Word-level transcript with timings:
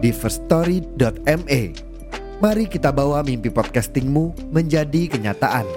di 0.00 0.10
firststory.me. 0.16 1.62
Mari 2.40 2.64
kita 2.72 2.88
bawa 2.88 3.20
mimpi 3.20 3.52
podcastingmu 3.52 4.48
menjadi 4.48 5.12
kenyataan. 5.12 5.68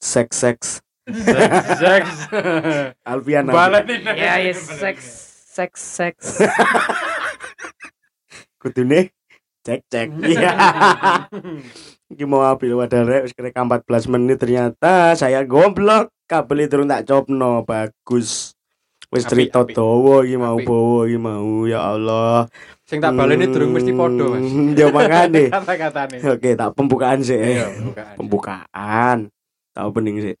Seks 0.00 0.32
seks. 0.32 0.66
Seks. 1.76 2.12
Alfian. 3.04 3.52
Ya, 4.16 4.40
ya 4.40 4.52
seks, 4.56 5.04
seks, 5.52 5.80
seks. 5.84 6.24
Kudune 8.64 9.12
cek 9.60 9.80
cek. 9.92 10.08
Iya. 10.32 10.52
Iki 12.06 12.24
mau 12.24 12.46
ambil 12.48 12.80
wadah 12.80 13.02
rek 13.04 13.22
wis 13.28 13.34
kira 13.36 13.52
14 13.52 13.84
menit 14.08 14.40
ternyata 14.40 15.12
saya 15.20 15.44
goblok. 15.44 16.08
Kabel 16.26 16.64
itu 16.64 16.82
tak 16.88 17.04
copno 17.06 17.62
bagus. 17.62 18.55
Wis 19.06 19.22
cerita 19.22 19.62
dawa 19.62 20.26
iki 20.26 20.34
mau 20.34 20.58
bawa 20.58 21.06
iki 21.06 21.18
mau 21.18 21.62
ya 21.62 21.94
Allah. 21.94 22.50
Sing 22.86 22.98
tak 22.98 23.14
baleni 23.14 23.46
durung 23.50 23.74
mesti 23.74 23.90
podo, 23.94 24.34
Mas. 24.34 24.46
Hmm, 24.46 24.74
Ya 24.74 24.90
makane. 24.90 25.50
Kata-katane. 25.54 26.16
Oke, 26.22 26.54
tak 26.54 26.70
pembukaan 26.74 27.22
sih. 27.22 27.38
Iya, 27.38 27.66
bukaan. 27.82 28.14
Pembukaan. 28.18 29.18
Tahu 29.74 29.88
pening 29.94 30.16
sih. 30.22 30.34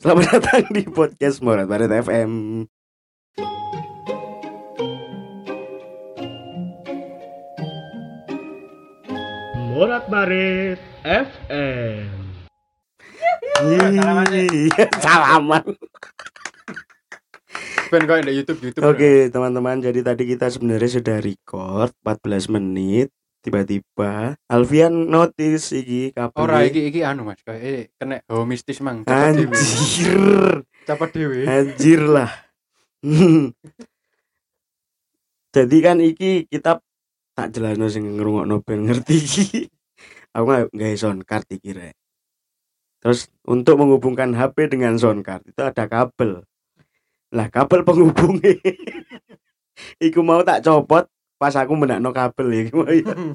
Selamat 0.00 0.28
datang 0.28 0.64
di 0.72 0.84
podcast 0.88 1.40
Morat 1.40 1.64
Barat 1.68 1.88
FM. 1.88 2.64
Morat 9.72 10.04
Barit 10.08 10.80
FM. 11.04 12.08
salaman 13.96 14.32
Salaman. 15.00 15.64
Ben 17.86 18.02
kok 18.02 18.18
di 18.26 18.34
YouTube? 18.34 18.60
YouTube. 18.66 18.82
Oke 18.82 19.30
teman-teman. 19.30 19.78
Jadi 19.78 20.00
tadi 20.02 20.22
kita 20.26 20.50
sebenarnya 20.50 20.90
sudah 20.98 21.16
record 21.22 21.90
14 22.02 22.54
menit. 22.58 23.14
Tiba-tiba 23.46 24.34
Alfian 24.50 25.06
notice 25.06 25.70
iki 25.70 26.10
kabel 26.10 26.34
Ora 26.34 26.66
iki 26.66 26.90
iki 26.90 27.06
anu 27.06 27.22
Mas, 27.22 27.38
kayak 27.46 27.62
eh, 27.62 27.86
kena 27.94 28.18
hawa 28.26 28.42
mistis 28.42 28.82
mang. 28.82 29.06
Anjir. 29.06 30.66
Cepet 30.82 31.10
dhewe. 31.14 31.46
Anjir 31.46 32.02
lah. 32.10 32.26
Jadi 35.54 35.76
kan 35.78 36.02
iki 36.02 36.50
kita 36.50 36.82
tak 37.38 37.54
jelas 37.54 37.78
sing 37.94 38.18
ngrungokno 38.18 38.66
ben 38.66 38.90
ngerti 38.90 39.14
iki? 39.14 39.70
Aku 40.34 40.50
nggak 40.50 40.74
nggak 40.74 40.98
sound 40.98 41.22
card 41.22 41.46
iki 41.46 41.70
rek. 41.70 41.94
Terus 42.98 43.30
untuk 43.46 43.78
menghubungkan 43.78 44.34
HP 44.34 44.74
dengan 44.74 44.98
sound 44.98 45.22
card 45.22 45.46
itu 45.46 45.62
ada 45.62 45.86
kabel 45.86 46.42
Lah 47.34 47.50
kabel 47.50 47.82
penghubungnya 47.82 48.54
Iku 50.06 50.22
mau 50.22 50.40
tak 50.46 50.62
copot 50.62 51.10
pas 51.36 51.52
aku 51.52 51.76
menakno 51.76 52.14
kabel 52.14 52.46
ya. 52.52 52.62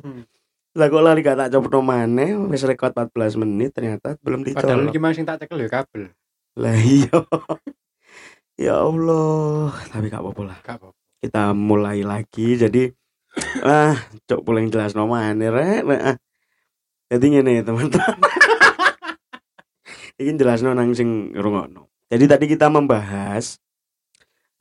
Lah 0.79 0.87
kok 0.87 1.03
lari 1.03 1.19
gak 1.19 1.37
tak 1.37 1.51
copot 1.51 1.83
maneh 1.83 2.31
wis 2.47 2.63
rekod 2.63 2.95
14 2.95 3.35
menit 3.35 3.75
ternyata 3.75 4.15
belum 4.23 4.47
Padahal 4.47 4.87
dicolok. 4.87 4.91
iki 4.95 4.99
mang 5.03 5.13
sing 5.13 5.27
tak 5.27 5.43
cekel 5.43 5.67
ya 5.67 5.69
kabel. 5.69 6.15
Lah 6.55 6.75
iya. 6.79 7.17
ya 8.71 8.75
Allah, 8.79 9.75
tapi 9.91 10.07
gak 10.07 10.23
apa-apa 10.23 10.41
lah. 10.47 10.57
Gak 10.63 10.79
apa. 10.79 10.95
Kita 11.21 11.51
mulai 11.51 12.01
lagi 12.07 12.55
jadi 12.55 12.89
ah, 13.61 13.95
cok 14.25 14.41
paling 14.47 14.71
jelas 14.71 14.95
no 14.95 15.05
maneh 15.11 15.51
rek. 15.51 15.83
Ah. 15.91 16.17
Jadi 17.11 17.25
ngene 17.35 17.67
teman-teman. 17.67 18.31
Iki 20.15 20.31
jelas 20.39 20.63
no 20.63 20.71
nang 20.71 20.95
sing 20.95 21.35
ngrungokno. 21.35 21.91
Jadi 22.07 22.25
tadi 22.31 22.45
kita 22.47 22.71
membahas 22.71 23.59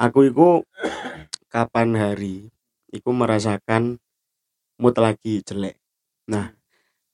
aku 0.00 0.32
iku 0.32 0.64
kapan 1.52 1.92
hari 1.92 2.48
iku 2.88 3.12
merasakan 3.12 4.00
mood 4.80 4.96
lagi 4.96 5.44
jelek. 5.44 5.76
Nah, 6.32 6.56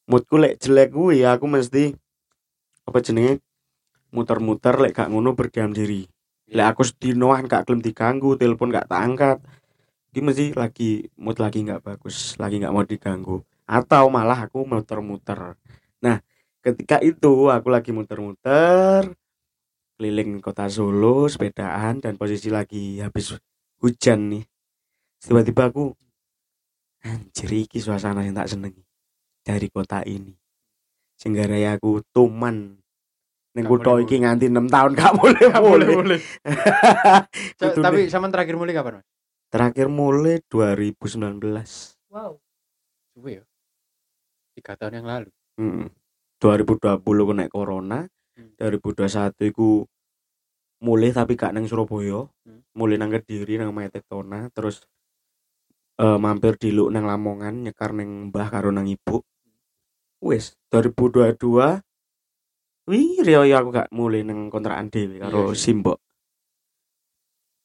moodku 0.07 0.39
lek 0.39 0.63
jelek 0.63 0.95
kuwi 0.95 1.27
aku 1.27 1.51
mesti 1.51 1.91
apa 2.87 3.03
jenenge 3.03 3.43
muter-muter 4.15 4.79
lek 4.79 4.95
gak 4.95 5.11
ngono 5.11 5.35
berdiam 5.35 5.75
diri. 5.75 6.07
Lek 6.47 6.67
aku 6.71 6.87
sedinoan 6.87 7.51
gak 7.51 7.67
gelem 7.67 7.83
diganggu, 7.83 8.39
telepon 8.39 8.71
gak 8.71 8.87
tak 8.87 9.03
angkat. 9.03 9.39
Iki 10.15 10.21
mesti 10.23 10.45
lagi 10.55 11.11
mood 11.19 11.37
lagi 11.43 11.61
nggak 11.67 11.83
bagus, 11.85 12.41
lagi 12.41 12.57
nggak 12.57 12.73
mau 12.73 12.87
diganggu. 12.87 13.43
Atau 13.69 14.09
malah 14.09 14.49
aku 14.49 14.65
muter-muter. 14.65 15.59
Nah, 16.01 16.23
ketika 16.65 17.03
itu 17.05 17.51
aku 17.53 17.69
lagi 17.69 17.93
muter-muter 17.93 19.13
keliling 19.97 20.45
kota 20.45 20.69
Solo 20.69 21.25
sepedaan 21.27 22.05
dan 22.05 22.21
posisi 22.21 22.53
lagi 22.53 23.01
habis 23.01 23.33
hujan 23.81 24.29
nih 24.33 24.45
tiba-tiba 25.21 25.73
aku 25.73 25.97
anjir 27.03 27.51
iki 27.51 27.81
suasana 27.81 28.23
yang 28.23 28.37
tak 28.37 28.53
senengi 28.53 28.85
dari 29.41 29.73
kota 29.73 30.05
ini 30.05 30.37
sehingga 31.17 31.49
raya 31.49 31.81
aku 31.81 32.05
tuman 32.13 32.77
kutha 33.57 33.97
boleh 33.97 34.05
iki 34.05 34.21
nganti 34.21 34.53
6 34.53 34.69
tahun 34.69 34.91
gak 34.93 35.13
boleh 35.25 35.45
Gak 35.49 35.65
boleh 35.65 35.87
boleh 35.89 36.19
Kudune. 37.57 37.81
Tapi 37.81 38.01
sama 38.13 38.29
terakhir 38.29 38.61
mulai 38.61 38.77
kapan, 38.77 39.01
Mas? 39.01 39.07
terakhir 39.49 39.89
mulai 39.89 40.45
2019 40.53 41.41
Wow. 42.13 42.37
Suwe 43.17 43.41
ya. 43.41 43.45
Tiga 44.53 44.77
tahun 44.77 45.01
yang 45.01 45.09
lalu. 45.09 45.31
Hmm. 45.57 45.89
2020 46.37 47.01
kena 47.01 47.45
corona 47.49 48.01
Hmm. 48.37 48.53
2021 48.61 49.49
iku 49.49 49.89
mulai 50.85 51.09
tapi 51.09 51.35
gak 51.35 51.57
nang 51.57 51.65
Surabaya 51.65 52.29
Hmm. 52.45 52.61
mulai 52.77 53.01
nang 53.01 53.09
Kediri 53.09 53.57
nang 53.57 53.73
Metektona 53.73 54.53
terus 54.53 54.85
eh, 55.97 56.19
mampir 56.21 56.61
di 56.61 56.69
Luk 56.71 56.93
nang 56.93 57.09
Lamongan 57.09 57.65
nyekar 57.65 57.97
nang 57.97 58.29
mbah 58.29 58.53
karo 58.53 58.69
nang 58.69 58.85
ibu 58.85 59.25
wis 60.21 60.53
2022 60.69 61.81
wih 62.87 63.25
riyo 63.25 63.41
aku 63.57 63.69
gak 63.73 63.89
mulai 63.91 64.21
nang 64.21 64.53
kontrakan 64.53 64.93
dhewe 64.93 65.17
karo 65.19 65.51
Iya 65.51 65.57
sih. 65.57 65.73
Simbok 65.73 65.99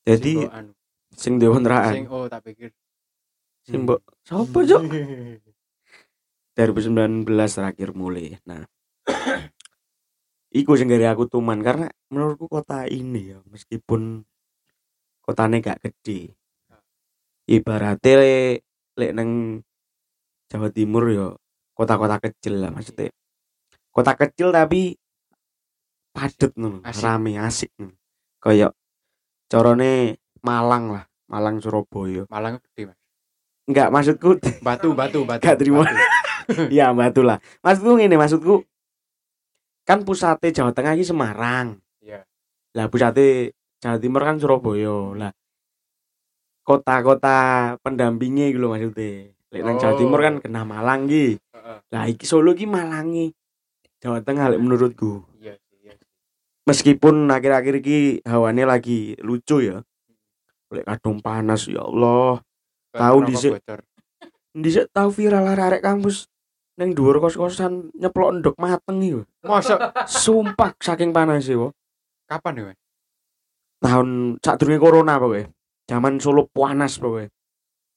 jadi 0.02 0.34
anu. 0.50 0.72
sing 1.14 1.38
di 1.38 1.46
kontrakan 1.46 1.94
Sing 1.94 2.06
oh 2.10 2.26
tak 2.26 2.42
pikir. 2.42 2.72
Simbok 3.62 4.00
sapa 4.24 4.60
cok 4.64 4.82
2019 6.58 7.28
terakhir 7.28 7.90
mulai. 7.94 8.36
Nah, 8.44 8.66
iku 10.52 10.76
sing 10.76 10.92
aku 10.92 11.26
tuman 11.32 11.64
karena 11.64 11.88
menurutku 12.12 12.52
kota 12.52 12.84
ini 12.88 13.36
ya 13.36 13.40
meskipun 13.48 14.24
kotanya 15.24 15.58
gak 15.64 15.80
gede. 15.88 16.36
Ibaratnya 17.48 18.14
lek 18.20 18.64
lek 19.00 19.12
neng 19.16 19.30
Jawa 20.52 20.68
Timur 20.72 21.04
ya 21.12 21.28
kota-kota 21.76 22.20
kecil 22.20 22.60
lah 22.60 22.72
maksudnya. 22.76 23.12
Kota 23.92 24.16
kecil 24.16 24.52
tapi 24.52 24.96
padet 26.12 26.52
nih, 26.60 26.84
Asik. 26.84 27.02
rame 27.04 27.32
asik 27.40 27.72
nih. 27.80 27.96
Kayak 28.44 28.72
corone 29.48 30.20
Malang 30.42 30.90
lah, 30.90 31.04
Malang 31.30 31.62
Surabaya. 31.62 32.26
Malang 32.28 32.58
gede, 32.60 32.90
Mas. 32.92 32.98
Enggak 33.70 33.88
maksudku 33.94 34.42
Batu, 34.66 34.92
batu, 34.98 35.22
batu. 35.24 35.44
Gak 35.46 35.56
terima. 35.62 35.86
batu. 35.86 36.22
ya 36.78 36.92
batu 36.92 37.22
lah 37.24 37.38
maksudku 37.62 37.96
gini 38.00 38.16
maksudku 38.18 38.66
kan 39.92 40.00
pusatnya 40.02 40.50
Jawa 40.54 40.72
Tengah 40.72 40.96
ini 40.96 41.04
Semarang 41.04 41.68
Iya. 42.00 42.24
lah 42.72 42.88
pusatnya 42.88 43.52
Jawa 43.78 43.98
Timur 43.98 44.22
kan 44.22 44.38
Surabaya 44.38 44.96
lah 45.14 45.32
kota-kota 46.64 47.38
pendampingnya 47.80 48.50
gitu 48.50 48.66
maksudnya 48.66 49.34
Lek 49.52 49.62
nang 49.62 49.76
Jawa 49.76 49.94
Oh. 49.94 50.00
Timur 50.00 50.20
kan 50.20 50.36
kena 50.40 50.64
Malang 50.64 51.06
ki 51.06 51.36
Heeh. 51.36 51.78
lah 51.92 52.04
iki 52.08 52.24
Solo 52.24 52.54
ki 52.54 52.64
Malangi 52.64 53.36
Jawa 54.00 54.24
Tengah 54.24 54.48
lek 54.48 54.60
menurutku 54.60 55.28
Iya, 55.38 55.60
sih, 55.60 55.78
iya. 55.82 55.94
sih. 55.94 56.08
meskipun 56.64 57.28
akhir-akhir 57.28 57.74
iki 57.78 57.98
hawane 58.24 58.64
lagi 58.64 59.20
lucu 59.20 59.60
ya 59.62 59.84
lek 60.70 60.88
kadung 60.88 61.20
panas 61.20 61.68
ya 61.68 61.84
Allah 61.84 62.40
Tahu 62.92 63.18
dhisik. 63.26 63.56
bocor. 63.56 63.80
Dhisik 64.52 64.92
tahu 64.92 65.10
viral 65.12 65.48
arek 65.48 65.80
kampus 65.80 66.31
neng 66.82 66.98
dhuwur 66.98 67.22
kos-kosan 67.22 67.94
nyeplok 67.94 68.34
endok 68.42 68.56
mateng 68.58 68.98
iku. 69.06 69.22
Mosok 69.46 69.78
Sumpah 70.10 70.74
saking 70.82 71.14
panas 71.14 71.46
sih, 71.46 71.54
wo. 71.54 71.70
kapan 72.26 72.58
ya? 72.58 72.74
Tahun 73.86 74.42
sadurunge 74.42 74.82
corona 74.82 75.22
pokoknya. 75.22 75.54
Zaman 75.86 76.18
Solo 76.18 76.50
panas 76.50 76.98
pokoknya. 76.98 77.30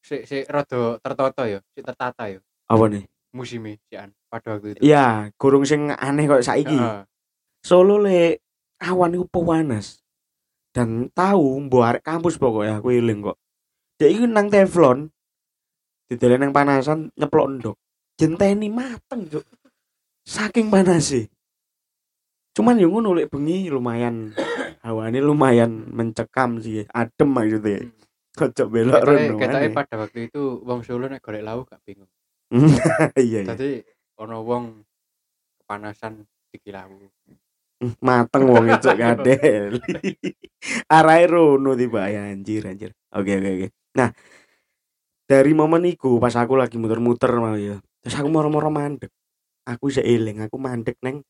Sik 0.05 0.29
sik 0.29 0.45
rada 0.53 1.01
tertata 1.01 1.49
ya, 1.49 1.65
sik 1.73 1.81
tertata 1.81 2.29
ya 2.29 2.45
Apa 2.69 2.93
nih? 2.93 3.09
musimnya 3.35 3.75
sian 3.91 4.13
pada 4.31 4.55
waktu 4.55 4.77
itu. 4.77 4.81
Iya, 4.85 5.33
gurung 5.41 5.65
sing 5.67 5.91
aneh 5.91 6.29
kok 6.29 6.45
saiki. 6.45 6.79
Solo 7.65 7.99
le 7.99 8.39
awan 8.85 9.17
iku 9.17 9.27
panas. 9.33 10.05
Dan 10.75 11.09
tahu 11.11 11.67
mbok 11.67 11.83
arek 11.83 12.03
kampus 12.05 12.37
pokoknya 12.37 12.79
aku 12.79 12.95
eling 12.95 13.25
kok. 13.25 13.39
Dia 13.99 14.11
iku 14.13 14.29
nang 14.29 14.53
teflon. 14.53 15.09
Didelen 16.07 16.47
nang 16.47 16.53
panasan 16.53 17.11
nyeplok 17.17 17.47
endok. 17.49 17.77
Jenteni 18.15 18.71
mateng, 18.71 19.27
Cuk. 19.27 19.45
Saking 20.25 20.73
panas 20.73 21.13
sih. 21.13 21.27
Cuman 22.55 22.79
yang 22.79 22.95
ngono 22.95 23.19
lek 23.19 23.29
bengi 23.35 23.67
lumayan 23.67 24.31
hawane 24.87 25.19
lumayan 25.19 25.91
mencekam 25.91 26.63
sih. 26.63 26.87
Adem 26.95 27.29
maksudnya. 27.35 27.91
Kocok 28.35 28.67
belok 28.71 29.03
rono. 29.03 29.35
aneh. 29.39 29.71
pada 29.71 29.95
waktu 29.99 30.31
itu 30.31 30.63
wong 30.63 30.83
Solo 30.87 31.07
nek 31.11 31.23
golek 31.23 31.43
lauk 31.43 31.71
gak 31.71 31.83
bingung. 31.83 32.11
Iya, 33.19 33.43
iya. 33.43 33.51
Tadi 33.51 33.83
ono 34.23 34.43
wong 34.47 34.65
kepanasan 35.63 36.23
diki 36.51 36.71
lauk. 36.71 37.11
mateng 38.07 38.47
wong 38.47 38.71
itu 38.71 38.89
kadel. 39.03 39.83
Arahe 40.87 41.27
rono 41.27 41.75
tiba 41.75 42.07
ya 42.07 42.31
anjir 42.31 42.63
anjir. 42.71 42.95
Oke 43.11 43.39
oke 43.39 43.51
oke. 43.51 43.69
Nah, 43.99 44.11
dari 45.27 45.53
momen 45.55 45.87
iku 45.91 46.23
pas 46.23 46.35
aku 46.39 46.55
lagi 46.55 46.79
muter-muter 46.79 47.35
malah 47.35 47.59
ya. 47.59 47.77
Terus 48.05 48.15
aku 48.21 48.29
moro-moro 48.29 48.69
mandek. 48.69 49.09
Aku 49.65 49.89
isih 49.89 50.05
eling, 50.05 50.45
aku 50.45 50.61
mandek 50.61 51.01
neng 51.01 51.25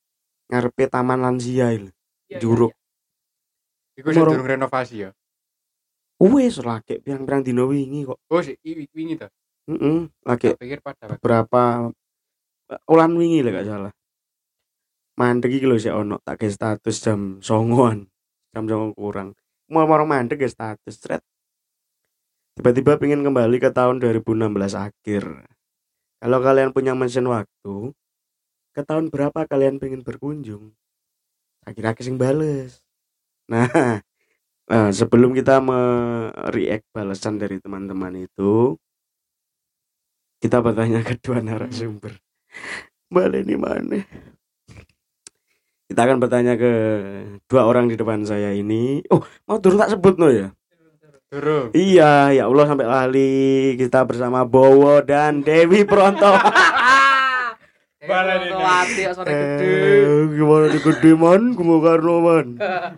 ngarepe 0.50 0.90
taman 0.90 1.22
lansia 1.22 1.70
lho. 1.70 1.86
Iya, 2.26 2.34
iya, 2.34 2.38
Juruk. 2.42 2.74
Iku 3.94 4.10
sing 4.10 4.18
Moro- 4.26 4.34
durung 4.34 4.50
renovasi 4.50 5.06
ya. 5.06 5.10
Wes 6.18 6.58
lagi 6.58 6.98
pirang-pirang 6.98 7.46
dino 7.46 7.70
wingi 7.70 8.02
kok. 8.02 8.18
Oh, 8.26 8.42
si 8.42 8.58
i- 8.66 8.90
wingi 8.90 9.14
to. 9.14 9.30
Heeh, 9.70 10.10
lagi 10.26 10.46
Tak 10.50 10.60
pikir 10.60 10.80
pada 10.82 11.14
beberapa 11.14 11.88
ulan 12.90 13.12
wingi 13.14 13.40
lah 13.46 13.52
gak 13.54 13.66
salah. 13.70 13.92
Mandek 15.14 15.54
iki 15.54 15.64
lho 15.64 15.78
sik 15.78 15.94
ono 15.94 16.18
tak 16.26 16.42
ke 16.42 16.50
status 16.50 16.96
jam 16.98 17.38
songoan. 17.38 18.10
Jam 18.50 18.66
songo 18.66 18.90
kurang. 18.98 19.38
Mau-mau 19.70 20.02
mandek 20.02 20.42
ke 20.42 20.48
status 20.50 20.98
thread. 20.98 21.22
Tiba-tiba 22.58 22.98
pengen 22.98 23.22
kembali 23.22 23.62
ke 23.62 23.70
tahun 23.70 24.02
2016 24.02 24.74
akhir. 24.74 25.22
Kalau 26.24 26.40
kalian 26.40 26.72
punya 26.72 26.96
mesin 26.96 27.28
waktu, 27.28 27.92
ke 28.72 28.80
tahun 28.80 29.12
berapa 29.12 29.44
kalian 29.44 29.76
pengen 29.76 30.00
berkunjung? 30.00 30.72
Akhir-akhir 31.68 32.00
sing 32.00 32.16
bales. 32.16 32.80
Nah, 33.52 33.68
eh, 34.72 34.88
sebelum 34.88 35.36
kita 35.36 35.60
me-react 35.60 36.88
balasan 36.96 37.36
dari 37.36 37.60
teman-teman 37.60 38.24
itu, 38.24 38.80
kita 40.40 40.64
bertanya 40.64 41.04
ke 41.04 41.20
dua 41.20 41.44
narasumber. 41.44 42.16
Balik 43.12 43.44
ini 43.44 43.60
mana? 43.60 44.00
Kita 45.84 46.08
akan 46.08 46.24
bertanya 46.24 46.56
ke 46.56 46.72
dua 47.44 47.68
orang 47.68 47.92
di 47.92 48.00
depan 48.00 48.24
saya 48.24 48.56
ini. 48.56 49.04
Oh, 49.12 49.20
mau 49.44 49.60
turun 49.60 49.76
tak 49.76 49.92
sebut 49.92 50.16
no 50.16 50.32
ya? 50.32 50.56
Durung. 51.34 51.66
Iya, 51.74 52.30
ya 52.30 52.46
Allah 52.46 52.64
sampai 52.70 52.86
lali. 52.86 53.74
Kita 53.74 54.06
bersama 54.06 54.46
Bowo 54.46 55.02
dan 55.02 55.42
Dewi 55.42 55.82
Pronto. 55.82 56.30
Baleni 58.04 58.52
nih. 58.52 58.60
Wati 58.60 59.02
sore 59.16 59.30
gede. 59.32 59.64
Eh, 59.64 60.20
gimana 60.36 60.66
di 60.68 60.78
gede 60.78 61.12
man? 61.16 61.42
Kumu 61.56 61.80
Karno 61.80 62.16
man. 62.20 62.46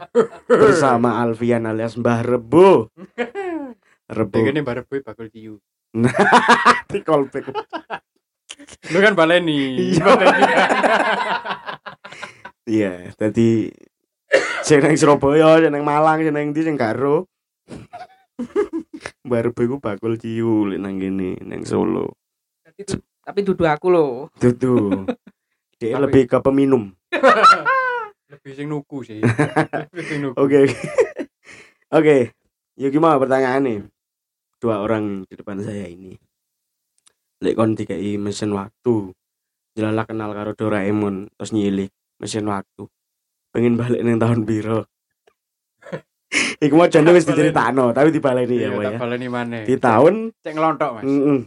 Bersama 0.51 1.23
Alfian 1.23 1.65
alias 1.65 1.95
Mbah 1.95 2.27
Rebo. 2.27 2.91
Rebo. 4.19 4.37
Iki 4.39 4.63
bare 4.67 4.83
boy 4.83 5.01
bakul 5.07 5.31
tiu. 5.31 5.63
Di 6.91 6.99
callback. 7.07 7.55
Lu 8.91 8.99
kan 8.99 9.15
baleni. 9.15 9.95
Iya. 9.95 10.05
Baleni. 10.05 10.43
Iya, 12.67 13.15
tadi 13.15 13.71
nang 14.75 14.99
Surabaya, 14.99 15.63
nang 15.71 15.87
Malang, 15.87 16.19
nang 16.27 16.51
ndi 16.51 16.67
sing 16.67 16.75
karo. 16.75 17.31
Baru 19.27 19.51
iku 19.53 19.77
bakul 19.81 20.21
ciu 20.21 20.69
lek 20.69 20.79
nang 20.79 21.01
kene 21.01 21.41
nang 21.43 21.65
Solo. 21.65 22.15
Tapi 22.63 22.81
du- 22.85 23.05
Tapi 23.27 23.39
duduk 23.43 23.67
aku 23.67 23.87
loh. 23.91 24.31
Dudu. 24.39 25.03
Dia 25.81 25.99
lebih 26.01 26.25
ke 26.25 26.39
peminum. 26.41 26.89
Lebih 28.33 28.53
sing 28.59 28.67
nuku 28.67 29.07
sih. 29.07 29.21
Lebih 29.93 30.05
sing 30.07 30.19
nuku. 30.25 30.37
Oke. 30.41 30.67
oke. 31.91 32.17
Yuk 32.75 32.91
gimana 32.91 33.21
pertanyaannya? 33.21 33.87
Dua 34.59 34.81
orang 34.83 35.23
di 35.29 35.35
depan 35.37 35.61
saya 35.61 35.87
ini. 35.87 36.17
Lek 37.45 37.55
kon 37.55 37.77
dikai 37.77 38.17
mesin 38.17 38.51
waktu. 38.51 39.13
Jelalah 39.77 40.09
kenal 40.09 40.33
karo 40.33 40.57
Doraemon 40.57 41.29
terus 41.37 41.53
nyilik 41.53 41.93
mesin 42.17 42.49
waktu. 42.49 42.89
Pengen 43.53 43.77
balik 43.77 44.01
nang 44.01 44.17
tahun 44.19 44.49
biro. 44.49 44.89
Iku 46.59 46.75
mau 46.75 46.89
jane 46.89 47.11
wis 47.11 47.25
diceritakno, 47.29 47.93
tapi 47.93 48.11
dibaleni 48.11 48.57
ya, 48.57 48.69
Iya, 48.69 48.71
Pak 48.71 48.83
tak 48.83 48.93
ya. 48.93 48.99
baleni 48.99 49.29
maneh. 49.29 49.63
Di 49.63 49.77
tahun 49.77 50.15
cek 50.37 50.53
ngelontok, 50.53 50.91
Mas. 50.95 51.05
mm-mm. 51.05 51.39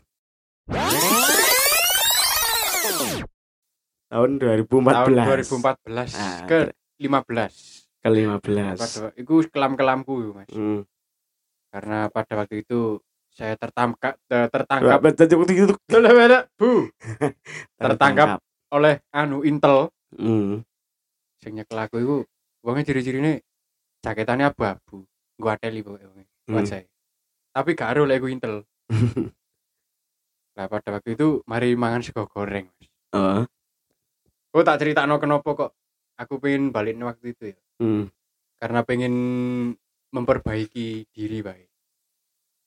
tahun 4.10 4.30
2014. 4.38 4.70
Tahun 4.90 5.12
2014 5.14 6.16
Ah, 6.16 6.46
ke 6.46 6.60
15. 6.98 8.02
ke 8.02 8.10
15. 8.10 8.78
Pada 8.78 9.12
itu 9.14 9.34
kelam-kelamku, 9.48 10.14
Mas. 10.34 10.50
Hmm. 10.50 10.82
Karena 11.70 12.10
pada 12.10 12.34
waktu 12.36 12.64
itu 12.64 12.98
saya 13.30 13.54
tertangkap 13.56 14.18
Enggak 14.26 14.50
tertangkap 14.50 15.00
itu 15.06 15.76
Bu 16.58 16.90
Tertangkap. 17.80 18.42
oleh 18.70 19.02
anu 19.10 19.42
Intel 19.42 19.90
Hmm. 20.10 20.66
sing 21.38 21.54
nyekel 21.54 21.78
aku 21.78 21.96
iku 22.02 22.18
wonge 22.60 22.82
ciri-cirine 22.82 23.46
jaketannya 24.04 24.52
abu-abu. 24.52 25.06
Gua 25.40 25.56
teli 25.56 25.82
wonge. 25.84 26.28
Hmm. 26.48 26.56
Wajah. 26.60 26.84
Tapi 27.56 27.70
gak 27.76 27.96
lek 28.06 28.20
iku 28.20 28.28
Intel. 28.28 28.56
Lah 30.58 30.68
pada 30.68 31.00
waktu 31.00 31.16
itu 31.16 31.40
mari 31.48 31.72
mangan 31.80 32.04
sego 32.04 32.28
goreng, 32.28 32.68
Mas. 32.68 32.90
Oh. 33.16 33.42
Oh 34.52 34.64
tak 34.66 34.82
ceritakno 34.82 35.22
kenapa 35.22 35.50
kok 35.56 35.72
aku 36.20 36.42
pengen 36.42 36.76
balik 36.76 37.00
waktu 37.00 37.32
itu 37.32 37.44
ya. 37.56 37.60
Hmm. 37.80 38.12
Karena 38.60 38.84
pengen 38.84 39.14
memperbaiki 40.12 41.08
diri 41.14 41.40
baik. 41.40 41.70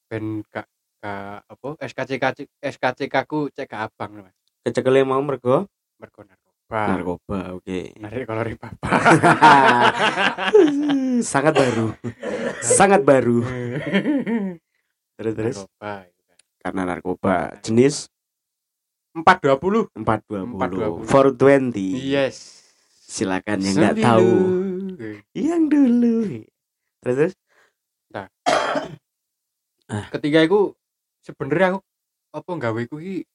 Ben 0.09 0.41
gak 0.49 0.67
gak 1.03 1.43
apa 1.51 1.69
SKCK 1.83 2.25
SKCK 2.63 3.15
ku 3.29 3.51
cek 3.53 3.69
ke 3.69 3.77
abang 3.77 4.25
Mas. 4.25 4.37
Kecekele 4.63 5.03
mau 5.03 5.21
mergo 5.21 5.69
Mergo 6.03 6.27
narkoba. 6.27 6.42
Narkoba, 6.73 7.39
oke. 7.59 7.81
Narik 8.01 8.25
kalori 8.25 8.55
papa. 8.57 8.89
Sangat 11.33 11.55
baru. 11.55 11.87
Sangat 12.65 13.01
baru. 13.05 13.45
Terus 15.21 15.35
terus 15.37 15.57
narkoba. 15.61 15.93
itu 16.09 16.23
kan. 16.25 16.39
karena 16.65 16.83
narkoba 16.89 17.37
jenis 17.61 18.09
420. 19.13 19.93
420 20.01 21.05
420. 21.05 21.77
420. 21.77 22.01
Yes. 22.01 22.37
Silakan 23.05 23.59
yang 23.61 23.75
nggak 23.77 23.97
tahu. 24.01 24.33
Yang 25.37 25.63
dulu. 25.69 26.17
Terus 27.05 27.17
terus 27.21 27.35
Ketika 29.93 30.41
itu 30.41 30.73
sebenarnya 31.21 31.77
aku 31.77 31.81
apa 32.33 32.51
gawe 32.57 32.83
ku 32.89 32.97
iki 32.97 33.29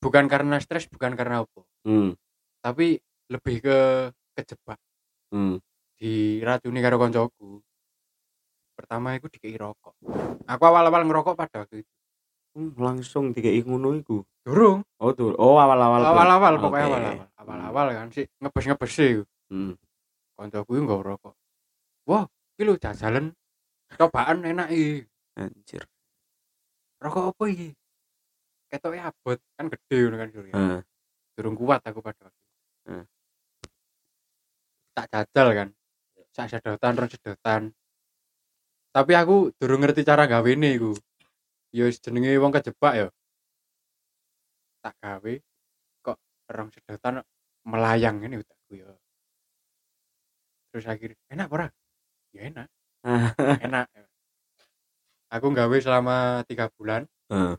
bukan 0.00 0.24
karena 0.32 0.56
stres, 0.56 0.88
bukan 0.88 1.12
karena 1.12 1.44
apa. 1.44 1.60
hmm. 1.84 2.16
Tapi 2.60 3.00
lebih 3.26 3.56
ke 3.60 3.78
kejebak 4.34 4.78
Hmm. 5.30 5.62
diracuni 5.94 6.80
karo 6.80 6.98
koncoku. 6.98 7.62
Pertama 8.74 9.14
itu 9.14 9.28
dikei 9.28 9.54
rokok. 9.54 9.94
Aku 10.44 10.62
awal-awal 10.64 11.04
ngerokok 11.04 11.36
pada 11.36 11.62
waktu 11.62 11.84
itu. 11.84 11.92
Hmm, 12.50 12.72
langsung 12.74 13.30
dikei 13.30 13.62
ngono 13.62 13.94
iku. 13.94 14.24
Durung, 14.42 14.82
Oh, 14.98 15.12
tuh. 15.12 15.36
Oh, 15.36 15.54
awal-awal. 15.54 16.02
awal-awal 16.02 16.54
Oke. 16.56 16.62
pokoknya 16.64 16.86
awal-awal. 16.88 17.26
Awal-awal 17.36 17.86
kan 17.94 18.08
sih 18.10 18.26
ngebes-ngebes 18.40 18.90
sih. 18.90 19.12
Hmm. 19.52 19.76
Koncoku 20.34 20.72
nggak 20.74 21.00
rokok. 21.04 21.34
Wah, 22.08 22.24
iki 22.56 22.64
lho 22.64 22.74
jajalan 22.74 23.30
cobaan 23.94 24.42
enak 24.42 24.68
iki. 24.72 25.04
Anjir. 25.36 25.84
Rokok 26.98 27.24
apa 27.30 27.44
iki? 27.46 27.68
Ketoknya 28.66 29.12
abot 29.12 29.38
kan 29.54 29.66
gede 29.68 29.96
ngono 30.00 30.16
kan 30.16 30.28
Surya. 30.32 30.54
Heeh. 30.56 30.80
Durung 31.36 31.54
kuat 31.54 31.84
aku 31.84 32.00
pada 32.02 32.32
Hmm. 32.90 33.06
Tak 34.98 35.06
jajal 35.14 35.48
kan. 35.54 35.68
Sak 36.34 36.50
sedotan, 36.50 36.98
rong 36.98 37.10
sedotan. 37.14 37.62
Tapi 38.90 39.12
aku 39.14 39.54
durung 39.54 39.86
ngerti 39.86 40.02
cara 40.02 40.26
gawene 40.26 40.74
iku. 40.74 40.98
Ya 41.70 41.86
jenenge 41.86 42.34
wong 42.42 42.50
kejebak 42.50 42.94
ya. 42.98 43.06
Tak 44.82 44.98
gawe 44.98 45.34
kok 46.02 46.18
rong 46.50 46.74
sedotan 46.74 47.22
melayang 47.62 48.26
ini 48.26 48.42
utakku 48.42 48.74
ya. 48.74 48.90
Terus 50.74 50.86
akhirnya 50.90 51.18
enak 51.30 51.48
ora? 51.54 51.66
Ya 52.34 52.46
enak, 52.46 52.68
enak. 53.66 53.86
aku 55.30 55.46
nggawe 55.50 55.76
selama 55.82 56.46
tiga 56.46 56.70
bulan 56.74 57.06
Heeh. 57.30 57.58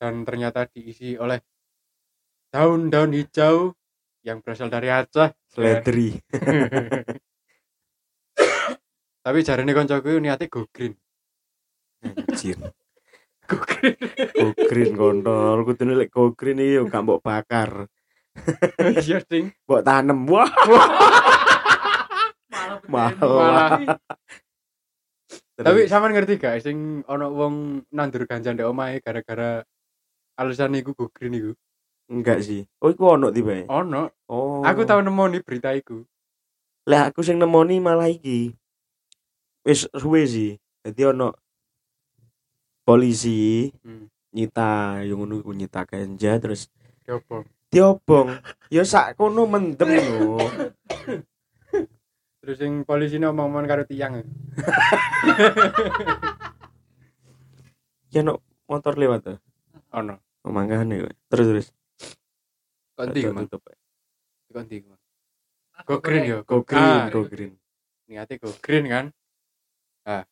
dan 0.00 0.24
ternyata 0.24 0.68
diisi 0.68 1.16
oleh 1.20 1.40
daun-daun 2.54 3.10
hijau 3.10 3.74
yang 4.22 4.38
berasal 4.38 4.70
dari 4.70 4.86
Aceh 4.86 5.34
Sledri. 5.50 6.14
tapi 9.26 9.38
jarene 9.42 9.74
koncoku 9.74 10.22
niate 10.22 10.46
go 10.46 10.70
green 10.70 10.94
Anjir. 12.06 12.54
go 13.50 13.58
green 13.58 13.98
Go 14.38 14.54
green 14.70 14.94
kontol, 14.94 15.66
kudune 15.66 15.98
lek 15.98 16.14
go 16.14 16.30
green 16.30 16.62
iki 16.62 16.78
yo 16.78 16.86
gak 16.86 17.02
mbok 17.02 17.26
bakar. 17.26 17.90
iya 19.02 19.18
ding 19.26 19.50
Mbok 19.66 19.82
tanem. 19.82 20.22
Wah, 20.30 20.46
Malah 22.86 23.18
Malah. 23.18 23.98
tapi 25.54 25.86
sampean 25.90 26.14
ngerti 26.14 26.38
gak 26.38 26.62
sing 26.62 27.02
ono 27.10 27.34
wong 27.34 27.82
nandur 27.94 28.26
ganja 28.30 28.54
ndek 28.54 28.70
omahe 28.70 29.02
gara-gara 29.02 29.62
alasan 30.38 30.78
iku 30.78 30.94
go 30.94 31.10
green 31.14 31.38
iku 31.38 31.52
enggak 32.10 32.44
sih. 32.44 32.68
Oh, 32.80 32.92
iku 32.92 33.16
ono 33.16 33.32
tiba. 33.32 33.64
ono 33.68 34.12
Oh. 34.28 34.64
aku 34.64 34.88
tahu 34.88 35.04
nemu 35.04 35.24
nih 35.36 35.42
berita 35.44 35.76
iku 35.76 36.00
Lah 36.88 37.08
aku 37.08 37.24
sing 37.24 37.40
nemoni 37.40 37.80
malah 37.80 38.12
iki. 38.12 38.52
Wis 39.64 39.88
suwe 39.96 40.28
sih. 40.28 40.60
Dadi 40.84 41.02
ono 41.08 41.32
polisi 42.84 43.72
hmm. 43.72 44.36
nyita 44.36 45.00
yang 45.00 45.24
ngono 45.24 45.40
iku 45.40 45.56
nyita 45.56 45.88
ganja 45.88 46.36
terus 46.36 46.68
diobong 47.08 47.48
diobong. 47.74 48.38
Ya 48.70 48.86
sak 48.86 49.18
kono 49.18 49.50
mendem 49.50 49.98
lho. 49.98 50.38
terus 52.44 52.60
sing 52.60 52.86
polisi 52.86 53.18
ngomong-ngomong 53.18 53.66
karo 53.66 53.82
tiang 53.88 54.22
Ya 58.14 58.22
no 58.22 58.38
motor 58.70 58.94
lewat 58.94 59.26
tuh. 59.26 59.38
ono 59.90 60.22
Oh, 60.44 60.52
mangkane 60.52 61.00
kowe. 61.00 61.12
Terus 61.32 61.72
terus. 62.94 63.10
konti 63.10 63.20
Tutup, 63.44 63.62
konti 64.48 64.76
man 64.82 64.98
go 65.84 65.98
green 65.98 66.24
yo 66.24 66.38
Go 66.42 66.62
green, 66.62 66.80
Ah, 66.80 67.10
go 67.10 67.26
green. 67.26 67.52
niatnya 68.06 68.36
go 68.38 68.50
green 68.56 68.84
kan 68.86 69.06
nah 70.04 70.22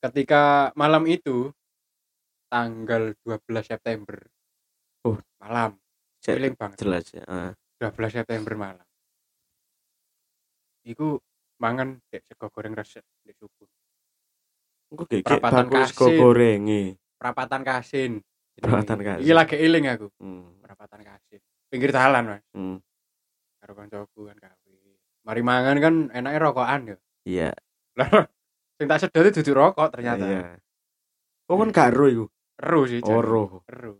ketika 0.00 0.42
malam 0.74 1.06
itu 1.06 1.48
tanggal 2.46 3.14
12 3.18 3.64
September 3.64 4.18
Oh. 5.02 5.18
malam 5.38 5.74
feeling 6.20 6.54
banget 6.54 6.78
jelas 6.78 7.10
ya. 7.10 7.24
Ah. 7.26 7.50
12 7.80 8.12
September 8.12 8.54
malam 8.54 8.86
iku 10.82 11.18
mangan 11.58 12.02
dek 12.06 12.26
sego 12.26 12.50
goreng 12.50 12.74
resep 12.74 13.02
di 13.22 13.32
suku 13.32 13.64
Engko 14.92 15.08
gek 15.08 15.24
Perapatan 15.24 15.66
bagus 15.66 15.90
go 15.90 16.06
kasin. 16.06 16.18
gorengi. 16.18 16.82
perapatan 17.16 17.60
kasin 17.62 18.12
Perapatan 18.52 18.98
kasin. 19.00 19.22
iki 19.22 19.32
lagi 19.32 19.56
eling 19.56 19.86
aku 19.88 20.06
Hmm. 20.20 20.58
perapatan 20.60 21.00
kasin 21.00 21.40
pinggir 21.72 21.88
jalan 21.88 22.36
mas 22.36 22.44
hmm. 22.52 22.76
karo 23.64 23.72
kancaku 23.72 24.28
kan 24.28 24.36
gawe 24.36 24.76
mari 25.24 25.40
mangan 25.40 25.76
kan 25.80 25.94
enaknya 26.12 26.38
rokokan 26.44 26.80
ya 26.92 26.96
Iya. 27.22 27.50
lah 27.96 28.10
sing 28.76 28.86
tak 28.90 29.00
sedot 29.00 29.24
itu 29.24 29.40
duduk 29.40 29.56
rokok 29.56 29.88
ternyata 29.96 30.26
Iya. 30.28 30.62
Oh 31.52 31.60
kan 31.60 31.68
karo 31.68 32.08
iku. 32.08 32.24
Ero 32.56 32.80
sih 32.88 33.04
Oh, 33.04 33.20
ero. 33.20 33.42
Ero. 33.68 33.92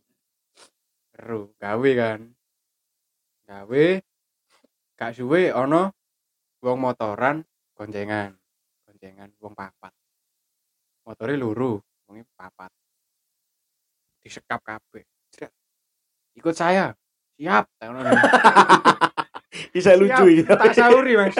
Ero, 1.19 1.41
gawe 1.61 1.91
kan. 1.99 2.21
Gawe 3.45 3.85
gak 4.97 5.13
suwe 5.13 5.53
ono 5.53 5.93
wong 6.65 6.79
motoran 6.81 7.45
goncengan. 7.77 8.33
Goncengan 8.89 9.37
wong 9.37 9.53
papat. 9.53 9.93
Motore 11.05 11.35
loro, 11.37 11.83
wonge 12.09 12.25
papat. 12.33 12.73
Disekap 14.23 14.65
kabeh. 14.65 15.05
Ikut 16.33 16.55
saya. 16.57 16.95
Siap. 17.39 17.65
Bisa 19.75 19.97
lucu 19.97 20.25
iki. 20.33 20.43
Tak 20.49 20.73
sauri, 20.77 21.13
Mas. 21.17 21.37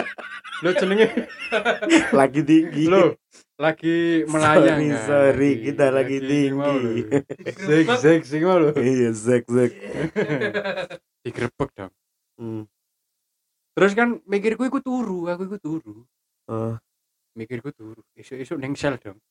Lo 0.63 0.71
jenenge 0.73 1.07
Lagi 2.19 2.41
tinggi. 2.45 2.87
lo 2.87 3.17
lagi 3.53 4.25
melayang 4.25 4.81
Sorry, 4.81 4.89
kan? 4.89 5.05
sorry, 5.05 5.51
kita 5.61 5.85
lagi 5.93 6.17
mau 6.51 6.73
tinggi. 6.73 7.03
Zek 7.53 7.87
zek 8.01 8.21
sing 8.25 8.41
mau 8.43 8.57
lho. 8.57 8.73
Iya, 8.73 9.13
zek 9.13 9.45
zek. 9.45 9.71
Digrebek 11.23 11.69
dong. 11.77 11.93
Hmm. 12.41 12.63
Terus 13.77 13.91
kan 13.93 14.19
mikirku 14.25 14.65
iku 14.65 14.81
turu, 14.81 15.29
aku 15.29 15.45
iku 15.45 15.57
turu. 15.61 15.95
Oh. 16.49 16.75
Mikirku 17.37 17.69
turu. 17.71 18.01
Esuk-esuk 18.17 18.57
ning 18.57 18.73
sel 18.73 18.97
dong. 18.97 19.21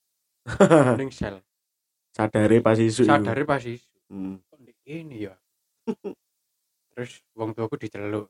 ning 0.96 1.10
sel. 1.10 1.42
Sadare 2.14 2.62
pas 2.62 2.78
isu 2.78 3.02
iku. 3.02 3.10
Sadare 3.10 3.42
pas 3.42 3.60
isu. 3.60 3.90
Hmm. 4.06 4.38
Ini 4.86 5.28
ya. 5.28 5.34
Terus 6.92 7.24
wong 7.32 7.56
tuaku 7.56 7.80
diceluk. 7.80 8.28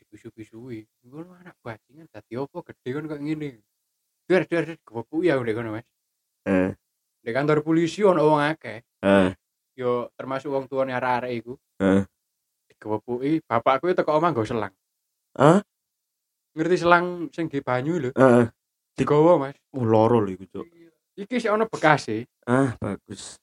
Dipisu-pisui. 0.00 0.88
Ngono 1.04 1.36
anak 1.36 1.60
bajingan 1.60 2.08
dadi 2.08 2.34
opo 2.40 2.64
gede 2.64 2.88
kan 2.96 3.04
kok 3.08 3.20
ngene. 3.20 3.60
Dar 4.24 4.48
dar 4.48 4.64
dar 4.64 4.76
kepepu 4.80 5.24
ya 5.24 5.36
ndek 5.36 5.54
kono 5.54 5.76
Mas. 5.76 5.86
Eh. 6.48 6.72
Di 7.20 7.30
kantor 7.32 7.60
polisi 7.60 8.00
ono 8.00 8.24
wong 8.24 8.40
akeh. 8.40 8.80
Eh. 9.04 9.30
Yo 9.76 10.08
termasuk 10.16 10.48
wong 10.48 10.64
tuane 10.64 10.96
arek-arek 10.96 11.32
iku. 11.44 11.54
Eh. 11.80 12.02
Dikepuki, 12.72 13.44
bapakku 13.44 13.92
itu 13.92 14.00
teko 14.00 14.16
omah 14.16 14.32
nggo 14.32 14.44
selang. 14.48 14.74
Hah? 15.36 15.60
Ngerti 16.54 16.76
selang 16.80 17.28
sing 17.34 17.50
di 17.50 17.60
banyu 17.60 17.98
lho. 17.98 18.10
Heeh. 18.14 18.46
Digowo, 18.94 19.42
Mas. 19.42 19.58
Oh, 19.74 19.82
loro 19.82 20.22
lho 20.22 20.30
iku, 20.30 20.46
Cuk. 20.46 20.66
Iki 21.18 21.42
sih 21.42 21.50
ono 21.50 21.66
bekas 21.66 22.10
e. 22.10 22.26
Ah, 22.46 22.78
bagus. 22.78 23.38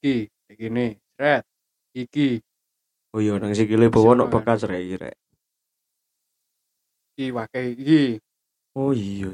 Iki, 0.00 0.28
iki 0.52 0.66
nih, 0.72 0.96
red. 1.20 1.44
Iki, 1.92 2.40
Oh 3.14 3.22
iya, 3.22 3.38
nang 3.38 3.54
sikile 3.54 3.94
bawa 3.94 4.18
Siapa, 4.18 4.26
bekas 4.26 4.66
rek 4.66 4.82
iki, 4.82 4.96
rek. 4.98 5.14
iki 7.14 7.30
wakai 7.30 7.78
iki. 7.78 8.18
Oh 8.74 8.90
iya. 8.90 9.30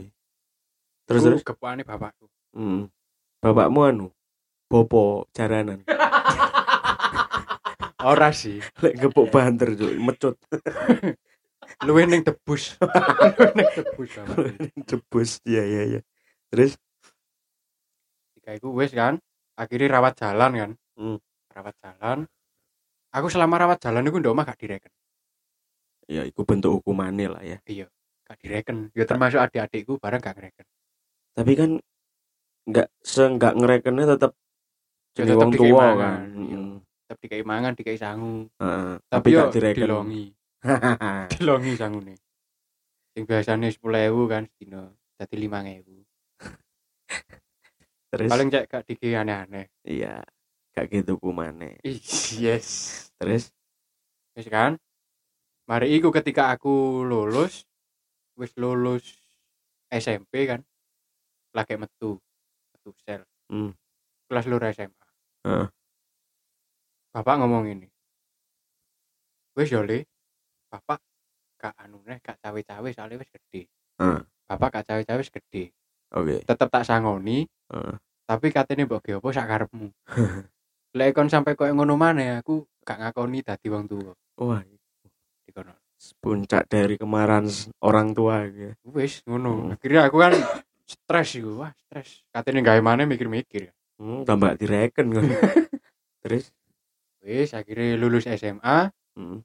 Terus 1.09 1.25
terus. 1.25 1.41
gepukane 1.41 1.81
bapakku. 1.81 2.29
Hmm. 2.53 2.93
Bapakmu 3.41 3.81
anu 3.89 4.07
Bopo 4.69 5.33
jaranan. 5.33 5.89
Ora 8.11 8.37
sih, 8.37 8.61
Lek 8.85 9.01
gepuk 9.01 9.33
banter, 9.33 9.73
Cuk, 9.77 9.93
mecut. 9.97 10.37
luwih 11.89 12.05
ning 12.05 12.21
debus. 12.21 12.77
Luwih 12.77 13.49
ning 13.57 13.69
debus 13.81 14.11
bapakku. 14.21 14.45
Debus. 14.85 15.31
Iya, 15.49 15.65
iya, 15.65 15.83
iya. 15.97 16.01
Terus 16.53 16.77
Ketika 18.37 18.61
iku 18.61 18.77
wis 18.77 18.93
kan, 18.93 19.17
akhirnya 19.57 19.97
rawat 19.97 20.21
jalan 20.21 20.53
kan. 20.53 20.71
Hmm. 21.01 21.17
Rawat 21.49 21.77
jalan. 21.81 22.29
Aku 23.11 23.27
selama 23.27 23.59
rawat 23.59 23.83
jalan 23.83 24.07
iku 24.07 24.23
ndok 24.23 24.33
omah 24.35 24.45
gak 24.47 24.61
direken. 24.61 24.93
ya 26.11 26.27
iku 26.27 26.43
bentuk 26.43 26.75
hukumane 26.75 27.31
lah 27.31 27.43
ya. 27.43 27.59
Gak 28.27 28.39
direken. 28.43 28.91
Ya 28.95 29.07
termasuk 29.07 29.39
adik-adikku 29.39 29.99
bareng 29.99 30.19
gak 30.23 30.35
ngereken. 30.39 30.67
Tapi 31.35 31.53
kan 31.55 31.71
nggak 32.67 32.89
seenggak 33.03 33.55
ngerekennya 33.59 34.07
tetap 34.15 34.35
Ya 35.15 35.27
jadi 35.27 35.35
tetep 35.35 35.39
wong 35.43 35.51
tua 35.59 35.71
mangan, 35.75 35.99
kan. 35.99 36.21
iya. 36.39 36.59
Tetep 37.07 37.19
dikai 37.27 37.43
mangan, 37.43 37.73
dikai 37.75 37.99
sangu. 37.99 38.47
Heeh. 38.63 38.93
Tapi 39.11 39.29
Tapi 39.31 39.39
gak 39.39 39.51
direken. 39.55 39.83
dilongi. 39.87 40.25
dilongi 41.35 41.73
sangune. 41.75 42.15
Sing 43.11 43.23
biasane 43.27 43.67
10.000 43.75 44.31
kan 44.31 44.43
sedina, 44.47 44.87
dadi 45.19 45.35
5.000. 45.35 45.99
Terus 48.11 48.31
Paling 48.31 48.49
cek 48.51 48.65
gak 48.67 48.83
dikei 48.87 49.15
aneh-aneh. 49.15 49.67
iya 49.83 50.23
gak 50.73 50.87
gitu 50.91 51.19
hukumane. 51.19 51.79
Ih, 51.83 51.99
Yes. 52.39 52.69
Terus 53.19 53.51
Wis 54.35 54.47
kan? 54.47 54.79
Mari 55.67 55.91
iku 55.95 56.11
ketika 56.11 56.51
aku 56.55 57.03
lulus, 57.03 57.67
wis 58.39 58.55
lulus 58.55 59.03
SMP 59.91 60.47
kan. 60.47 60.63
Lagi 61.51 61.75
metu. 61.75 62.19
Metu 62.71 62.91
sel. 63.03 63.27
Hmm. 63.51 63.75
Kelas 64.31 64.47
lur 64.47 64.63
SMA. 64.71 65.07
Heeh. 65.47 65.67
Bapak 67.11 67.43
ngomong 67.43 67.67
ini. 67.67 67.91
Wis 69.59 69.75
yo 69.75 69.83
Le. 69.83 70.07
Bapak 70.71 71.03
gak 71.59 71.75
anu 71.83 71.99
neh, 72.07 72.23
gak 72.23 72.39
cawe-cawe 72.39 72.89
soalnya 72.95 73.19
wis 73.19 73.31
gede. 73.35 73.67
Heeh. 73.99 74.21
Bapak 74.47 74.81
gak 74.81 74.87
cawe-cawe 74.95 75.19
wis 75.19 75.35
gede. 75.35 75.75
oke. 76.15 76.47
Tetep 76.47 76.69
tak 76.71 76.87
sangoni, 76.87 77.43
Heeh. 77.71 77.95
tapi 78.27 78.55
katanya 78.55 78.87
mbok 78.87 79.03
ge 79.03 79.19
apa 79.19 79.29
sak 79.35 79.47
karepmu. 79.51 79.91
Lek 80.91 81.15
kon 81.15 81.31
sampai 81.31 81.55
koyo 81.55 81.71
ngono 81.75 81.95
maneh 81.95 82.43
aku 82.43 82.67
gak 82.83 82.99
ngakoni 82.99 83.47
dadi 83.47 83.67
wong 83.71 83.85
tuwa. 83.87 84.13
Wah, 84.43 84.63
Dikono. 85.47 85.75
puncak 86.25 86.65
dari 86.65 86.97
kemarahan 86.97 87.45
orang 87.85 88.17
tua 88.17 88.49
gitu. 88.49 88.73
wis 88.97 89.21
ngono 89.29 89.69
Hmm. 89.69 89.73
akhirnya 89.77 90.09
aku 90.09 90.17
kan 90.17 90.33
stres 90.89 91.37
iku 91.37 91.61
wah 91.61 91.77
stres 91.77 92.25
katanya 92.33 92.73
gawe 92.73 92.81
mana 92.81 93.05
mikir-mikir 93.05 93.69
Hmm, 94.01 94.25
tambah 94.25 94.57
direken 94.57 95.13
kan. 95.13 95.21
Terus 96.25 96.49
wis 97.21 97.53
akhirnya 97.53 98.01
lulus 98.01 98.25
SMA 98.25 98.89
hmm. 99.13 99.45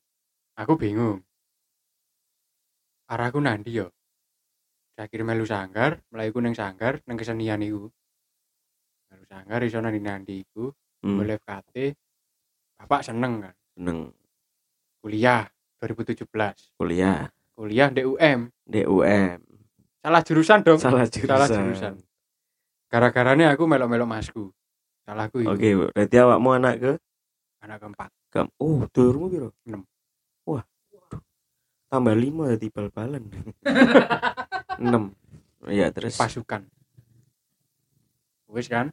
aku 0.56 0.74
bingung 0.80 1.20
arahku 3.12 3.44
nanti 3.44 3.76
yo 3.76 3.92
akhirnya 4.96 5.36
melu 5.36 5.44
sanggar 5.44 6.00
mulai 6.08 6.32
iku 6.32 6.40
neng 6.40 6.56
sanggar 6.56 7.04
neng 7.04 7.20
kesenian 7.20 7.60
iku 7.68 7.92
melu 9.12 9.26
sanggar 9.28 9.60
iso 9.60 9.84
nandi 9.84 10.40
iku 10.40 10.72
Hmm, 11.06 11.22
boleh 11.22 11.38
FKT 11.38 11.94
bapak 12.82 13.06
seneng 13.06 13.46
kan? 13.46 13.54
Seneng. 13.78 14.10
Kuliah 15.06 15.46
2017 15.78 16.26
kuliah. 16.82 17.30
Kuliah 17.54 17.94
di 17.94 18.02
UM 18.02 18.50
DUM 18.66 19.38
salah 20.02 20.22
jurusan 20.26 20.66
dong. 20.66 20.82
Salah 20.82 21.06
jurusan. 21.06 21.30
salah 21.30 21.48
jurusan. 21.54 21.94
gara-garanya 22.90 23.54
aku 23.54 23.70
melok-melok 23.70 24.10
masku. 24.10 24.50
Salahku 25.06 25.46
Oke, 25.46 25.78
berarti 25.78 26.18
awakmu 26.18 26.50
anak 26.58 26.76
ke? 26.82 26.92
Anak 27.62 27.78
keempat. 27.86 28.10
Kam 28.34 28.50
oh, 28.58 28.90
turunmu 28.90 29.30
piro? 29.30 29.50
Enam. 29.70 29.86
Wah. 30.50 30.66
Tambah 31.86 32.18
lima 32.18 32.50
jadi 32.58 32.74
bal-balan. 32.74 33.30
Enam. 34.82 35.14
Iya, 35.70 35.94
terus? 35.94 36.18
Pasukan. 36.18 36.66
Wis 38.50 38.66
kan 38.66 38.90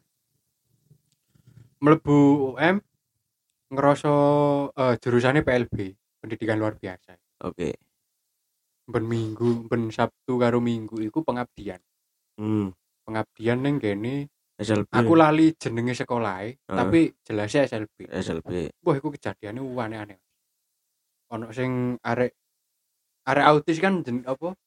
melebu 1.83 2.17
UM 2.55 2.75
ngerasa 3.75 4.11
eh, 4.71 4.95
jurusannya 4.97 5.43
PLB 5.43 5.75
pendidikan 6.23 6.55
luar 6.55 6.79
biasa 6.79 7.19
Oke. 7.43 7.75
ben 8.83 9.03
minggu 9.03 9.67
ben 9.67 9.91
Sabtu 9.91 10.39
karo 10.39 10.63
minggu 10.63 11.03
iku 11.03 11.19
pengabdian 11.21 11.83
Hmm. 12.33 12.73
pengabdian 13.05 13.61
neng 13.61 13.77
gini 13.77 14.25
SLB. 14.57 14.89
aku 14.89 15.13
lali 15.13 15.53
jenenge 15.53 15.93
sekolah 15.93 16.49
tapi 16.65 17.13
jelasnya 17.21 17.67
SLB 17.67 18.09
SLB. 18.09 18.73
wah 18.81 18.95
iku 18.95 19.13
kejadiannya 19.13 19.61
aneh-aneh 19.61 20.19
ono 21.29 21.53
sing 21.53 21.93
arek 22.01 22.33
arek 23.23 23.45
autis 23.45 23.77
kan 23.77 24.01
jen, 24.01 24.25
apa 24.25 24.57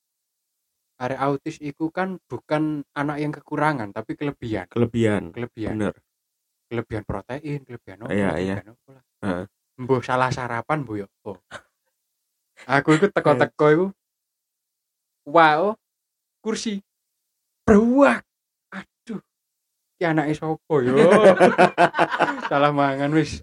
arek 0.96 1.20
autis 1.20 1.58
iku 1.58 1.90
kan 1.90 2.22
bukan 2.22 2.86
anak 2.94 3.16
yang 3.18 3.32
kekurangan 3.34 3.90
tapi 3.90 4.14
kelebihan 4.14 4.70
Kelebihan. 4.70 5.34
kelebihan 5.34 5.74
Bener. 5.74 5.94
Kelebihan 6.66 7.04
protein 7.06 7.60
kelebihan 7.62 7.98
apa 8.04 8.12
Iya, 8.12 8.30
iya. 8.38 8.54
Heeh. 9.22 9.44
Mbuh 9.76 10.00
salah 10.00 10.32
sarapan 10.32 10.82
bu 10.82 11.04
yo 11.04 11.06
apa. 11.22 11.32
aku 12.66 12.96
ikut 12.96 13.10
teko-teko 13.12 13.66
iku 13.68 13.86
wow 15.28 15.74
kursi 16.40 16.80
beruak 17.62 18.22
aduh 18.70 19.20
ki 19.98 20.04
anake 20.04 20.32
sapa 20.32 20.74
yo 20.80 20.96
salah 22.50 22.72
mangan 22.72 23.12
wis 23.12 23.42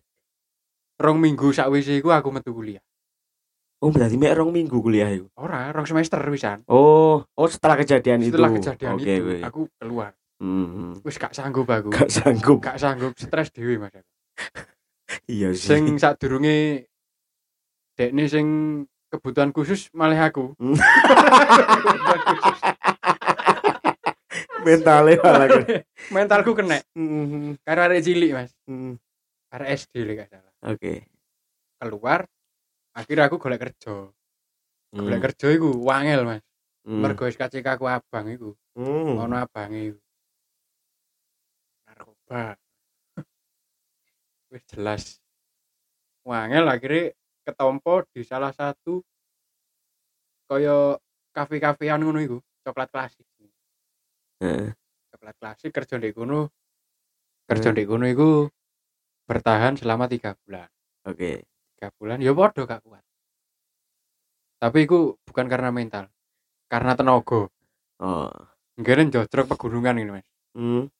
rong 0.97 1.19
minggu 1.19 1.51
sakwise 1.51 1.93
iku 1.93 2.11
aku 2.11 2.29
metu 2.31 2.51
kuliah 2.51 2.81
Oh, 3.83 3.91
berarti 3.91 4.15
mek 4.15 4.31
rong 4.31 4.55
minggu 4.55 4.79
kuliah 4.79 5.11
itu. 5.11 5.27
ora 5.35 5.67
rong 5.75 5.83
semester 5.83 6.15
wisan 6.31 6.63
Oh, 6.71 7.19
oh 7.19 7.47
setelah 7.51 7.75
kejadian 7.75 8.23
setelah 8.23 8.47
itu. 8.47 8.63
kejadian 8.63 8.93
Oke, 8.95 9.11
itu 9.11 9.23
oke. 9.27 9.39
aku 9.43 9.61
keluar 9.75 10.11
Hmm. 10.43 10.99
wis 11.01 11.15
gak 11.15 11.31
sanggup 11.31 11.63
aku 11.65 11.87
Gak 11.87 12.11
sanggup. 12.11 12.59
gak 12.59 12.75
sanggup 12.75 13.15
stres 13.15 13.47
dewi 13.49 13.79
mas 13.79 13.95
Iya 15.25 15.55
sih. 15.55 15.71
sing 15.71 15.95
sak 15.95 16.19
durunge 16.19 16.83
dekne 17.95 18.27
sing 18.27 18.47
kebutuhan 19.07 19.49
khusus 19.49 19.87
malah 19.95 20.27
aku. 20.27 20.51
Mentalnya 24.63 25.19
malah 25.21 25.47
mentalku 26.09 26.51
kena 26.51 26.79
Hmm. 26.91 27.55
karena 27.61 27.81
arek 27.85 28.01
cilik 28.01 28.31
mas 28.33 28.51
Hmm. 28.63 28.95
arek 29.47 29.69
SD 29.77 29.93
lek 30.01 30.15
gak 30.19 30.29
salah 30.33 30.51
Oke. 30.65 31.07
keluar 31.77 32.27
akhirnya 32.91 33.27
aku 33.27 33.37
golek 33.37 33.59
kerja 33.61 34.11
Hmm. 34.91 34.99
golek 34.99 35.23
kerja 35.23 35.47
iku 35.51 35.71
wangel 35.79 36.23
mas 36.25 36.43
Hmm. 36.83 36.99
mergo 36.99 37.23
SKCK 37.23 37.63
aku 37.69 37.87
abang 37.87 38.27
iku 38.27 38.55
Hmm. 38.73 39.19
ono 39.19 39.35
abange 39.37 39.93
iku 39.93 39.99
narkoba 42.29 42.55
wis 44.53 44.63
jelas 44.69 45.03
wangel 46.23 46.65
akhirnya 46.69 47.11
ketompo 47.43 48.05
di 48.13 48.21
salah 48.23 48.53
satu 48.55 49.01
kaya 50.47 50.95
kafe-kafean 51.33 51.99
ngono 52.05 52.19
iku 52.21 52.37
coklat 52.63 52.89
klasik 52.93 53.25
Heeh. 54.39 54.71
coklat 55.11 55.35
klasik 55.41 55.71
kerja 55.73 55.97
di 55.97 56.13
kono 56.13 56.47
kerja 57.49 57.73
di 57.73 57.83
kono 57.83 58.05
iku 58.07 58.47
bertahan 59.27 59.75
selama 59.75 60.05
tiga 60.07 60.37
bulan 60.45 60.69
Oke. 61.09 61.43
tiga 61.75 61.89
bulan 61.97 62.21
ya 62.21 62.31
bodoh 62.31 62.63
gak 62.63 62.85
kuat 62.85 63.03
tapi 64.61 64.87
iku 64.87 65.17
bukan 65.27 65.45
karena 65.51 65.73
mental 65.73 66.07
karena 66.71 66.95
tenaga 66.95 67.49
Oh. 68.03 68.27
Nggeren 68.75 69.13
jodrok 69.13 69.53
pegunungan 69.55 69.95
ini 70.01 70.11
mas 70.11 70.27
Hmm. 70.57 70.91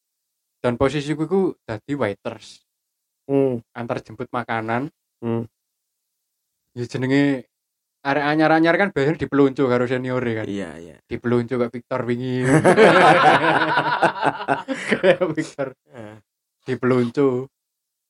Dan 0.63 0.79
posisiku 0.79 1.27
iku 1.27 1.41
dadi 1.67 1.93
waiters 1.93 2.63
Hmm. 3.27 3.59
antar 3.71 3.99
jemput 3.99 4.31
makanan 4.31 4.87
Hmm. 5.19 5.47
ya 6.75 6.83
jenenge 6.87 7.47
arek 8.03 8.23
anyar-anyar 8.23 8.75
kan 8.75 8.89
biasanya 8.91 9.15
dipeluncu 9.15 9.63
karo 9.63 9.87
senior 9.87 10.19
kan 10.19 10.43
Iya, 10.43 10.75
iya. 10.75 10.95
dipeluncu 11.07 11.55
kayak 11.55 11.71
Victor 11.71 12.03
wingi 12.03 12.43
kayak 14.91 15.23
Victor 15.31 15.71
Eh. 15.87 16.19
dipeluncu 16.63 17.47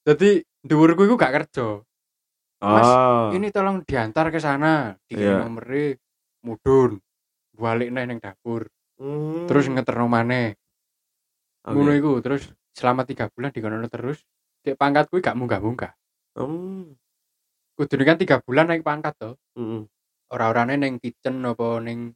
jadi 0.02 0.42
dhuwurku 0.62 1.06
iku 1.06 1.16
gak 1.16 1.34
kerja 1.42 1.82
Mas, 2.64 2.88
Oh. 2.88 3.28
ini 3.36 3.52
tolong 3.52 3.84
diantar 3.84 4.32
ke 4.32 4.40
sana 4.40 4.96
di 5.06 5.20
Iya. 5.20 5.44
nomere 5.44 6.00
mudun 6.42 6.98
balik 7.54 7.92
neh 7.92 8.08
ning 8.08 8.18
dapur 8.18 8.66
Hmm. 8.98 9.46
terus 9.46 9.68
ngeterno 9.68 10.08
maneh 10.08 10.56
Oke. 11.64 11.80
ngono 11.80 11.92
iku 11.96 12.12
terus 12.20 12.52
selama 12.76 13.08
tiga 13.08 13.32
bulan 13.32 13.56
dikono 13.56 13.80
terus 13.88 14.28
Dek 14.64 14.80
pangkat 14.80 15.12
kuwi 15.12 15.20
gak 15.20 15.36
munggah-munggah 15.36 15.92
Hmm. 16.34 16.96
kudu 17.78 18.04
kan 18.04 18.18
tiga 18.18 18.42
bulan 18.42 18.68
naik 18.68 18.82
pangkat 18.84 19.14
to 19.20 19.32
Hmm. 19.56 19.86
ora-orane 20.34 20.76
ning 20.76 20.98
kitchen 21.00 21.40
apa 21.46 21.78
ning 21.84 22.12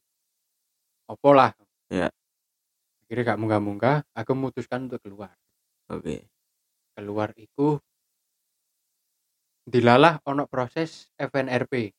apa 1.07 1.29
lah 1.31 1.51
Iya. 1.93 2.09
akhirnya 3.05 3.23
gak 3.35 3.39
munggah-munggah 3.39 3.97
aku 4.11 4.31
memutuskan 4.35 4.91
untuk 4.91 4.99
keluar 5.03 5.31
Oke. 5.87 6.27
keluar 6.97 7.31
iku 7.37 7.79
dilalah 9.67 10.19
ono 10.27 10.47
proses 10.47 11.11
FNRP 11.19 11.91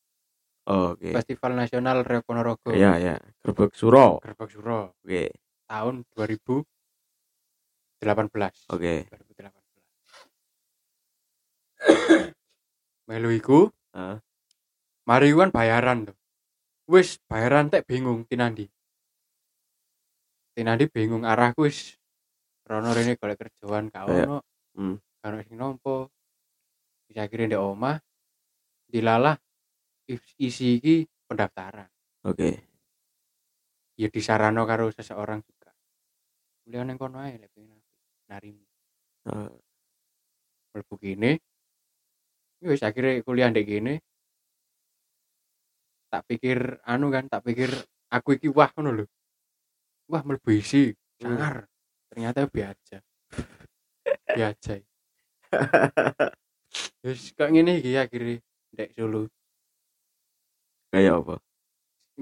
Oke. 0.68 1.16
Festival 1.16 1.56
Nasional 1.56 2.04
Reo 2.04 2.20
Ponorogo 2.20 2.72
Iya, 2.76 3.00
iya. 3.00 3.16
Gerbek 3.40 3.72
Suro. 3.72 4.20
Gerbek 4.20 4.52
Suro 4.52 4.92
Oke. 5.00 5.32
tahun 5.64 6.04
2018 7.98 8.70
Oke. 8.70 9.06
2018 9.11 9.58
melu 13.08 13.30
iku 13.32 13.72
Heeh. 13.96 14.16
mari 15.08 15.32
bayaran 15.34 16.06
tuh 16.06 16.16
wis 16.87 17.18
bayaran 17.26 17.72
tek 17.72 17.88
bingung 17.88 18.22
tinandi 18.28 18.68
tinandi 20.52 20.84
bingung 20.90 21.24
arahku 21.24 21.64
wis 21.66 21.96
rono 22.68 22.92
rene 22.92 23.16
golek 23.16 23.38
kerjaan 23.40 23.88
gak 23.88 24.04
ono 24.06 24.44
Hmm. 24.78 24.94
gak 25.18 25.28
ono 25.32 25.37
sing 25.42 25.56
nompo 25.58 26.12
bisa 27.08 27.24
akhirnya 27.26 27.56
di 27.56 27.58
omah 27.58 27.96
dilalah 28.87 29.34
is- 30.06 30.37
isi 30.38 30.78
iki 30.78 30.96
pendaftaran 31.26 31.88
Oke. 32.28 32.50
ya 33.98 34.06
disarano 34.12 34.62
karo 34.68 34.92
seseorang 34.92 35.40
juga 35.42 35.72
kuliah 36.62 36.84
neng 36.84 37.00
kono 37.00 37.18
ae 37.24 37.40
lek 37.40 37.48
pengen. 37.56 37.77
Narimu. 38.28 38.64
Mlebu 40.72 40.94
kene 41.00 41.40
ya 42.58 42.66
wis 42.74 42.82
akhirnya 42.82 43.22
kuliah 43.24 43.48
ndek 43.50 43.66
kene. 43.66 43.94
Tak 46.08 46.24
pikir 46.24 46.80
anu 46.88 47.12
kan 47.12 47.28
tak 47.28 47.44
pikir 47.44 47.68
aku 48.08 48.36
iki 48.36 48.48
wah 48.48 48.70
ngono 48.72 49.02
lho. 49.02 49.04
Wah 50.08 50.22
mlebu 50.24 50.50
isi 50.54 50.92
Hmm. 51.18 51.34
sangar 51.34 51.66
ternyata 52.14 52.46
biasa 52.46 53.02
biasa 54.38 54.78
wis 57.02 57.34
kok 57.34 57.50
ngene 57.50 57.82
iki 57.82 57.98
akhirnya 57.98 58.38
ndek 58.70 58.94
Solo? 58.94 59.26
Kayak 60.94 61.20
apa? 61.26 61.36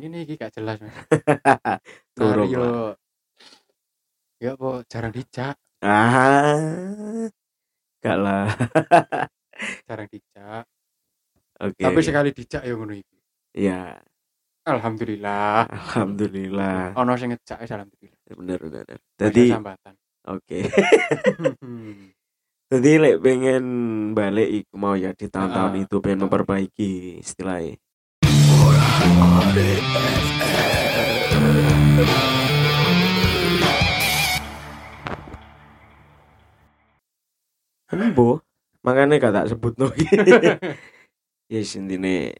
ngene 0.01 0.25
iki 0.25 0.40
gak 0.40 0.57
jelas 0.57 0.81
mas. 0.81 0.92
Nari 2.16 2.40
lah. 2.40 2.49
yo. 2.49 2.69
Ya 4.40 4.57
apa 4.57 4.81
jarang 4.88 5.12
dijak 5.12 5.61
Ah. 5.81 7.29
Gak 7.99 8.17
lah. 8.17 8.47
jarang 9.89 10.07
dijak 10.07 10.65
Oke. 11.59 11.81
tapi 11.81 11.97
oke. 11.97 12.05
sekali 12.05 12.29
dijak 12.31 12.61
ya 12.61 12.73
ngono 12.73 12.93
iki 12.93 13.17
Iya. 13.57 13.97
alhamdulillah 14.62 15.65
Alhamdulillah. 15.67 16.93
ono 16.93 17.17
sing 17.17 17.33
ngejak 17.33 17.59
wis 17.59 17.73
alhamdulillah 17.73 18.21
Bener 18.29 18.59
bener. 18.59 18.85
bener. 18.85 18.99
Masa 19.01 19.21
Jadi 19.23 19.45
sambatan 19.49 19.95
oke. 20.27 20.59
Jadi 22.67 22.91
lek 22.99 23.17
pengen 23.23 23.65
balik 24.12 24.49
iku 24.53 24.75
mau 24.75 24.93
ya 24.93 25.15
di 25.15 25.31
tahun-tahun 25.31 25.73
Ah, 25.73 25.81
itu 25.81 25.97
pengen 26.03 26.27
memperbaiki 26.27 27.23
istilahnya. 27.23 27.79
Embo, 37.97 38.45
makanya 38.85 39.19
gak 39.19 39.35
tak 39.35 39.47
sebut 39.53 39.75
no. 39.81 39.91
yes, 41.53 41.75
intinya 41.75 42.31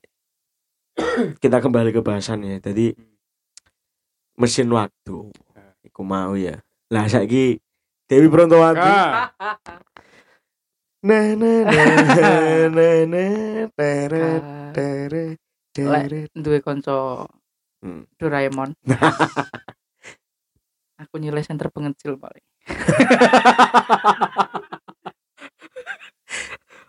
kita 1.41 1.61
kembali 1.61 1.93
ke 1.93 2.01
bahasan 2.01 2.45
ya. 2.45 2.57
Tadi 2.61 2.93
mesin 4.37 4.69
waktu. 4.69 5.33
Iku 5.85 6.03
mau 6.05 6.37
ya. 6.37 6.61
Lah 6.93 7.09
saiki 7.09 7.57
Dewi 8.07 8.29
Brontowati. 8.29 8.85
Ah, 8.85 9.33
Nah 11.07 11.39
nah 11.39 11.63
nah 11.63 12.67
nah 12.73 12.99
nah 13.13 13.69
tere 13.71 14.27
Ah, 14.43 14.75
tere 14.75 15.39
tere. 15.71 16.27
duwe 16.35 16.59
kanca 16.59 17.23
Hmm. 17.85 18.09
Doraemon. 18.19 18.75
Aku 21.05 21.21
nilai 21.21 21.45
center 21.45 21.69
pengecil 21.71 22.17
paling. 22.19 22.43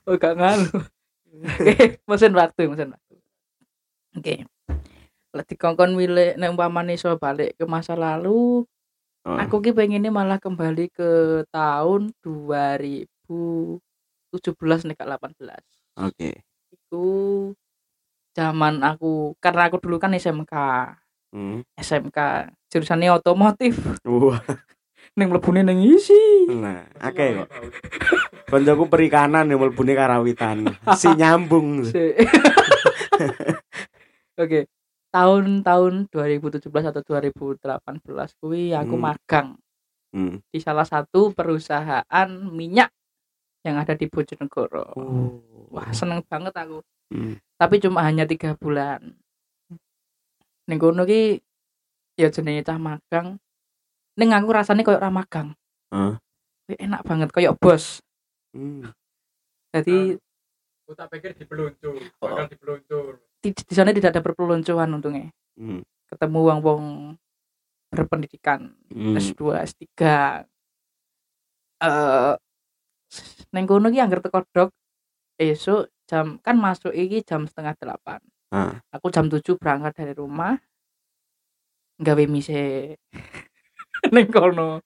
Oh 0.07 0.15
gak 0.15 0.39
nganu. 0.39 0.71
Oke, 1.37 2.01
mesin 2.09 2.33
waktu, 2.33 2.61
mesin 2.71 2.89
waktu. 2.95 3.15
Oke. 4.17 4.35
Lek 5.35 5.45
dikongkon 5.51 5.93
milih 5.93 6.39
nek 6.39 6.55
umpamane 6.55 6.97
iso 6.97 7.13
balik 7.19 7.59
ke 7.59 7.67
masa 7.67 7.93
lalu, 7.93 8.65
Oh. 9.27 9.35
aku 9.35 9.59
ki 9.59 9.75
pengennya 9.75 10.07
malah 10.07 10.39
kembali 10.39 10.87
ke 10.87 11.43
tahun 11.51 12.15
2017 12.23 13.83
nih 14.87 14.95
kak 14.95 15.09
18. 15.19 15.59
Oke. 15.99 16.47
Iku 16.71 17.07
zaman 18.31 18.79
aku 18.87 19.35
karena 19.43 19.67
aku 19.67 19.83
dulu 19.83 19.99
kan 19.99 20.15
SMK. 20.15 20.55
Hmm. 21.35 21.59
SMK 21.75 22.47
jurusannya 22.71 23.11
otomotif 23.11 23.75
Wah, 24.07 24.39
ning 25.19 25.27
mlebune 25.27 25.59
ning 25.59 25.83
isi 25.83 26.47
nah, 26.47 26.87
akeh 27.03 27.43
kok. 27.43 27.51
Koncoku 28.47 28.88
perikanan 28.88 29.43
yang 29.45 29.60
mlebune 29.60 29.91
karawitan. 29.91 30.71
Si 30.95 31.12
nyambung. 31.12 31.83
Si- 31.86 32.15
Oke 34.38 34.69
tahun-tahun 35.07 36.12
2017 36.12 36.67
atau 36.69 37.01
2018 37.01 38.38
kuwi 38.38 38.69
aku 38.71 38.93
Hmm. 38.93 39.03
magang 39.03 39.47
Hmm. 40.13 40.38
di 40.45 40.60
salah 40.60 40.86
satu 40.86 41.31
perusahaan 41.31 42.27
minyak 42.45 42.91
yang 43.63 43.75
ada 43.75 43.91
di 43.91 44.05
Bojonegoro 44.05 44.93
Oh. 44.93 45.41
wah 45.73 45.89
seneng 45.89 46.21
banget 46.21 46.53
aku 46.53 46.83
Hmm. 47.10 47.39
tapi 47.55 47.79
cuma 47.79 48.03
hanya 48.03 48.23
tiga 48.23 48.53
bulan 48.53 49.15
ning 50.67 50.77
kono 50.77 51.01
ki 51.01 51.39
ya 52.13 52.27
jenenge 52.29 52.62
cah 52.62 52.77
magang 52.77 53.39
ning 54.13 54.29
aku 54.31 54.47
rasanya 54.51 54.83
koyo 54.83 54.99
ra 54.99 55.10
magang 55.10 55.55
Hah? 55.89 56.19
Wih, 56.67 56.77
enak 56.77 57.01
banget 57.01 57.31
koyo 57.31 57.55
bos 57.57 58.03
Hmm. 58.51 58.88
jadi 59.71 60.15
Aku 60.88 60.95
tak 60.95 61.12
pikir 61.12 61.36
dipeluncur, 61.36 61.99
Oh. 62.23 62.31
bakal 62.31 62.47
dipeluncur. 62.47 63.19
di, 63.38 63.49
di 63.51 63.73
sana 63.75 63.91
tidak 63.91 64.15
ada 64.15 64.23
perpeloncoan 64.23 64.89
untungnya 64.91 65.29
Hmm. 65.60 65.83
ketemu 66.07 66.39
wong 66.47 66.60
wong 66.63 66.83
berpendidikan 67.89 68.71
Hmm. 68.88 69.15
S2 69.15 69.41
S3 69.57 69.83
eh 71.77 72.33
neng 73.53 73.65
kono 73.65 73.88
ki 73.88 73.99
angger 73.99 74.19
teko 74.19 74.43
dok 74.49 74.69
esuk 75.38 75.88
jam 76.10 76.41
kan 76.41 76.57
masuk 76.57 76.91
iki 76.91 77.21
jam 77.21 77.45
setengah 77.45 77.75
delapan 77.77 78.19
Ah. 78.49 78.79
aku 78.89 79.12
jam 79.12 79.27
7 79.27 79.60
berangkat 79.60 79.91
dari 79.93 80.13
rumah 80.15 80.55
nggawe 81.99 82.23
mise 82.25 82.95
neng 84.15 84.27
kono 84.29 84.79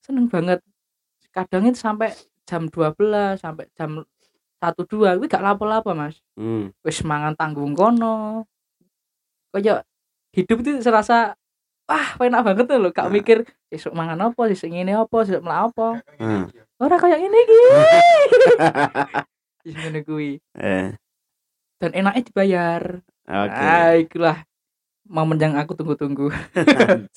seneng 0.00 0.26
banget 0.26 0.62
kadang 1.30 1.66
itu 1.66 1.78
sampai 1.78 2.12
jam 2.52 2.68
12 2.68 3.40
sampai 3.40 3.64
jam 3.72 4.04
satu 4.60 4.84
dua 4.84 5.16
kuwi 5.16 5.26
gak 5.26 5.40
lapo-lapo 5.40 5.90
mas 5.90 6.20
Hmm. 6.36 6.68
wis 6.84 7.00
mangan 7.02 7.32
tanggung 7.32 7.72
kono 7.72 8.44
kayak 9.50 9.82
hidup 10.30 10.60
itu 10.60 10.80
serasa 10.80 11.34
wah 11.84 12.08
enak 12.16 12.40
banget 12.42 12.64
tuh 12.66 12.76
loh 12.76 12.88
gak 12.88 13.08
Ah. 13.08 13.10
mikir 13.10 13.42
besok 13.66 13.92
mangan 13.92 14.16
apa 14.22 14.38
besok 14.46 14.68
ngene 14.68 14.92
apa 14.94 15.14
besok 15.18 15.40
melak 15.40 15.60
apa 15.66 15.86
Ah. 16.16 16.44
ora 16.78 16.94
kayak 16.96 17.20
ini 17.20 17.38
ngene 19.66 20.00
kuwi 20.02 20.38
Eh. 20.54 20.94
dan 21.80 21.90
enaknya 21.92 22.22
dibayar 22.22 22.82
Oke. 23.22 23.56
ah 23.56 23.92
ikulah 23.94 24.36
momen 25.04 25.36
yang 25.36 25.52
aku 25.56 25.72
tunggu-tunggu 25.72 26.28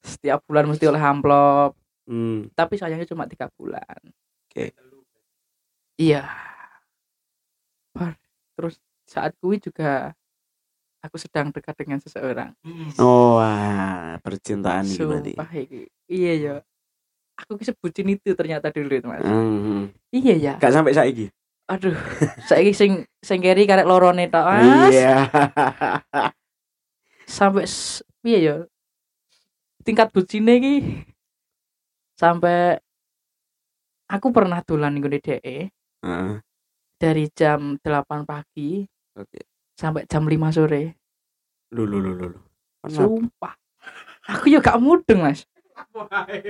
setiap 0.00 0.40
bulan 0.44 0.64
mesti 0.64 0.86
oleh 0.86 0.98
amplop 0.98 1.74
Hmm. 2.08 2.48
tapi 2.56 2.80
sayangnya 2.80 3.04
cuma 3.04 3.28
tiga 3.28 3.52
bulan 3.52 4.00
Oke. 4.48 4.72
iya 6.00 6.24
Bar. 7.92 8.16
terus 8.56 8.80
saat 9.04 9.36
kuwi 9.36 9.60
juga 9.60 10.16
aku 10.98 11.20
sedang 11.20 11.52
dekat 11.52 11.76
dengan 11.78 12.00
seseorang 12.00 12.56
Oh, 12.98 13.38
wah, 13.38 14.16
percintaan 14.24 14.88
iki 14.88 15.04
berarti. 15.04 15.32
Sumpah 15.36 15.52
iki. 15.54 15.80
Iya 16.08 16.32
ya. 16.34 16.54
Aku 17.38 17.54
ki 17.54 17.70
sebutin 17.70 18.18
itu 18.18 18.34
ternyata 18.34 18.74
dulu 18.74 18.90
itu, 18.98 19.06
Mas. 19.06 19.22
Hmm. 19.22 19.94
Iya 20.10 20.34
ya. 20.34 20.52
Gak 20.58 20.74
sampai 20.74 20.90
saiki. 20.90 21.30
Aduh. 21.70 21.94
Saiki 22.50 22.74
sing 22.74 23.06
sing 23.22 23.38
keri 23.38 23.62
karek 23.62 23.86
lorone 23.86 24.26
tok, 24.26 24.42
Mas. 24.42 24.90
Iya. 24.90 25.30
Sampai 27.30 27.64
piye 28.26 28.38
ya? 28.42 28.56
Tingkat 29.86 30.10
bucine 30.10 30.58
ki 30.58 30.74
sampai 32.18 32.82
aku 34.08 34.32
pernah 34.32 34.64
dolan 34.64 34.96
ngene 34.96 35.20
dhek 35.20 35.40
Heeh. 35.44 36.34
dari 36.98 37.24
jam 37.30 37.76
8 37.78 38.24
pagi 38.24 38.82
Oke. 39.14 39.44
sampai 39.76 40.08
jam 40.08 40.24
5 40.24 40.50
sore. 40.50 40.82
Lu 41.70 41.84
lu 41.84 42.00
lu? 42.00 42.32
Sumpah. 42.88 43.54
Aku 44.28 44.48
ya 44.48 44.60
gak 44.60 44.80
mudeng, 44.80 45.24
Mas. 45.24 45.44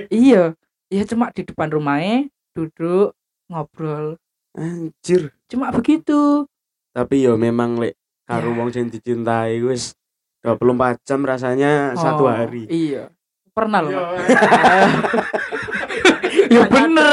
Iya. 0.09 0.55
Ya 0.89 1.03
cuma 1.05 1.29
di 1.29 1.45
depan 1.45 1.69
rumahnya 1.69 2.27
duduk 2.55 3.13
ngobrol. 3.47 4.17
Anjir. 4.57 5.29
Cuma 5.45 5.69
begitu. 5.69 6.49
Tapi 6.95 7.21
yo 7.21 7.37
memang 7.37 7.77
lek 7.77 7.93
karo 8.25 8.51
Ya. 8.51 8.57
wong 8.57 8.69
sing 8.73 8.89
dicintai 8.89 9.61
wis 9.61 9.93
24 10.41 10.97
jam 11.05 11.21
rasanya 11.21 11.93
satu 11.93 12.25
Oh, 12.25 12.31
hari. 12.31 12.65
Iya. 12.65 13.13
Pernah 13.53 13.79
loh. 13.83 13.91
Iya, 13.91 14.17
ya 16.55 16.63
bener. 16.65 17.08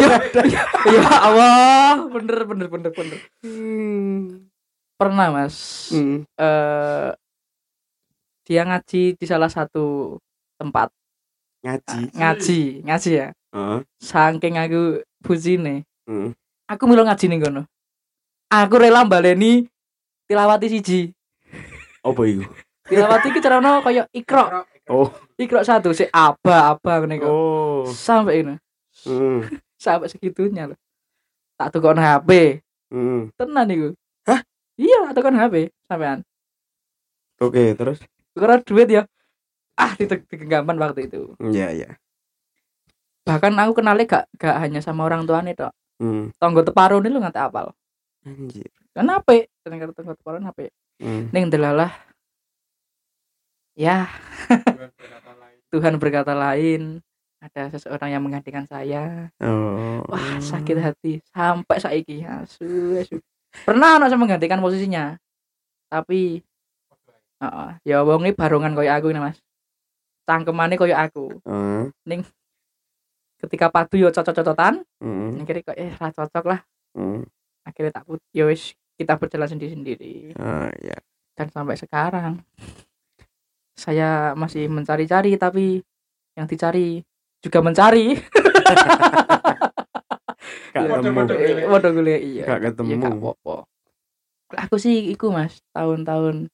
Ya, 0.00 0.62
ya 0.88 1.02
Allah, 1.20 2.08
bener 2.08 2.38
bener 2.48 2.66
bener 2.68 2.90
bener. 2.94 3.18
Hmm. 3.44 4.46
Pernah 4.96 5.28
Mas. 5.34 5.88
Hmm. 5.92 6.24
Eh 6.38 7.10
dia 8.42 8.66
ngaji 8.66 9.14
di 9.14 9.24
salah 9.26 9.46
satu 9.46 10.18
tempat 10.58 10.90
Ngaji. 11.62 12.10
ngaji, 12.18 12.60
ngaji 12.82 13.10
ya. 13.14 13.28
Heeh. 13.54 13.78
Saking 14.02 14.58
aku 14.58 14.82
bujine, 15.22 15.86
Hmm. 16.08 16.34
aku 16.66 16.82
milo 16.90 17.06
ngaji 17.06 17.26
ning 17.30 17.38
kono. 17.38 17.62
Aku 18.50 18.76
rela 18.82 19.06
baleni 19.06 19.70
tilawati 20.26 20.66
siji. 20.68 21.00
Apa 22.02 22.20
iku? 22.26 22.44
Tilawati 22.90 23.30
ki 23.30 23.40
carane 23.40 23.78
kaya 23.80 24.10
ikro. 24.10 24.66
Oh. 24.90 25.08
Ikro 25.38 25.62
satu 25.62 25.94
si 25.94 26.04
aba 26.10 26.74
aba 26.74 26.92
ngene 26.98 27.22
kok. 27.22 27.30
Oh. 27.30 27.86
Sampai 27.86 28.42
ini. 28.42 28.58
Hmm. 29.06 29.46
Sampai 29.82 30.06
segitunya 30.06 30.70
loh 30.70 30.78
tak 31.58 31.74
tukar 31.74 31.98
HP 31.98 32.62
Hmm. 32.92 33.32
tenan 33.34 33.66
iku 33.66 33.88
Hah? 34.22 34.44
iya 34.76 35.10
tak 35.10 35.14
tukar 35.18 35.34
HP 35.34 35.72
sampean 35.84 36.22
Oke, 37.40 37.74
terus? 37.74 37.98
tukar 38.30 38.62
duit 38.62 38.86
ya 38.86 39.02
ah 39.74 39.90
di 39.96 40.06
genggaman 40.06 40.78
waktu 40.78 41.10
itu 41.10 41.34
Iya, 41.42 41.72
iya. 41.72 41.88
bahkan 43.24 43.56
aku 43.56 43.80
kenalnya 43.80 44.04
gak 44.04 44.24
gak 44.36 44.56
hanya 44.60 44.78
sama 44.78 45.02
orang 45.02 45.26
tuanya 45.26 45.52
tok 45.56 45.72
Hmm. 45.98 46.34
tonggo 46.36 46.62
teparo 46.62 46.98
nih 46.98 47.10
lu 47.10 47.18
nggak 47.18 47.38
apal 47.38 47.70
Anjir. 48.22 48.70
kan 48.92 49.06
HP 49.08 49.46
ternyata 49.62 49.90
tonggo 49.92 50.14
teparo 50.14 50.38
HP 50.38 50.70
Hmm. 51.02 51.26
ning 51.34 51.48
delalah 51.48 51.90
ya 53.72 54.06
Tuhan 55.72 55.96
berkata 55.96 56.36
lain 56.36 57.00
ada 57.42 57.62
seseorang 57.74 58.14
yang 58.14 58.22
menggantikan 58.22 58.62
saya 58.64 59.28
Oh. 59.42 59.98
wah 60.06 60.38
sakit 60.38 60.76
hati 60.78 61.12
sampai 61.34 61.76
saiki 61.82 62.22
asu 62.22 62.96
asu 63.02 63.18
pernah 63.66 63.98
anak 63.98 64.14
saya 64.14 64.20
menggantikan 64.22 64.62
posisinya 64.62 65.18
tapi 65.90 66.40
Heeh, 67.42 67.70
ya 67.82 68.06
wong 68.06 68.22
iki 68.22 68.38
barongan 68.38 68.70
koyo 68.78 68.94
aku 68.94 69.10
ini 69.10 69.18
Mas. 69.18 69.42
Cangkemane 70.30 70.78
koyo 70.78 70.94
aku. 70.94 71.42
Heeh. 71.42 72.22
Ketika 73.42 73.66
padu 73.66 73.98
yo 73.98 74.14
cocok-cocokan, 74.14 74.86
Heeh. 75.02 75.42
akhirnya 75.42 75.66
kok 75.66 75.74
eh 75.74 75.90
ra 75.90 76.08
cocok 76.14 76.44
lah. 76.46 76.60
Heeh. 76.94 77.26
Akhirnya 77.66 77.98
tak 77.98 78.06
put 78.06 78.22
ya 78.30 78.46
wis 78.46 78.78
kita 78.94 79.18
berjalan 79.18 79.50
sendiri-sendiri 79.50 80.38
Oh, 80.38 80.70
iya. 80.78 80.94
dan 81.34 81.50
sampai 81.50 81.74
sekarang 81.74 82.46
saya 83.74 84.38
masih 84.38 84.70
mencari-cari 84.70 85.34
tapi 85.34 85.82
yang 86.38 86.46
dicari 86.46 87.02
juga 87.42 87.58
mencari 87.60 88.16
Gak 90.72 90.88
Waduh, 90.88 91.12
ketemu. 91.12 91.18
waduh. 91.20 91.36
Iya 92.16 92.44
Gak 92.48 92.58
Iya, 92.58 92.64
ketemu. 92.72 92.96
gak 92.96 93.12
apa-apa. 93.20 93.56
Aku 94.68 94.76
sih 94.80 95.12
iku 95.12 95.32
Mas, 95.32 95.60
tahun-tahun 95.76 96.48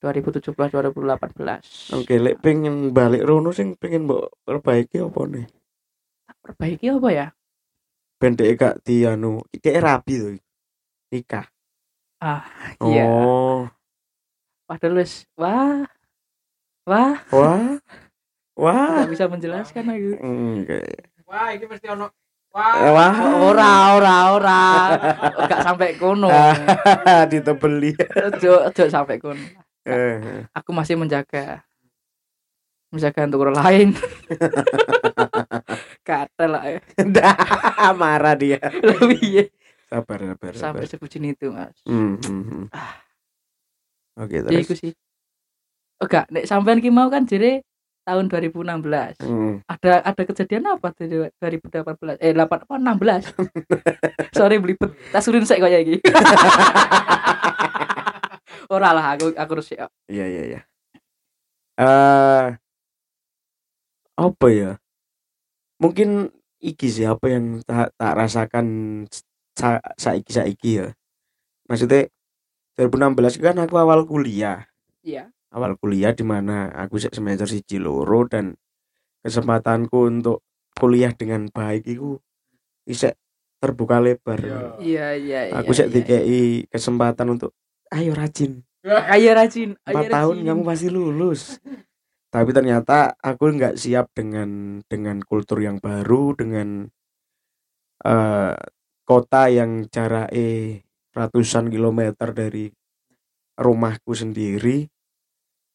2017 0.00 0.52
2018. 0.52 1.96
Oke, 1.96 2.14
lek 2.20 2.36
pengen 2.44 2.92
balik 2.92 3.24
rono 3.24 3.56
sing 3.56 3.72
pengen 3.80 4.04
mbok 4.04 4.32
perbaiki 4.44 5.00
apa 5.00 5.20
nih? 5.28 5.46
Perbaiki 6.44 6.86
apa 6.92 7.08
ya? 7.08 7.26
Ben 8.20 8.36
dhek 8.36 8.52
gak 8.60 8.74
di 8.84 9.04
anu, 9.08 9.40
kayak 9.60 9.80
rapi 9.80 10.14
tuh. 10.20 10.36
Nikah. 11.12 11.46
Iya. 12.84 13.04
Oh. 13.04 13.68
Padahal 14.64 15.00
wis 15.00 15.28
wah. 15.36 15.84
Wah, 16.84 17.16
Wah. 17.32 17.80
Wah. 18.54 19.02
nggak 19.02 19.10
bisa 19.10 19.26
menjelaskan 19.26 19.84
aku. 19.90 20.10
Oke. 20.62 20.80
Wah, 21.26 21.50
ini 21.50 21.64
mesti 21.66 21.86
ono. 21.90 22.06
Eh, 22.06 22.12
Wah. 22.54 22.74
Wah. 22.94 23.14
Ora, 23.50 23.72
ora, 23.98 24.16
ora. 24.30 24.62
Enggak 25.42 25.60
sampai 25.66 25.98
kono. 25.98 26.30
Ditebeli. 27.32 27.98
Ojo, 27.98 28.70
ojo 28.70 28.84
sampai 28.86 29.18
kono. 29.18 29.42
Eh. 29.82 30.46
Aku 30.54 30.70
masih 30.70 30.94
menjaga 30.94 31.66
menjaga 32.94 33.26
untuk 33.26 33.42
orang 33.42 33.58
lain. 33.58 33.88
Kata 36.06 36.44
lah 36.46 36.62
ya. 36.70 36.80
Dah, 37.02 37.90
marah 37.90 38.38
dia. 38.38 38.62
Lebih 38.62 39.22
ya. 39.26 39.44
Sabar, 39.90 40.18
sabar, 40.22 40.52
sabar. 40.54 40.62
Sampai 40.62 40.86
sebutin 40.86 41.26
itu, 41.26 41.50
Mas. 41.50 41.74
Hmm, 41.90 42.14
hmm, 42.22 42.42
hmm. 42.46 42.64
Oke, 44.14 44.46
Ya 44.46 44.62
iku 44.62 44.78
terus. 44.78 44.78
sih. 44.78 44.92
Oh, 45.98 46.06
enggak, 46.06 46.30
nek 46.30 46.46
sampean 46.46 46.78
ki 46.78 46.94
mau 46.94 47.10
kan 47.10 47.26
jere 47.26 47.66
tahun 48.04 48.28
2016. 48.28 49.24
Hmm. 49.24 49.64
Ada 49.64 50.04
ada 50.04 50.22
kejadian 50.22 50.68
apa 50.68 50.92
di 50.94 51.08
2018? 51.40 52.20
Eh 52.20 52.36
8 52.36 52.68
apa 52.68 52.74
16? 52.76 53.32
Sorry 54.38 54.60
belibet. 54.60 54.92
Tasurin 55.10 55.48
saya 55.48 55.64
kayak 55.64 55.80
iki. 55.88 55.96
Ora 58.74 58.92
lah 58.92 59.16
aku 59.16 59.32
aku 59.32 59.50
harus 59.56 59.68
siap. 59.72 59.88
Iya, 60.08 60.26
iya, 60.28 60.42
iya. 60.44 60.60
Eh 61.80 62.46
apa 64.14 64.46
ya? 64.52 64.76
Mungkin 65.80 66.30
iki 66.62 66.86
sih 66.92 67.08
apa 67.08 67.26
yang 67.28 67.64
tak, 67.64 67.92
tak 67.96 68.14
rasakan 68.14 68.66
sa, 69.56 69.80
saiki 69.96 70.32
saiki 70.32 70.70
ya. 70.84 70.88
Maksudnya 71.66 72.12
2016 72.76 73.40
kan 73.40 73.56
aku 73.60 73.74
awal 73.80 74.04
kuliah. 74.04 74.68
Iya. 75.04 75.32
Awal 75.54 75.78
kuliah 75.78 76.10
di 76.10 76.26
mana 76.26 76.74
aku 76.74 76.98
sek 76.98 77.14
semester 77.14 77.46
siji 77.46 77.78
loro 77.78 78.26
dan 78.26 78.58
kesempatanku 79.22 80.10
untuk 80.10 80.42
kuliah 80.74 81.14
dengan 81.14 81.46
baik 81.46 81.86
itu 81.86 82.18
isek 82.90 83.14
terbuka 83.62 84.02
lebar. 84.02 84.42
Iya. 84.42 84.58
Iya 84.82 85.08
iya 85.14 85.40
iya. 85.48 85.54
Aku 85.62 85.70
sek 85.70 85.88
iya. 85.88 85.94
dikei 86.02 86.66
kesempatan 86.66 87.38
untuk 87.38 87.54
ayo 87.94 88.12
rajin. 88.12 88.66
Ayo 89.16 89.32
rajin, 89.32 89.80
ayo 89.88 89.96
empat 89.96 90.12
tahun 90.12 90.36
rajin. 90.36 90.48
kamu 90.52 90.60
pasti 90.68 90.88
lulus 90.92 91.56
tapi 92.34 92.50
ternyata 92.50 93.14
aku 93.22 93.54
nggak 93.54 93.78
siap 93.78 94.10
dengan 94.10 94.82
dengan 94.90 95.22
kultur 95.22 95.62
yang 95.62 95.78
baru 95.78 96.34
dengan 96.34 96.90
eh 98.02 98.58
kota 99.06 99.46
yang 99.54 99.86
jarak 99.86 100.34
eh 100.34 100.82
ratusan 101.14 101.70
kilometer 101.70 102.34
dari 102.34 102.66
rumahku 103.54 104.18
sendiri 104.18 104.90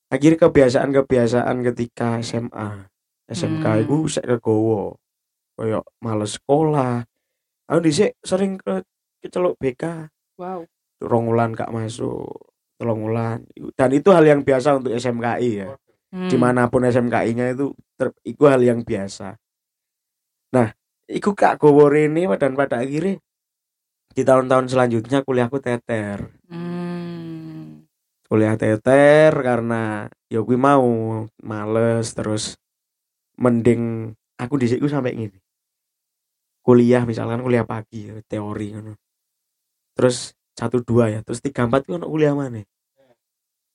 akhirnya 0.10 0.38
kebiasaan-kebiasaan 0.42 1.58
ketika 1.72 2.18
SMA 2.20 2.90
SMK 3.30 3.66
Hmm. 3.66 3.82
itu 3.86 3.96
saya 4.10 4.38
kegowo 4.38 4.98
koyo 5.54 5.86
males 6.02 6.38
sekolah 6.38 7.06
aku 7.70 7.80
dhisik 7.86 8.18
sering 8.26 8.58
ke 8.58 8.82
kecelok 9.22 9.56
BK 9.62 10.10
Wow. 10.40 10.66
rongulan 11.04 11.52
gak 11.54 11.70
masuk 11.70 12.32
telongulan 12.80 13.44
dan 13.76 13.90
itu 13.92 14.10
hal 14.10 14.24
yang 14.24 14.42
biasa 14.42 14.80
untuk 14.80 14.96
SMKI 14.96 15.52
ya 15.52 15.70
Hmm. 16.10 16.26
di 16.26 16.38
mana 16.42 16.66
pun 16.66 16.82
SMKI-nya 16.82 17.54
itu 17.54 17.70
ter, 17.94 18.10
itu 18.26 18.44
hal 18.50 18.64
yang 18.66 18.82
biasa 18.82 19.38
nah 20.50 20.74
iku 21.06 21.38
kak 21.38 21.62
gowo 21.62 21.86
rene 21.86 22.26
dan 22.42 22.58
pada 22.58 22.82
akhirnya 22.82 23.22
di 24.10 24.26
tahun-tahun 24.26 24.74
selanjutnya 24.74 25.22
kuliahku 25.22 25.62
teter 25.62 26.34
Hmm. 26.50 26.79
Kuliah 28.30 28.54
teter 28.56 29.34
karena 29.34 30.06
ya 30.30 30.40
gue 30.46 30.58
mau 30.58 30.86
males 31.42 32.14
terus 32.14 32.56
mending 33.42 34.14
aku 34.38 34.56
di 34.62 34.70
situ 34.70 34.86
sampai 34.86 35.18
gini 35.18 35.40
kuliah 36.62 37.10
misalkan 37.10 37.42
kuliah 37.42 37.66
pagi 37.66 38.06
ya, 38.06 38.22
teori 38.30 38.78
ngono 38.78 38.94
terus 39.98 40.38
satu 40.54 40.86
dua 40.86 41.10
ya 41.10 41.20
terus 41.26 41.42
tiga 41.42 41.66
empat 41.66 41.90
itu 41.90 41.98
kuliah 41.98 42.38
mana 42.38 42.62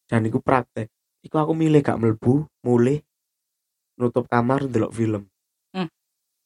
dan 0.07 0.23
iku 0.23 0.38
praktek 0.38 0.87
iku 1.27 1.43
aku 1.43 1.53
milih 1.59 1.83
gak 1.83 1.99
melebu 1.99 2.47
mulai 2.62 3.03
nutup 3.99 4.31
kamar 4.31 4.71
ndelok 4.71 4.95
film 4.95 5.27
Hmm. 5.75 5.90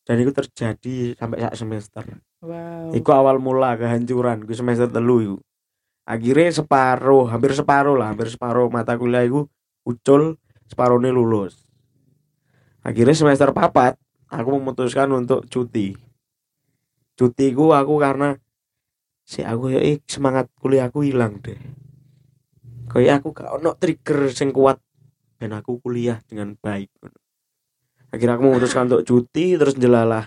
dan 0.09 0.17
itu 0.25 0.33
terjadi 0.33 1.13
sampai 1.21 1.45
sak 1.45 1.55
semester 1.61 2.05
Wow. 2.39 2.95
Iku 2.95 3.11
awal 3.11 3.43
mula 3.43 3.75
kehancuran 3.75 4.47
gue 4.47 4.55
semester 4.55 4.87
telu. 4.87 5.43
Akhirnya 6.09 6.49
separuh, 6.49 7.29
hampir 7.29 7.53
separuh 7.53 7.93
lah, 7.93 8.17
hampir 8.17 8.33
separuh 8.33 8.73
mata 8.73 8.97
kuliah 8.97 9.29
iku 9.29 9.45
ucul, 9.85 10.41
separuhnya 10.65 11.13
lulus. 11.13 11.69
Akhirnya 12.81 13.13
semester 13.13 13.53
papat, 13.53 14.01
aku 14.33 14.57
memutuskan 14.57 15.13
untuk 15.13 15.45
cuti. 15.53 15.93
Cuti 17.13 17.53
ku 17.53 17.77
aku 17.77 18.01
karena 18.01 18.41
si 19.21 19.45
aku 19.45 19.69
ya 19.69 19.85
eh, 19.85 20.01
semangat 20.09 20.49
kuliahku 20.57 21.05
hilang 21.05 21.45
deh. 21.45 21.61
Kayak 22.89 23.21
aku 23.21 23.37
gak 23.37 23.53
ono 23.61 23.77
trigger 23.77 24.33
sing 24.33 24.49
kuat 24.49 24.81
dan 25.37 25.53
aku 25.53 25.77
kuliah 25.85 26.25
dengan 26.25 26.57
baik. 26.57 26.89
Akhirnya 28.09 28.41
aku 28.41 28.49
memutuskan 28.49 28.89
untuk 28.89 29.05
cuti 29.05 29.61
terus 29.61 29.77
jelalah. 29.77 30.25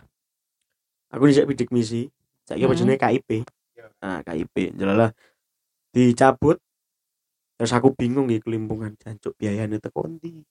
Aku 1.09 1.25
dijak 1.25 1.49
bidik 1.49 1.73
misi. 1.73 2.05
Saya 2.45 2.61
Hmm. 2.61 2.69
hmm. 2.69 2.77
jenenge 2.77 3.01
KIP. 3.01 3.29
Nah, 4.01 4.21
KIP 4.21 4.77
jelalah 4.77 5.09
dicabut. 5.93 6.57
Terus 7.59 7.71
aku 7.77 7.93
bingung 7.93 8.27
gitu 8.31 8.49
kelimpungan 8.49 8.97
jancuk 8.97 9.37
biayanya 9.37 9.77
teko 9.77 10.07
ndi. 10.09 10.41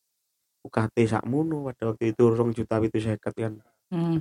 UKT 0.61 1.09
sakmono 1.09 1.65
pada 1.73 1.91
waktu 1.91 2.13
itu 2.13 2.29
rong 2.29 2.53
juta 2.53 2.79
itu 2.85 3.01
seket 3.01 3.35
kan. 3.35 3.53
Hmm. 3.91 4.21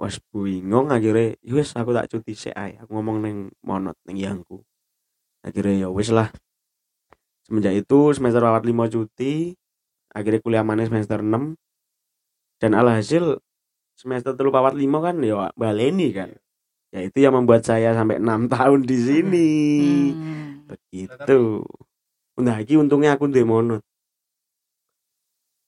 Was 0.00 0.22
bingung 0.32 0.88
akhirnya 0.88 1.36
"Ya 1.44 1.52
wis 1.58 1.74
aku 1.76 1.92
tak 1.92 2.08
cuti 2.08 2.32
sik 2.32 2.54
ae. 2.56 2.78
Aku 2.80 2.96
ngomong 2.96 3.20
neng 3.20 3.36
monot 3.66 3.98
neng 4.06 4.16
yangku. 4.16 4.62
Akhirnya 5.42 5.86
ya 5.86 5.88
wis 5.90 6.08
lah. 6.14 6.30
Semenjak 7.42 7.74
itu 7.74 8.14
semester 8.14 8.40
4 8.46 8.62
5 8.62 8.86
cuti, 8.86 9.58
akhirnya 10.14 10.40
kuliah 10.40 10.64
mana 10.64 10.86
semester 10.86 11.18
6 11.20 11.58
dan 12.62 12.78
alhasil 12.78 13.42
semester 13.98 14.38
telu 14.38 14.54
papat 14.54 14.78
lima 14.78 15.02
kan 15.02 15.18
ya 15.18 15.50
baleni 15.58 16.14
kan 16.14 16.30
ya 16.92 17.00
itu 17.02 17.18
yang 17.18 17.34
membuat 17.34 17.64
saya 17.64 17.96
sampai 17.96 18.20
enam 18.20 18.46
tahun 18.52 18.84
di 18.84 18.96
sini. 18.96 19.50
Hmm. 20.12 20.68
begitu. 20.68 21.64
Nah 22.38 22.56
iki 22.60 22.76
untungnya 22.76 23.16
aku 23.16 23.28
ndek 23.28 23.44
monot. 23.44 23.82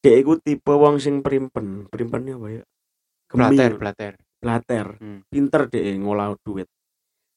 Dia 0.00 0.20
iku 0.20 0.36
tipe 0.36 0.68
wong 0.70 1.00
sing 1.00 1.24
primpen. 1.24 1.88
Primpennya 1.88 2.36
apa 2.36 2.48
ya? 2.52 2.62
Blater, 3.34 3.72
Gemil, 3.72 3.80
blater. 3.80 4.12
blater 4.38 4.86
Hmm. 5.00 5.20
pinter 5.26 5.62
deh 5.66 5.96
ngolah 5.96 6.36
duit. 6.44 6.68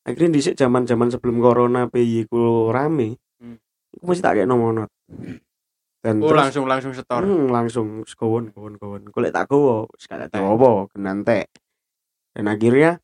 Akhirnya 0.04 0.36
di 0.36 0.42
zaman 0.44 0.84
zaman 0.84 1.08
sebelum 1.10 1.40
corona 1.40 1.88
PY 1.88 2.28
ku 2.28 2.68
rame 2.70 3.16
Hmm. 3.40 3.56
aku 3.96 4.04
mesti 4.06 4.22
tak 4.22 4.34
kayak 4.38 4.52
monot. 4.52 4.92
Dan 5.98 6.22
Oh, 6.22 6.30
terus 6.30 6.40
langsung 6.44 6.66
langsung 6.68 6.94
setor. 6.94 7.24
Hmm, 7.24 7.48
langsung 7.50 7.88
sekowon 8.04 8.52
kowon 8.52 8.76
kowon 8.78 9.04
golek 9.10 9.32
tak 9.32 9.48
gowo 9.48 9.88
sekali 9.98 10.28
tak 10.28 10.40
apa 10.40 10.88
kenante 10.94 11.48
dan 12.36 12.46
akhirnya 12.48 13.02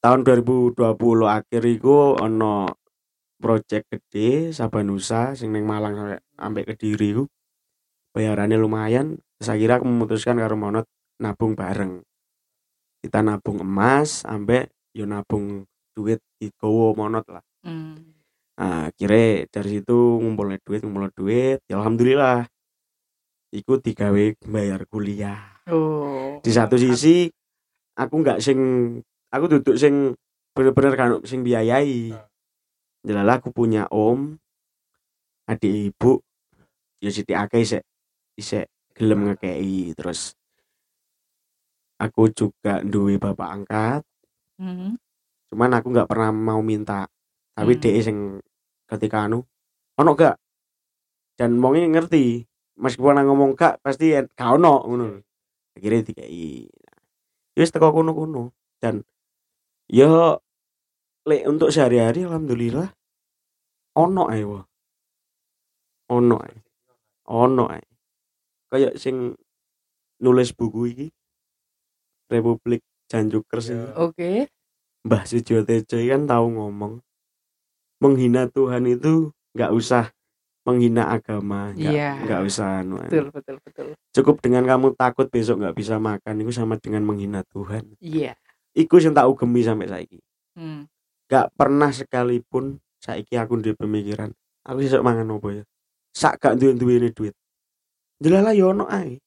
tahun 0.00 0.20
2020 0.24 0.76
akhir 1.24 1.62
iku 1.64 2.20
ono 2.20 2.68
project 3.40 3.88
gede 3.88 4.52
Sabanusa 4.52 5.32
sing 5.36 5.52
ning 5.52 5.64
Malang 5.64 5.96
sampai 5.96 6.18
sampai 6.36 6.62
Kediri 6.64 7.06
iku 7.16 7.24
bayarannya 8.12 8.56
lumayan 8.60 9.20
terus 9.38 9.48
akhirnya 9.52 9.80
aku 9.80 9.86
memutuskan 9.88 10.36
karo 10.36 10.56
Monot 10.56 10.88
nabung 11.20 11.56
bareng 11.56 12.00
kita 13.00 13.24
nabung 13.24 13.64
emas 13.64 14.24
sampai 14.24 14.68
yo 14.92 15.08
nabung 15.08 15.64
duit 15.96 16.20
di 16.36 16.52
gowo 16.56 16.92
Monot 16.96 17.24
lah 17.28 17.44
Hmm. 17.60 18.16
Nah, 18.60 18.92
akhirnya 18.92 19.48
dari 19.48 19.80
situ 19.80 19.98
ngumpulin 20.20 20.60
duit, 20.64 20.80
ngumpulin 20.84 21.12
duit. 21.16 21.58
Ya 21.68 21.80
alhamdulillah. 21.80 22.48
Ikut 23.56 23.80
digawe 23.82 24.24
bayar 24.46 24.84
kuliah. 24.86 25.60
Oh. 25.68 26.38
Di 26.44 26.50
satu 26.52 26.76
sisi 26.76 27.28
aku 27.96 28.14
nggak 28.20 28.38
sing 28.40 28.58
aku 29.30 29.44
duduk 29.58 29.76
sing 29.78 30.14
bener-bener 30.54 30.94
kan 30.98 31.10
sing 31.26 31.40
biayai. 31.46 32.14
Jelalah 33.00 33.40
aku 33.40 33.48
punya 33.48 33.88
om, 33.88 34.36
adik 35.48 35.94
ibu, 35.94 36.20
ya 37.00 37.08
sithik 37.08 37.38
akeh 37.38 37.64
isek 37.64 37.82
isek 38.36 38.66
gelem 38.92 39.32
ngekei. 39.32 39.96
Terus 39.96 40.36
aku 41.96 42.28
juga 42.32 42.84
duwe 42.84 43.16
bapak 43.16 43.48
angkat. 43.48 44.02
Mhm. 44.60 45.00
cuman 45.50 45.74
aku 45.74 45.90
nggak 45.90 46.06
pernah 46.06 46.30
mau 46.30 46.62
minta. 46.62 47.10
Tapi 47.58 47.74
Hmm. 47.74 47.82
dia 47.82 47.98
sing 48.06 48.38
ketika 48.86 49.26
anu 49.26 49.42
ono 49.98 50.14
gak? 50.14 50.38
Dan 51.34 51.58
wonge 51.58 51.90
ngerti 51.90 52.46
meskipun 52.78 53.18
aku 53.18 53.26
ngomong 53.26 53.50
gak 53.58 53.82
pasti 53.82 54.14
ono 54.14 54.74
ngono 54.86 55.06
akhirnya 55.76 56.00
dikai 56.06 56.64
ya 56.64 56.94
wis 57.60 57.70
teko 57.74 57.92
kuno-kuno 57.92 58.54
dan 58.80 59.04
ya 59.90 60.38
lek 61.26 61.42
untuk 61.50 61.74
sehari-hari 61.74 62.22
alhamdulillah 62.24 62.94
ono 63.98 64.30
ae 64.30 64.46
wa 64.46 64.62
ono 66.14 66.36
ae 66.46 66.56
ono 67.26 67.64
ae 67.68 67.84
kayak 68.70 68.94
sing 68.96 69.34
nulis 70.22 70.54
buku 70.54 70.80
iki 70.94 71.06
Republik 72.30 72.86
Janjukers 73.10 73.74
iki. 73.74 73.90
Oke. 73.98 74.30
Mbah 75.02 75.26
Sujo 75.26 75.66
Tejo 75.66 75.98
kan 75.98 76.30
tahu 76.30 76.46
ngomong 76.54 77.02
menghina 77.98 78.46
Tuhan 78.46 78.86
itu 78.86 79.34
nggak 79.56 79.72
usah 79.74 80.14
menghina 80.62 81.10
agama 81.10 81.72
nggak 81.72 82.28
nggak 82.28 82.40
usah 82.46 82.84
anu, 82.84 83.00
anu. 83.00 83.08
Betul, 83.08 83.26
betul, 83.32 83.56
betul. 83.64 83.86
cukup 84.12 84.44
dengan 84.44 84.68
kamu 84.68 84.92
takut 84.94 85.26
besok 85.32 85.64
nggak 85.64 85.76
bisa 85.76 85.96
makan 85.96 86.44
itu 86.44 86.52
sama 86.52 86.76
dengan 86.76 87.02
menghina 87.02 87.40
Tuhan 87.48 87.96
Iya. 87.98 88.36
Iku 88.76 89.00
sing 89.02 89.12
tak 89.16 89.26
ugemi 89.26 89.64
sampai 89.64 89.88
saiki. 89.90 90.20
Hmm. 90.58 90.90
nggak 91.30 91.54
pernah 91.54 91.94
sekalipun 91.94 92.82
saiki 92.98 93.38
aku 93.38 93.62
di 93.62 93.70
pemikiran 93.70 94.34
aku 94.66 94.82
besok 94.82 95.02
mangan 95.06 95.30
apa 95.36 95.48
ya? 95.62 95.64
Sak 96.10 96.42
gak 96.42 96.58
duwe 96.58 96.74
duwe 96.74 97.10
duit. 97.14 97.34
Jelalah 98.18 98.52
yo 98.52 98.74
ono 98.74 98.90
ae. 98.90 99.22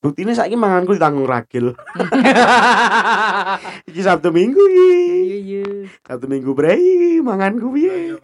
Buktinya 0.00 0.32
saiki 0.38 0.54
manganku 0.54 0.94
ditanggung 0.94 1.26
ragil. 1.26 1.74
Iki 3.90 4.00
Sabtu 4.06 4.30
Minggu 4.30 4.60
iki. 4.60 4.90
Iya, 5.26 5.36
iya. 5.42 5.64
Sabtu 6.06 6.30
Minggu 6.30 6.54
brei 6.54 7.18
manganku 7.18 7.74
piye? 7.74 8.14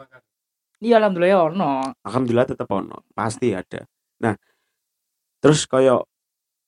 Iya, 0.82 0.98
alhamdulillah 0.98 1.54
ono. 1.54 1.94
alhamdulillah 2.02 2.46
tetep 2.46 2.66
ono 2.70 3.06
pasti 3.14 3.54
ada. 3.54 3.86
Nah 4.22 4.34
terus 5.42 5.66
koyo 5.66 6.06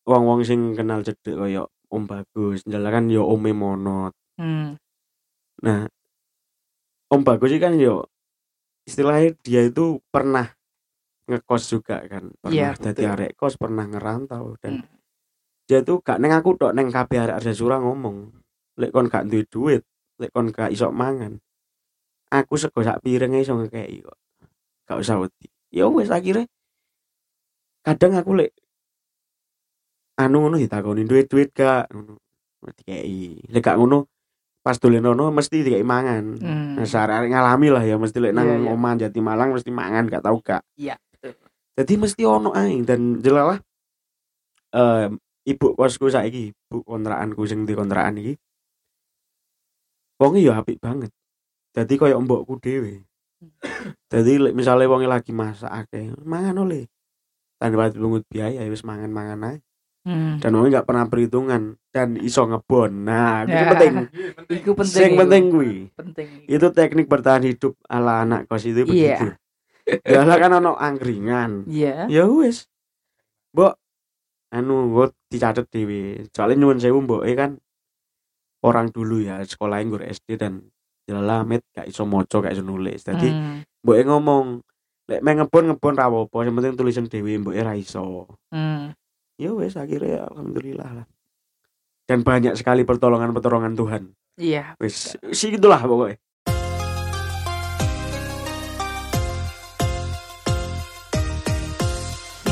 wong-wong 0.06 0.42
sing 0.42 0.74
kenal 0.74 1.02
cedek 1.06 1.34
koyo 1.34 1.70
Om 1.94 2.04
Bagus 2.10 2.66
kan 2.66 3.06
yo 3.06 3.22
ome 3.30 3.54
monot 3.54 4.12
Hmm. 4.34 4.74
nah 5.62 5.86
Om 7.06 7.22
Bagus 7.22 7.54
sih 7.54 7.62
kan 7.62 7.78
yo 7.78 8.02
istilahnya 8.84 9.38
dia 9.46 9.62
itu 9.64 10.02
pernah 10.10 10.50
ngekos 11.30 11.70
juga 11.70 12.02
kan 12.04 12.28
pernah 12.42 12.74
dadi 12.76 13.00
betul. 13.06 13.12
arek 13.14 13.32
kos 13.38 13.54
pernah 13.56 13.86
ngerantau 13.88 14.58
dan 14.60 14.82
Hmm. 14.82 14.88
dia 15.64 15.80
tuh 15.80 16.02
gak 16.04 16.20
neng 16.20 16.36
aku 16.36 16.58
tok 16.60 16.76
neng 16.76 16.92
kabeh 16.92 17.24
arek 17.24 17.40
arek 17.40 17.56
surah 17.56 17.80
ngomong 17.80 18.28
lek 18.76 18.90
kon 18.92 19.08
gak 19.08 19.24
duwe 19.30 19.46
duit 19.48 19.82
lek 20.20 20.30
kon 20.34 20.52
gak 20.52 20.68
iso 20.74 20.92
mangan 20.92 21.40
aku 22.28 22.58
sego 22.58 22.82
sak 22.84 23.00
piring 23.00 23.38
iso 23.40 23.54
ngekei 23.56 24.02
kok 24.04 24.18
gak 24.84 24.98
usah 25.00 25.16
wedi 25.22 25.48
ya 25.72 25.88
wis 25.88 26.10
akhirnya 26.12 26.44
kadang 27.86 28.18
aku 28.18 28.36
lek 28.36 28.52
anu 30.14 30.36
ngono 30.46 30.56
ditakoni 30.58 31.02
duit 31.02 31.26
duit 31.26 31.50
gak 31.50 31.90
ngono 31.90 32.14
dikei 32.78 33.38
lek 33.50 33.62
gak 33.62 33.76
ngono 33.76 34.06
pas 34.64 34.80
dolen 34.80 35.04
ono 35.04 35.28
mesti 35.28 35.60
dikei 35.60 35.84
mangan. 35.84 36.40
Hmm. 36.40 36.80
nah 36.80 36.86
sehari 36.88 37.28
ngalami 37.28 37.68
lah 37.68 37.84
ya 37.84 38.00
mesti 38.00 38.16
lek 38.16 38.32
nang 38.32 38.48
Iya, 38.48 38.56
iya. 38.64 38.70
omahan 38.72 38.96
Jati 39.02 39.20
Malang 39.20 39.52
mesti 39.52 39.68
mangan 39.68 40.08
gak 40.08 40.24
tau 40.24 40.40
gak 40.40 40.64
Iya, 40.80 40.96
betul. 41.12 41.36
jadi 41.76 41.92
mesti 42.00 42.22
ono 42.24 42.50
ae. 42.56 42.80
Dan 42.86 43.20
jelalah 43.20 43.60
eh 44.74 45.06
ibu 45.44 45.76
kosku 45.76 46.08
saiki 46.08 46.50
ibu 46.50 46.80
kontrakanku 46.82 47.44
sing 47.44 47.68
di 47.68 47.76
kontrakan 47.76 48.16
iki 48.24 48.34
wonge 50.16 50.40
ya 50.40 50.56
apik 50.56 50.78
banget. 50.80 51.10
Jadi 51.74 51.94
koyo 51.98 52.16
mbokku 52.22 52.56
dhewe. 52.62 53.02
Jadi 54.08 54.32
lek 54.40 54.54
misalnya 54.56 54.88
wonge 54.88 55.10
lagi 55.10 55.34
masak 55.34 55.68
akeh 55.68 56.14
mangan 56.24 56.56
oleh. 56.64 56.86
Tanpa 57.60 57.92
dipungut 57.92 58.24
biaya 58.32 58.64
ya 58.64 58.70
wis 58.72 58.80
mangan-mangan 58.86 59.40
ae 59.52 59.56
Hmm. 60.04 60.36
dan 60.36 60.52
wonge 60.52 60.68
gak 60.70 60.84
pernah 60.84 61.08
perhitungan 61.08 61.80
dan 61.88 62.20
iso 62.20 62.44
ngebon 62.44 62.92
nah 63.02 63.42
itu 63.42 63.56
Ya. 63.56 63.68
penting 63.72 63.94
Iku 64.52 64.70
penting. 64.76 65.00
sing 65.00 65.10
penting 65.16 65.42
kuwi 65.48 65.74
Penting. 65.90 66.28
itu 66.44 66.66
teknik 66.70 67.08
bertahan 67.08 67.40
hidup 67.42 67.72
ala 67.84 68.20
anak 68.20 68.44
kos 68.44 68.62
itu 68.62 68.84
begitu 68.84 69.32
Iya. 69.88 70.20
ya 70.28 70.36
kan 70.36 70.52
ono 70.54 70.76
angkringan 70.76 71.64
Iya. 71.64 72.04
ya 72.06 72.24
wis 72.26 72.68
mbok 73.50 73.80
anu 74.50 74.92
gue 74.92 75.06
dicatat 75.26 75.66
dewe 75.66 76.28
soalnya 76.30 76.60
nyuwun 76.60 76.78
sewu 76.78 77.00
mbok 77.00 77.24
kan 77.32 77.56
orang 78.60 78.88
dulu 78.88 79.20
ya 79.20 79.40
sekolahnya 79.40 79.88
gue 79.88 80.00
SD 80.06 80.28
dan 80.36 80.68
jelalah 81.04 81.44
met 81.44 81.64
gak 81.70 81.84
iso 81.84 82.04
moco 82.04 82.40
gak 82.40 82.52
iso 82.52 82.60
nulis 82.60 83.00
jadi 83.02 83.28
Hmm. 83.28 83.64
mbok 83.80 83.96
ngomong 84.02 84.60
lek 85.04 85.20
main 85.20 85.36
ngebon 85.36 85.64
ngebon 85.66 85.94
ra 85.94 86.08
apa 86.08 86.36
yang 86.40 86.52
penting 86.54 86.76
tulisan 86.76 87.04
dewe 87.04 87.36
mbok 87.36 87.56
ra 87.56 87.72
iso 87.72 88.28
Hmm. 88.48 88.92
Ya 89.34 89.50
wis 89.50 89.74
akhirnya 89.74 90.30
alhamdulillah 90.30 90.90
lah. 91.02 91.06
Dan 92.04 92.20
banyak 92.20 92.54
sekali 92.54 92.84
pertolongan 92.84 93.32
pertolongan 93.32 93.74
Tuhan. 93.74 94.02
Iya. 94.34 94.74
wis 94.82 95.14
sih 95.30 95.54
gitulah 95.54 95.78
pokoknya. 95.82 96.18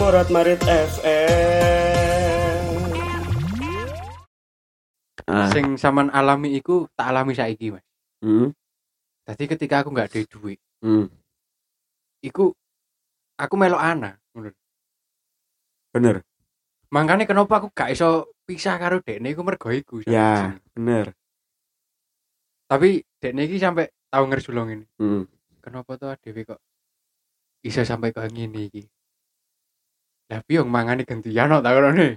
Morat 0.02 0.26
Marit 0.34 0.58
FM 0.66 2.66
ah, 5.30 5.46
Sing 5.54 5.78
sampean 5.78 6.10
alami 6.10 6.58
iku 6.58 6.90
tak 6.98 7.14
alami 7.14 7.38
saiki, 7.38 7.70
Mas. 7.70 7.86
hmm, 8.26 8.50
Jadi 9.30 9.44
ketika 9.46 9.86
aku 9.86 9.94
nggak 9.94 10.10
ada 10.10 10.26
duit, 10.26 10.58
hmm, 10.82 11.06
iku 12.26 12.50
aku 13.38 13.54
melok 13.54 13.78
ana, 13.78 14.18
ngono. 14.34 14.50
bener 15.94 16.26
Makanya 16.92 17.24
kenapa 17.24 17.56
aku 17.56 17.72
gak 17.72 17.88
iso 17.96 18.36
pisah 18.44 18.76
karo 18.76 19.00
dekne 19.00 19.32
iku 19.32 19.40
mergo 19.40 19.72
iku. 19.72 20.04
ya 20.04 20.52
bener 20.76 21.16
Tapi 22.68 23.00
dekne 23.16 23.48
iki 23.48 23.56
sampai 23.56 23.88
tahu 24.12 24.24
ngersulong 24.28 24.68
ini. 24.76 24.86
hmm. 25.00 25.24
Kenapa 25.64 25.96
tuh 25.96 26.12
dhewe 26.20 26.44
kok 26.44 26.60
iso 27.64 27.80
sampai 27.80 28.12
kok 28.12 28.28
ngene 28.28 28.68
iki? 28.68 28.82
Lah 30.28 30.44
piye 30.44 30.60
mangane 30.68 31.08
gantian 31.08 31.48
kok 31.48 31.64
tak 31.64 31.80
nih. 31.96 32.12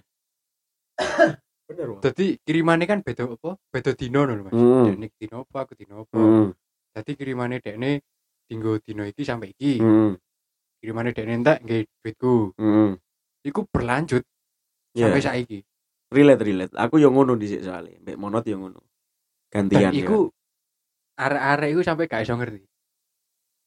bener 1.72 1.88
Wak. 1.96 2.02
Dadi 2.04 2.36
kirimane 2.44 2.84
kan 2.84 3.00
beda 3.00 3.32
apa? 3.32 3.56
Beda 3.72 3.92
dino 3.96 4.22
lho, 4.28 4.44
Mas. 4.44 4.54
Hmm. 4.54 4.86
Dekne 4.92 5.08
dino 5.16 5.36
apa, 5.48 5.58
aku 5.64 5.74
dino 5.80 6.04
apa. 6.04 6.20
hmm, 6.20 6.48
Dadi 6.92 7.12
kirimane 7.16 7.64
dekne 7.64 8.04
dinggo 8.44 8.76
dino 8.84 9.08
iki 9.08 9.24
sampai 9.24 9.56
iki. 9.56 9.80
hmm, 9.80 10.20
Kirimane 10.84 11.16
dekne 11.16 11.34
entek 11.40 11.58
nggih 11.64 11.84
duitku. 12.04 12.54
hmm. 12.60 12.92
Iku 13.46 13.62
berlanjut 13.72 14.26
Ya, 14.96 15.12
sampai 15.12 15.22
saiki. 15.22 15.60
relate 16.16 16.44
relate 16.48 16.74
aku 16.80 16.96
yang 17.04 17.12
ngono 17.12 17.36
di 17.36 17.52
soalnya 17.60 18.00
mbak 18.00 18.16
monot 18.16 18.44
yang 18.48 18.64
ngono 18.64 18.80
Dan 18.80 19.52
gantian 19.52 19.92
iku 19.92 20.32
arek-arek 21.20 21.70
iku 21.76 21.82
sampai 21.84 22.08
gak 22.08 22.24
iso 22.24 22.36
ngerti. 22.40 22.64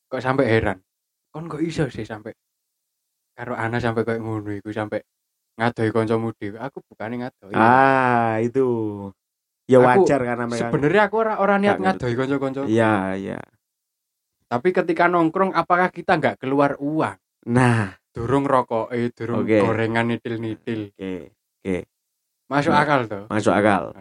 Kok 0.09 0.21
sampai 0.25 0.45
heran. 0.49 0.79
Kon 1.29 1.49
kok 1.53 1.61
iso 1.61 1.85
sih 1.93 2.05
sampai 2.09 2.33
karo 3.37 3.53
ana 3.55 3.77
sampai 3.79 4.03
kayak 4.09 4.21
ngono 4.25 4.51
iku 4.57 4.73
sampai 4.73 5.05
ngadoi 5.61 5.91
kancamu 5.93 6.33
dhewe. 6.39 6.57
Aku 6.61 6.81
bukane 6.89 7.21
ngadoi. 7.21 7.53
ya. 7.53 7.61
ah 7.61 8.33
itu 8.41 8.65
ya 9.69 9.79
Aku 9.85 10.09
wajar 10.09 10.21
karena 10.25 10.45
mereka 10.49 10.65
Sebenarnya 10.73 11.03
aku 11.13 11.15
ora 11.21 11.35
ora 11.45 11.55
niat 11.61 11.77
ngadoi 11.77 12.15
kanca-kanca. 12.17 12.63
iya 12.65 13.13
iya 13.21 13.39
Tapi 14.49 14.73
ketika 14.73 15.13
nongkrong 15.13 15.53
apakah 15.53 15.93
kita 15.93 16.17
nggak 16.17 16.41
keluar 16.41 16.81
uang? 16.81 17.21
nah 17.49 17.98
Durung 18.19 18.45
rokok, 18.51 18.91
eh 18.91 19.15
durung 19.15 19.47
Oke. 19.47 19.63
gorengan 19.63 20.11
nitil-nitil. 20.11 20.91
oke 20.91 21.77
Masuk 22.51 22.73
Nah. 22.75 22.83
akal 22.83 23.01
toh. 23.07 23.25
masuk 23.31 23.55
akal 23.55 23.95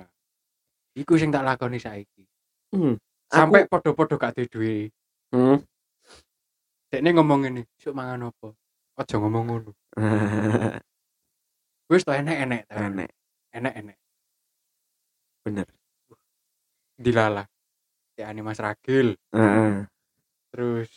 Iku 0.97 1.13
sing 1.21 1.29
tak 1.29 1.45
lakoni 1.45 1.77
saiki. 1.77 2.25
hmm. 2.73 2.97
Sampai 3.29 3.69
podo-podo 3.69 4.17
gak 4.17 4.33
duwe 4.49 4.89
hmm. 5.35 5.61
Dekne 6.87 7.11
ngomong 7.13 7.51
ini, 7.51 7.61
"Suk 7.75 7.93
mangan 7.93 8.31
apa?" 8.31 8.55
Aja 8.97 9.19
ngomong 9.21 9.43
ngono. 9.45 9.71
Wis 11.91 12.01
to 12.07 12.11
enek-enek 12.11 12.65
to. 12.65 12.75
enek 12.75 13.09
Enek-enek. 13.53 13.97
bener 15.45 15.67
Dilala. 16.97 17.45
Ya 18.17 18.33
Mas 18.41 18.57
Ragil. 18.57 19.13
Heeh. 19.31 19.85
Terus 20.49 20.89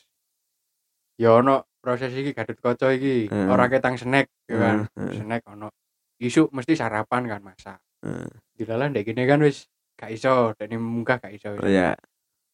ya 1.21 1.37
ono 1.37 1.70
proses 1.81 2.13
iki 2.13 2.37
gadut 2.37 2.61
kaca 2.61 2.93
iki. 2.93 3.33
Heeh. 3.33 3.49
Ora 3.49 3.67
ketang 3.73 3.97
snack 3.97 4.29
ya 4.47 4.57
kan. 4.61 4.77
Heeh. 4.95 5.25
Snack 5.25 5.43
ono. 5.49 5.73
Isuk 6.21 6.53
mesti 6.53 6.77
sarapan 6.77 7.27
kan 7.27 7.41
masak. 7.41 7.81
Heeh. 8.05 8.29
Dilala 8.55 8.93
ndek 8.93 9.09
gini 9.09 9.25
kan 9.25 9.41
wis 9.41 9.67
gak 9.97 10.13
iso, 10.13 10.53
dekne 10.57 10.77
munggah 10.77 11.19
gak 11.19 11.33
iso. 11.33 11.57
Oh, 11.57 11.69
ya 11.69 11.97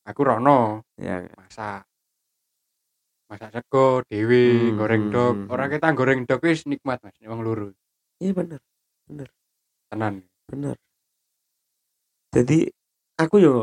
Aku 0.07 0.23
rono 0.23 0.87
ya 0.97 1.27
masak. 1.35 1.83
masak 3.27 3.51
sego 3.51 4.07
dhewe 4.07 4.71
Hmm, 4.71 4.79
goreng 4.79 5.03
hmm, 5.11 5.13
dok 5.15 5.35
hmm, 5.35 5.51
orang 5.51 5.67
hmm. 5.67 5.75
kita 5.75 5.89
goreng 5.99 6.21
dok 6.31 6.41
wis 6.47 6.63
nikmat 6.71 7.03
mas 7.03 7.19
wong 7.27 7.43
loro 7.43 7.75
iya 8.23 8.31
bener 8.31 8.63
tenan 9.91 10.23
bener 10.47 10.79
jadi 12.31 12.71
aku 13.19 13.43
yo 13.43 13.55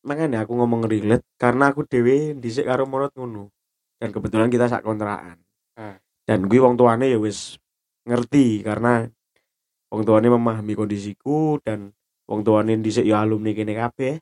makanya 0.00 0.48
aku 0.48 0.56
ngomong 0.56 0.88
relate 0.88 1.28
karena 1.36 1.68
aku 1.68 1.84
dewe 1.84 2.32
dhisik 2.40 2.64
karo 2.64 2.88
ngono 2.88 3.52
dan 3.96 4.08
kebetulan 4.12 4.48
kita 4.52 4.68
sak 4.68 4.84
kontrakan. 4.84 5.40
Ah. 5.76 6.00
dan 6.24 6.48
gue 6.48 6.56
wong 6.56 6.74
tuane 6.80 7.12
ya 7.12 7.20
wis 7.20 7.60
ngerti 8.08 8.64
karena 8.64 9.04
wong 9.92 10.02
tuane 10.08 10.26
memahami 10.32 10.72
kondisiku 10.72 11.60
dan 11.60 11.92
wong 12.24 12.40
tuane 12.40 12.80
dhisik 12.80 13.04
ya 13.04 13.20
alumni 13.22 13.52
kene 13.52 13.76
kabeh. 13.76 14.16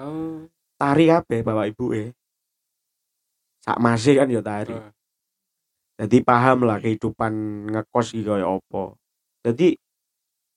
Oh. 0.00 0.48
Tari 0.76 1.04
kabeh 1.08 1.40
bapak 1.44 1.72
ibu 1.72 1.92
eh 1.92 2.08
sak 3.64 3.78
masih 3.80 4.22
kan 4.22 4.28
ya 4.32 4.40
tari. 4.40 4.72
Oh. 4.74 4.92
jadi 5.96 6.20
paham 6.20 6.68
lah 6.68 6.76
kehidupan 6.80 7.32
ngekos 7.72 8.16
iki 8.16 8.28
kaya 8.28 8.48
apa. 8.48 8.96
Jadi 9.44 9.76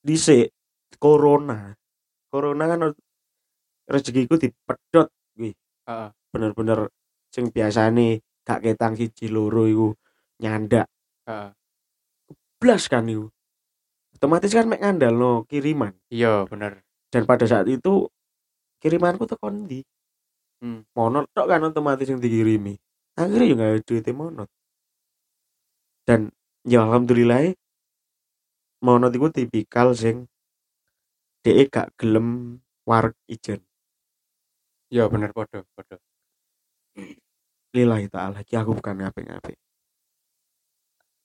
dhisik 0.04 0.52
corona. 1.00 1.72
Corona 2.28 2.64
kan 2.68 2.92
rezekiku 3.90 4.36
dipedot 4.36 5.08
Heeh. 5.90 6.08
bener-bener 6.30 6.86
sing 7.30 7.54
biasane 7.54 8.20
gak 8.42 8.66
ketang 8.66 8.98
siji 8.98 9.30
loro 9.30 9.64
iku 9.70 9.88
nyandak. 10.42 10.90
Heeh. 11.26 11.50
blas 12.60 12.92
kan 12.92 13.08
iku. 13.08 13.32
Otomatis 14.18 14.52
kan 14.52 14.68
mek 14.68 14.84
ngandalno 14.84 15.48
kiriman. 15.48 15.96
Iya 16.12 16.44
bener. 16.44 16.84
Dan 17.08 17.24
pada 17.24 17.48
saat 17.48 17.64
itu 17.72 18.10
kirimanku 18.82 19.24
tuh 19.24 19.38
ndi? 19.48 19.80
Hmm. 20.60 20.84
monot 20.92 21.24
tok 21.32 21.48
kan 21.48 21.64
otomatis 21.64 22.04
yang 22.04 22.20
dikirimi. 22.20 22.76
Akhirnya 23.16 23.48
juga 23.48 23.64
ada 23.64 23.80
duitnya 23.80 24.12
monot. 24.12 24.48
Dan 26.04 26.28
ya 26.68 26.84
alhamdulillah 26.84 27.56
monot 28.84 29.12
itu 29.16 29.28
tipikal 29.32 29.96
sing 29.96 30.28
dia 31.40 31.64
gak 31.64 31.96
gelem 31.96 32.60
wareg 32.84 33.16
ijen. 33.24 33.64
Iya 34.92 35.08
bener 35.08 35.32
podo 35.32 35.64
podo 35.72 35.96
lillahi 37.76 38.06
ta'ala 38.10 38.42
ki 38.42 38.54
aku 38.58 38.74
bukan 38.74 38.98
ngape-ngape 38.98 39.54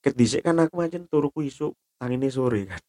kedisik 0.06 0.46
kan 0.46 0.62
aku 0.62 0.78
macam 0.78 1.02
turuku 1.10 1.42
isuk 1.50 1.74
tangine 1.98 2.30
sore 2.30 2.70
kan. 2.70 2.82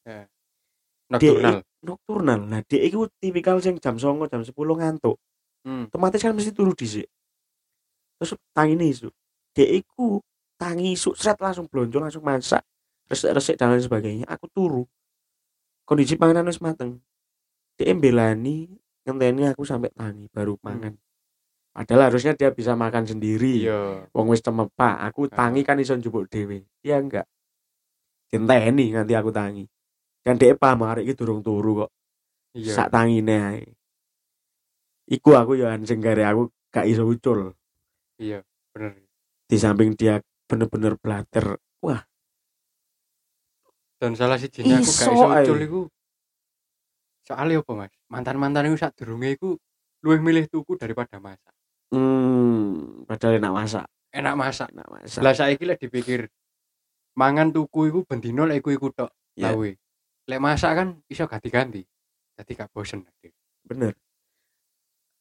Nocturnal. 1.09 1.65
nocturnal. 1.81 2.41
Nah 2.45 2.61
dia 2.69 2.85
itu 2.85 3.09
tipikal 3.17 3.57
sing 3.65 3.81
jam 3.81 3.97
songo 3.97 4.29
jam 4.29 4.45
10 4.45 4.53
ngantuk. 4.53 5.17
Hmm. 5.65 5.89
otomatis 5.89 6.21
kan 6.21 6.37
mesti 6.37 6.53
turu 6.53 6.77
dhisik. 6.77 7.09
Terus 8.21 8.37
tangine 8.53 8.85
isu 8.93 9.09
dek 9.57 9.71
iku 9.81 10.21
tangi 10.61 10.93
isu 10.93 11.17
seret 11.17 11.41
langsung 11.41 11.65
blonjo 11.67 11.97
langsung 11.97 12.21
masak 12.21 12.61
resik-resik 13.09 13.57
dan 13.57 13.73
lain 13.73 13.81
sebagainya 13.81 14.27
aku 14.29 14.47
turu. 14.53 14.85
Kondisi 15.89 16.21
panganan 16.21 16.53
wis 16.53 16.61
mateng. 16.61 17.01
Dia 17.81 17.97
belani 17.97 18.69
ngenteni 19.09 19.49
aku 19.49 19.65
sampai 19.65 19.89
tangi 19.97 20.29
baru 20.29 20.59
mangan 20.61 20.93
padahal 21.77 22.09
harusnya 22.09 22.33
dia 22.33 22.49
bisa 22.57 22.73
makan 22.73 23.05
sendiri. 23.05 23.69
Iya. 23.69 24.09
Wong 24.17 24.33
wis 24.33 24.41
temepak 24.41 24.97
aku 25.13 25.29
tangi 25.29 25.61
kan 25.61 25.77
iso 25.77 25.93
njupuk 25.93 26.25
dhewe. 26.33 26.65
Dia 26.81 26.97
enggak? 26.97 27.29
Dinteni 28.33 28.97
nganti 28.97 29.13
aku 29.13 29.29
tangi. 29.29 29.69
Dan 30.25 30.41
dia 30.41 30.57
paham 30.57 30.89
arek 30.89 31.05
iki 31.05 31.13
durung 31.13 31.45
turu 31.45 31.85
kok. 31.85 31.91
Iya. 32.57 32.73
Sak 32.73 32.89
tangine 32.89 33.37
ae. 33.37 33.69
Iku 35.13 35.37
aku 35.37 35.61
ya 35.61 35.77
sing 35.85 36.01
gare 36.01 36.25
aku 36.25 36.49
gak 36.73 36.89
iso 36.89 37.05
ucul. 37.05 37.53
iya 38.17 38.41
bener. 38.73 38.97
Di 39.45 39.61
samping 39.61 39.93
dia 39.93 40.25
bener-bener 40.49 40.97
blater. 40.97 41.61
dan 43.97 44.13
salah 44.13 44.37
si 44.37 44.49
aku 44.49 44.65
gak 44.65 44.81
Iso 44.81 45.13
ucul 45.13 45.61
iku. 45.61 45.81
Soalnya 47.29 47.61
apa 47.61 47.73
mas? 47.77 47.93
Mantan 48.09 48.41
mantan 48.41 48.73
itu 48.73 48.81
saat 48.81 48.97
durunge 48.97 49.37
iku 49.37 49.61
luwih 50.05 50.21
milih 50.21 50.47
tuku 50.49 50.79
daripada 50.79 51.19
masak 51.19 51.56
Hmm, 51.95 53.05
padahal 53.07 53.39
enak 53.39 53.53
masak, 53.55 53.87
enak 54.11 54.35
masak 54.35 54.69
enak 54.75 54.89
masak. 54.91 55.21
lah 55.23 55.33
saiki 55.33 55.63
lek 55.63 55.79
dipikir 55.79 56.27
mangan 57.15 57.55
tuku 57.55 57.95
iku 57.95 58.01
bendino 58.03 58.43
lek 58.43 58.61
iku 58.65 58.71
iku 58.75 58.89
tok 58.91 59.11
Ya. 59.37 59.53
tahu 59.53 59.71
lek 60.27 60.41
masak 60.41 60.73
kan 60.75 60.89
iso 61.13 61.29
ganti-ganti 61.29 61.85
jadi 62.37 62.53
gak 62.53 62.71
bosen 62.73 63.01
Bener. 63.67 63.97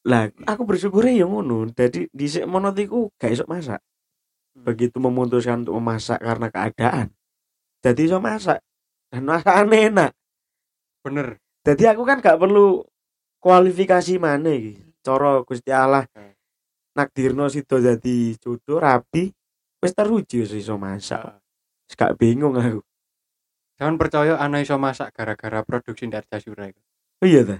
Lah, 0.05 0.29
aku 0.45 0.67
bersyukur 0.69 1.01
ya 1.09 1.25
ngono. 1.25 1.65
Jadi 1.73 2.05
di 2.13 2.27
monot 2.45 2.77
iku 2.77 3.09
gak 3.17 3.33
iso 3.33 3.47
masak. 3.49 3.81
Hmm. 4.53 4.67
Begitu 4.67 5.01
memutuskan 5.01 5.65
untuk 5.65 5.79
memasak 5.81 6.21
karena 6.21 6.47
keadaan. 6.53 7.07
Jadi 7.81 8.05
iso 8.05 8.21
masak. 8.21 8.61
Dan 9.09 9.25
masakan 9.25 9.71
enak. 9.71 10.11
bener 11.05 11.37
Jadi 11.65 11.85
aku 11.89 12.05
kan 12.05 12.21
gak 12.21 12.37
perlu 12.37 12.85
kualifikasi 13.41 14.19
mana 14.21 14.53
iki. 14.53 14.77
Coro 15.01 15.41
Gusti 15.47 15.71
Allah 15.73 16.05
Hmm. 16.13 16.34
Nakdirno 16.95 17.45
sido 17.47 17.77
jadi 17.77 18.15
jodoh 18.39 18.79
rapi 18.79 19.29
wis 19.79 19.91
teruji 19.91 20.41
wis 20.41 20.55
iso 20.55 20.75
masak. 20.75 21.37
Wis 21.85 21.93
gak 21.93 22.15
bingung 22.15 22.55
aku. 22.55 22.81
jangan 23.75 23.99
percaya 23.99 24.39
anak 24.39 24.63
iso 24.63 24.79
masak 24.79 25.11
gara-gara 25.11 25.59
produksi 25.61 26.07
Darja 26.07 26.39
Sura 26.39 26.65
iku 26.65 26.79
Oh 27.19 27.27
iya 27.27 27.43
ta. 27.43 27.57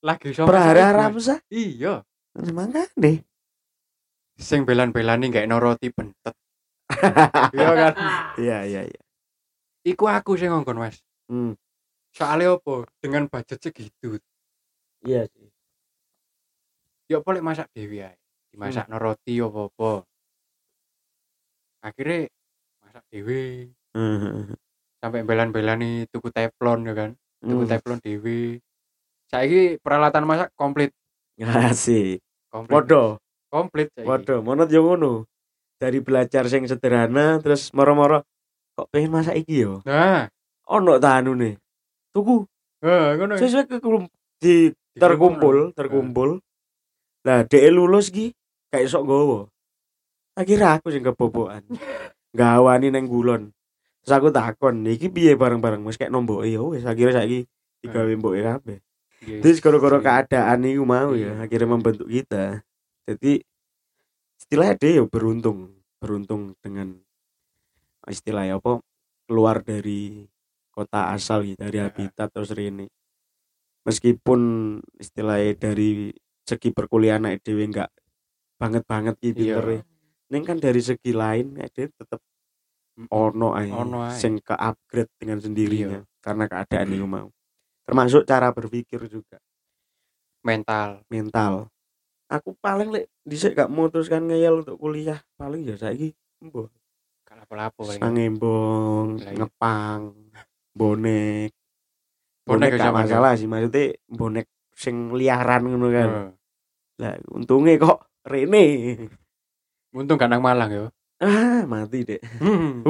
lagi 0.00 0.30
iso 0.30 0.46
iku, 0.46 0.54
Mas. 0.86 0.94
Ramsa. 0.94 1.34
iya 1.50 1.94
Mangane. 2.54 3.26
sing 4.38 4.62
belan-belani 4.62 5.28
gak 5.28 5.44
eno 5.44 5.58
roti 5.58 5.90
bentet 5.90 6.36
iya 7.56 7.70
kan 7.74 7.92
Iya 8.38 8.58
iya 8.64 8.82
iya. 8.86 9.02
iku 9.82 10.06
aku 10.06 10.38
sing 10.38 10.48
ngongkon 10.48 10.78
mas 10.78 11.02
Hmm. 11.26 11.58
soalnya 12.14 12.54
apa 12.54 12.86
dengan 13.02 13.26
budget 13.26 13.58
segitu 13.58 14.22
Iya 15.02 15.26
sih. 15.26 15.50
ya 17.10 17.18
boleh 17.18 17.42
masak 17.42 17.66
dewi 17.74 18.06
ae 18.06 18.14
dimasak 18.56 18.88
no 18.88 18.96
roti 18.96 19.36
apa 19.36 19.60
apa 19.68 19.90
akhirnya 21.84 22.32
masak 22.80 23.04
dewi 23.12 23.68
Hmm. 23.96 24.52
sampai 25.00 25.24
belan-belani 25.24 26.04
tuku 26.08 26.28
teflon 26.28 26.88
ya 26.88 26.92
kan 26.92 27.10
tuku 27.40 27.64
Hmm. 27.64 27.70
teflon 27.70 28.00
dewi 28.00 28.60
saiki 29.28 29.76
peralatan 29.80 30.24
masak 30.24 30.48
komplit 30.56 30.92
Asik. 31.36 32.24
komplit 32.48 32.72
Podo, 32.72 33.04
komplit 33.52 33.92
saiki. 33.92 34.08
podo. 34.08 34.40
Monot 34.40 34.72
yo 34.72 34.80
ngono. 34.80 35.28
Dari 35.76 36.00
belajar 36.00 36.48
sing 36.48 36.64
sederhana 36.64 37.36
terus 37.44 37.68
moro-moro 37.76 38.24
kok 38.72 38.88
pengen 38.88 39.12
masak 39.12 39.36
iki 39.44 39.68
yo. 39.68 39.84
nah 39.84 40.24
Ono 40.72 40.96
ta 40.96 41.20
anune. 41.20 41.60
Tuku 42.16 42.48
eh 42.80 43.20
ngono 43.20 43.36
sesuai 43.36 43.68
ke 43.68 43.76
di 44.40 44.72
terkumpul, 44.96 45.76
terkumpul. 45.76 46.40
Lah 47.28 47.44
dhek 47.44 47.68
lulus 47.68 48.08
ki 48.08 48.32
kayak 48.76 48.92
sok 48.92 49.04
gowo. 49.08 49.40
Akhirnya 50.36 50.76
aku 50.76 50.92
sing 50.92 51.00
kebobokan. 51.00 51.64
Gawani 52.36 52.92
neng 52.92 53.08
gulon. 53.08 53.50
Terus 54.04 54.12
aku 54.12 54.28
takon, 54.30 54.84
iki 54.86 55.08
piye 55.10 55.34
bareng-bareng 55.34 55.82
wis 55.82 55.96
kayak 55.98 56.12
nombok 56.12 56.44
ya 56.46 56.62
wis 56.62 56.84
akhirnya 56.86 57.24
saiki 57.24 57.48
digawe 57.82 58.12
mboke 58.14 58.38
kabeh. 58.44 58.78
Iya. 59.24 59.40
Terus 59.42 59.58
gara-gara 59.64 59.98
Iya. 59.98 60.04
keadaan 60.04 60.58
itu 60.68 60.84
mau 60.84 61.16
ya 61.16 61.32
Iya. 61.34 61.48
akhirnya 61.48 61.68
membentuk 61.72 62.06
kita. 62.06 62.60
Jadi 63.08 63.40
istilahnya 64.38 64.74
dia 64.76 64.90
ya 65.00 65.04
beruntung, 65.08 65.72
beruntung 65.98 66.52
dengan 66.60 67.00
istilahnya 68.06 68.60
apa 68.60 68.78
keluar 69.26 69.64
dari 69.64 70.28
kota 70.70 71.10
asal 71.16 71.42
gitu, 71.42 71.58
dari 71.58 71.80
habitat 71.80 72.30
terus 72.30 72.52
ini. 72.54 72.86
Meskipun 73.88 74.40
istilahnya 75.00 75.56
dari 75.56 76.12
segi 76.46 76.70
perkuliahan 76.70 77.26
anak 77.26 77.42
dewe 77.42 77.66
enggak 78.56 78.84
banget-banget 78.88 79.14
gitu 79.20 79.40
Iya. 79.44 79.54
pintere. 79.60 79.76
Ini 80.26 80.38
kan 80.42 80.56
dari 80.58 80.80
segi 80.82 81.12
lain 81.14 81.54
dewe 81.54 81.86
tetap 81.92 82.20
ono 83.12 83.52
ae 83.52 83.68
Ono 83.70 84.08
ae. 84.08 84.16
sing 84.16 84.40
ke 84.40 84.56
upgrade 84.56 85.12
dengan 85.20 85.38
sendirinya 85.38 86.00
karena 86.24 86.48
keadaan 86.48 86.88
itu 86.90 87.06
mau. 87.06 87.28
Termasuk 87.86 88.26
cara 88.26 88.50
berpikir 88.50 88.98
juga 89.06 89.38
mental 90.46 91.02
mental 91.10 91.66
aku 92.30 92.54
paling 92.62 92.94
lek 92.94 93.10
dhisik 93.26 93.58
gak 93.58 93.66
memutuskan 93.66 94.30
ngeyel 94.30 94.62
untuk 94.62 94.78
kuliah 94.78 95.18
paling 95.34 95.66
ya 95.66 95.74
saiki 95.74 96.14
embo 96.38 96.70
gak 97.26 97.42
lapo-lapo 97.42 97.82
paling. 97.82 97.98
sangembong 97.98 99.06
iya. 99.18 99.42
ngepang 99.42 100.14
bonek 100.70 101.50
Bonek 102.46 102.70
bonek 102.70 102.78
ya 102.78 102.82
gak 102.86 102.94
masalah 102.94 103.32
sih 103.34 103.50
maksudnya 103.50 103.98
bonek 104.06 104.46
sing 104.70 105.10
liaran 105.18 105.66
ngono 105.66 105.88
kan 105.90 106.10
lah 107.02 107.14
untungnya 107.34 107.74
kok 107.82 108.06
Rene. 108.26 108.64
Untung 109.94 110.18
gak 110.18 110.28
nang 110.28 110.42
Malang 110.42 110.70
yo. 110.70 110.84
Ah 111.16 111.64
mati 111.64 112.04
deh 112.04 112.20
Hmm. 112.36 112.84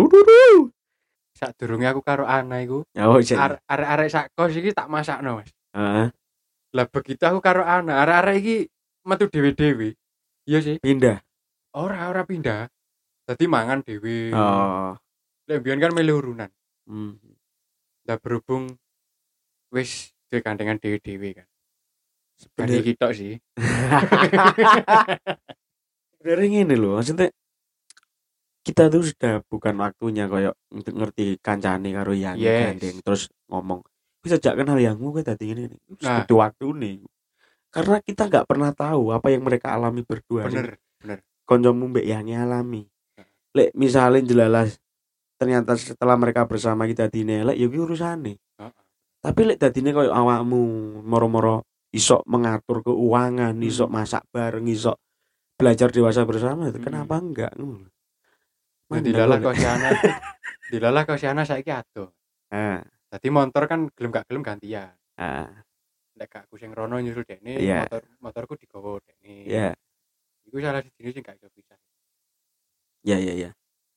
Sak 1.37 1.55
durunge 1.55 1.87
aku 1.87 2.01
karo 2.01 2.25
Ana 2.25 2.59
iku. 2.59 2.83
Oh 2.99 3.21
iya 3.21 3.37
are- 3.39 3.63
arek-arek 3.69 4.09
sak 4.09 4.27
kos 4.33 4.51
iki 4.51 4.73
tak 4.73 4.89
masakno 4.89 5.39
Mas. 5.39 5.53
Ah, 5.71 6.09
lah 6.73 6.87
begitu 6.89 7.23
aku 7.23 7.39
karo 7.39 7.63
Ana 7.63 8.03
arek-arek 8.03 8.37
iki 8.41 8.57
metu 9.05 9.29
dhewe-dhewe 9.29 9.95
iya 10.43 10.59
sih. 10.59 10.81
Pindah? 10.81 11.21
Ora 11.77 12.09
ora 12.09 12.25
pindah. 12.25 12.67
Dadi 13.29 13.45
mangan 13.47 13.85
dhewe 13.85 14.33
Oh. 14.33 14.97
lek 15.47 15.61
mbiyen 15.61 15.79
kan 15.79 15.93
milih 15.93 16.19
urunan. 16.19 16.51
Hmm. 16.87 17.19
lah 18.07 18.15
berhubung 18.23 18.71
wis 19.75 20.15
duwe 20.31 20.39
gandengan 20.39 20.79
dhewe-dhewe 20.79 21.35
kan 21.35 21.47
Bener. 22.37 22.69
Ganti 22.69 22.79
kita 22.85 23.07
sih 23.13 23.33
Sebenarnya 26.17 26.49
ngene 26.51 26.75
loh, 26.77 26.99
maksudnya 26.99 27.29
kita 28.67 28.91
tuh 28.91 29.07
sudah 29.07 29.47
bukan 29.47 29.79
waktunya 29.79 30.27
koyo 30.27 30.51
untuk 30.75 30.99
ngerti 30.99 31.39
kancane 31.39 31.95
karo 31.95 32.11
yang 32.11 32.35
Yes. 32.35 32.75
gandeng 32.75 32.99
terus 32.99 33.23
ngomong 33.47 33.79
bisa 34.19 34.43
sejak 34.43 34.59
kenal 34.59 34.75
yangmu 34.75 35.15
kayak 35.15 35.31
tadi 35.33 35.55
ini 35.55 35.71
Nah. 36.03 36.27
butuh 36.27 36.39
waktu 36.43 36.67
nih 36.75 36.95
karena 37.71 38.03
kita 38.03 38.27
nggak 38.27 38.43
pernah 38.43 38.75
tahu 38.75 39.15
apa 39.15 39.31
yang 39.31 39.47
mereka 39.47 39.71
alami 39.71 40.03
berdua 40.03 40.51
bener 40.51 40.83
koncomu 41.47 41.87
mbak 41.87 42.03
yangi 42.03 42.35
alami 42.35 42.83
lek 43.55 43.71
misalnya 43.79 44.27
jelalas 44.27 44.83
ternyata 45.39 45.79
setelah 45.79 46.19
mereka 46.19 46.43
bersama 46.43 46.91
kita 46.91 47.07
dinelek 47.07 47.55
ya 47.55 47.71
kuwi 47.71 47.79
urusane 47.79 48.35
Heeh. 48.59 48.73
tapi 49.23 49.41
lek 49.47 49.63
dadine 49.63 49.95
koyo 49.95 50.11
awakmu 50.11 50.59
moro-moro 51.07 51.63
isok 51.95 52.23
mengatur 52.27 52.83
keuangan 52.83 53.55
Hmm. 53.57 53.69
isok 53.69 53.89
masak 53.89 54.23
bareng 54.31 54.67
isok 54.67 54.97
belajar 55.57 55.89
dewasa 55.91 56.23
bersama. 56.27 56.69
Itu 56.69 56.79
Hmm. 56.83 56.87
kenapa 56.87 57.15
enggak? 57.19 57.53
Nah, 57.57 59.01
dilalah 59.03 59.39
si 59.55 59.67
anak. 59.77 59.93
Dilalah 60.71 61.03
si 61.19 61.27
anak 61.27 61.45
saiki 61.47 61.71
ado 61.71 62.15
ah. 62.51 62.83
Tadi 63.07 63.29
motor 63.31 63.65
kan 63.71 63.87
gelem 63.95 64.11
gak 64.11 64.27
gelem 64.27 64.43
gantian. 64.43 64.93
Ah. 65.17 65.49
Nek 66.17 66.27
gak 66.27 66.43
aku 66.49 66.59
sing 66.59 66.73
rono 66.73 66.99
nyusul 66.99 67.23
dekne 67.23 67.61
Iya. 67.61 67.87
motor 67.87 68.03
motorku 68.21 68.55
digowo 68.59 68.99
dekne. 69.03 69.47
Ya 69.47 69.71
iku 70.47 70.63
salah 70.63 70.79
siji 70.83 71.11
sing 71.11 71.23
gak 71.27 71.39
iso 71.43 71.51
bisa 71.51 71.75
ya 73.07 73.19
ya 73.23 73.35
ya 73.35 73.51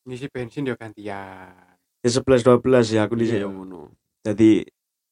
ngisi 0.05 0.29
bensin 0.29 0.65
yo 0.65 0.73
gantian. 0.77 1.53
Ya 2.01 2.09
sebelas 2.09 2.41
dua 2.41 2.57
belas 2.61 2.89
ya 2.89 3.05
aku 3.05 3.13
di 3.17 3.29
ngono. 3.29 3.93
Jadi 4.25 4.65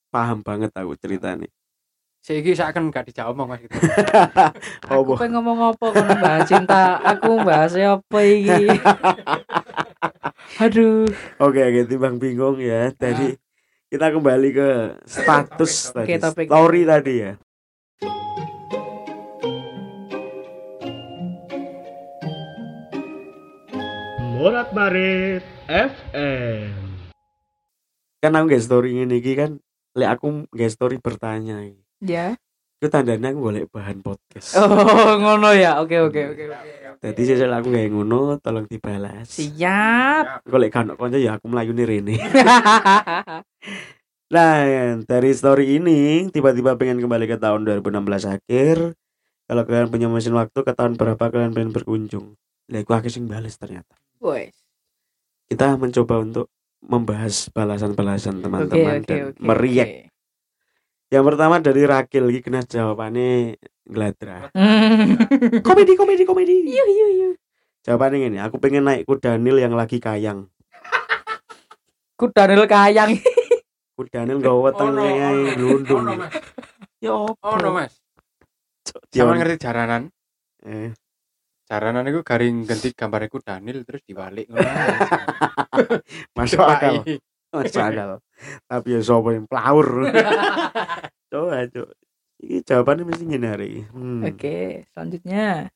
paham 0.10 0.42
banget 0.42 0.72
aku 0.74 0.94
ceritanya 0.98 1.46
Saiki 2.28 2.60
saken 2.60 2.92
gak 2.92 3.08
omong 3.32 3.56
Mas 3.56 3.64
gitu. 3.64 3.72
Aku 4.92 5.16
pengen 5.16 5.40
ngomong 5.40 5.72
apa 5.72 5.86
kono 5.96 6.12
bahas 6.20 6.44
cinta. 6.44 7.00
Aku 7.00 7.40
bahas 7.40 7.72
apa 7.80 8.20
iki? 8.20 8.68
Aduh. 10.68 11.08
Oke, 11.40 11.64
oke, 11.64 11.82
timbang 11.88 12.20
bingung 12.20 12.60
ya. 12.60 12.92
Tadi 12.92 13.32
kita 13.88 14.12
kembali 14.12 14.50
ke 14.52 14.70
status 15.08 15.96
tadi, 15.96 16.04
Oke, 16.04 16.16
topik. 16.20 16.48
story 16.52 16.82
tadi 16.84 17.14
ya. 17.16 17.32
Morat 24.36 24.76
Marit 24.76 25.48
FM. 25.72 26.76
Kan 28.20 28.36
aku 28.36 28.52
nggak 28.52 28.64
story 28.68 29.08
ini 29.08 29.24
iki 29.24 29.40
kan, 29.40 29.64
lek 29.96 30.20
aku 30.20 30.44
nggak 30.52 30.72
story 30.76 31.00
bertanya. 31.00 31.64
iki. 31.64 31.87
Ya. 32.02 32.38
Itu 32.78 32.94
tandanya 32.94 33.34
aku 33.34 33.40
golek 33.42 33.66
bahan 33.74 34.06
podcast. 34.06 34.54
Oh, 34.58 34.70
ngono 35.22 35.50
ya. 35.58 35.82
Oke, 35.82 35.98
oke, 35.98 36.22
oke. 36.34 36.44
Jadi 37.02 37.22
sesel 37.26 37.50
aku 37.54 37.74
nggak 37.74 37.90
ngono, 37.90 38.38
tolong 38.42 38.70
dibalas. 38.70 39.30
Siap. 39.30 40.46
Golek 40.46 40.74
kan 40.74 40.94
konco 40.94 41.18
ya 41.18 41.38
aku 41.38 41.50
melayu 41.50 41.74
nih 41.74 41.86
Rene. 41.86 42.16
Nah, 44.28 44.60
dari 45.08 45.32
story 45.32 45.80
ini 45.80 46.28
tiba-tiba 46.28 46.76
pengen 46.76 47.00
kembali 47.00 47.32
ke 47.32 47.40
tahun 47.40 47.64
2016 47.64 48.28
akhir. 48.28 48.92
Kalau 49.48 49.64
kalian 49.64 49.88
punya 49.88 50.12
mesin 50.12 50.36
waktu 50.36 50.60
ke 50.68 50.76
tahun 50.76 51.00
berapa 51.00 51.32
kalian 51.32 51.56
pengen 51.56 51.72
berkunjung? 51.72 52.36
Lah 52.68 52.84
aku 52.84 52.92
akhirnya 52.92 53.16
sing 53.16 53.32
bales 53.32 53.56
ternyata. 53.56 53.96
Wes. 54.20 54.52
kita 55.48 55.80
mencoba 55.80 56.20
untuk 56.20 56.52
membahas 56.84 57.48
balasan-balasan 57.56 58.44
teman-teman 58.44 59.00
oke, 59.00 59.08
dan 59.08 59.20
oke. 59.32 59.40
meriak. 59.40 59.88
oke. 59.88 60.17
Yang 61.08 61.24
pertama 61.24 61.56
dari 61.58 61.84
Rakil 61.84 62.24
iki 62.28 62.42
kena 62.44 62.62
jawabannya 62.62 63.56
gladra. 63.84 64.52
Hmm. 64.52 65.16
komedi 65.64 65.96
komedi 65.96 66.24
komedi. 66.24 66.68
Yuh, 66.68 66.88
yuh, 66.88 67.10
yuh. 67.16 67.34
Jawabannya 67.82 68.28
ini, 68.28 68.38
aku 68.38 68.60
pengen 68.60 68.84
naik 68.84 69.08
kuda 69.08 69.40
Nil 69.40 69.64
yang 69.64 69.72
lagi 69.72 69.98
kayang. 69.98 70.52
Ku 72.18 72.28
Daniel 72.28 72.68
Kayang. 72.68 73.16
Kuda 73.96 74.26
Nil 74.26 74.42
gak 74.42 74.58
weteng 74.58 74.90
Ono, 74.92 75.00
kayak 75.00 75.30
ono. 75.32 75.50
glundung. 75.56 76.04
Ono, 76.04 76.14
Mas. 76.18 76.34
Ya 76.98 77.12
opo? 77.14 77.38
Oh 77.40 77.56
no 77.56 77.70
Mas. 77.72 77.94
Dia- 79.08 79.24
Sama 79.24 79.38
ngerti 79.38 79.56
jaranan. 79.58 80.10
Eh, 80.62 80.92
Jaranan 81.64 82.08
itu 82.08 82.24
garing 82.24 82.64
ganti 82.64 82.90
gambarnya 82.92 83.28
ku 83.28 83.40
Daniel 83.40 83.84
terus 83.84 84.00
dibalik 84.02 84.48
ngono. 84.48 84.64
masuk 86.38 86.64
akal, 86.64 87.04
akal. 87.54 88.20
Tapi 88.70 88.88
ya 88.94 89.00
sopo 89.04 89.32
yang 89.32 89.48
plaur. 89.48 89.88
Coba, 91.32 91.68
coba. 91.68 91.92
Ini 92.40 92.64
jawabannya 92.64 93.04
mesti 93.04 93.26
hari. 93.44 93.84
Hmm. 93.92 94.24
Oke, 94.24 94.88
selanjutnya. 94.96 95.68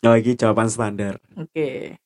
Oh, 0.00 0.16
ini 0.16 0.32
jawaban 0.32 0.72
standar 0.72 1.20
Oke. 1.36 2.00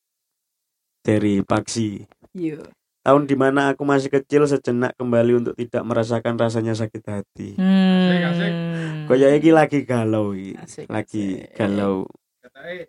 dari 1.07 1.47
Paksi. 1.47 2.03
Yuk. 2.35 2.67
Tahun 3.05 3.23
di 3.29 3.37
mana 3.39 3.71
aku 3.77 3.87
masih 3.87 4.11
kecil 4.11 4.49
sejenak 4.51 4.99
kembali 4.99 5.45
untuk 5.45 5.55
tidak 5.55 5.85
merasakan 5.87 6.35
rasanya 6.41 6.75
sakit 6.75 7.05
hati. 7.07 7.49
Asik, 7.55 8.23
asik. 8.35 8.51
Hmm. 8.51 9.05
Kaya 9.07 9.29
iki 9.37 9.55
lagi 9.55 9.79
galau 9.87 10.33
iki. 10.35 10.57
Asik, 10.59 10.87
Lagi 10.91 11.45
asik. 11.45 11.55
galau. 11.55 12.09
Katanya 12.43 12.89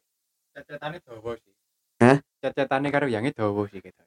cecetane 0.56 0.98
dawa 1.04 1.32
sih. 1.38 1.54
Hah? 2.02 2.18
Cecetane 2.42 2.88
karo 2.90 3.06
yangi 3.12 3.30
dawa 3.36 3.68
sih 3.70 3.78
gitu. 3.84 4.02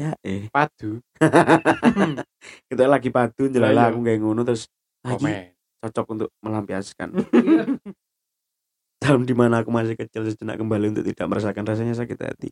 Ya 0.00 0.16
eh. 0.24 0.48
Padu. 0.48 1.04
Kita 2.72 2.88
lagi 2.88 3.12
padu 3.12 3.52
jelala 3.52 3.76
Iya. 3.76 3.90
aku 3.92 3.98
kayak 4.00 4.20
ngono 4.24 4.40
terus 4.48 4.64
lagi 5.04 5.52
cocok 5.84 6.06
untuk 6.16 6.28
melampiaskan. 6.40 7.08
Tahun 9.04 9.22
di 9.28 9.34
mana 9.36 9.60
aku 9.60 9.68
masih 9.68 10.00
kecil 10.00 10.24
sejenak 10.24 10.56
kembali 10.56 10.96
untuk 10.96 11.04
tidak 11.04 11.28
merasakan 11.28 11.68
rasanya 11.68 11.92
sakit 11.92 12.16
hati. 12.16 12.48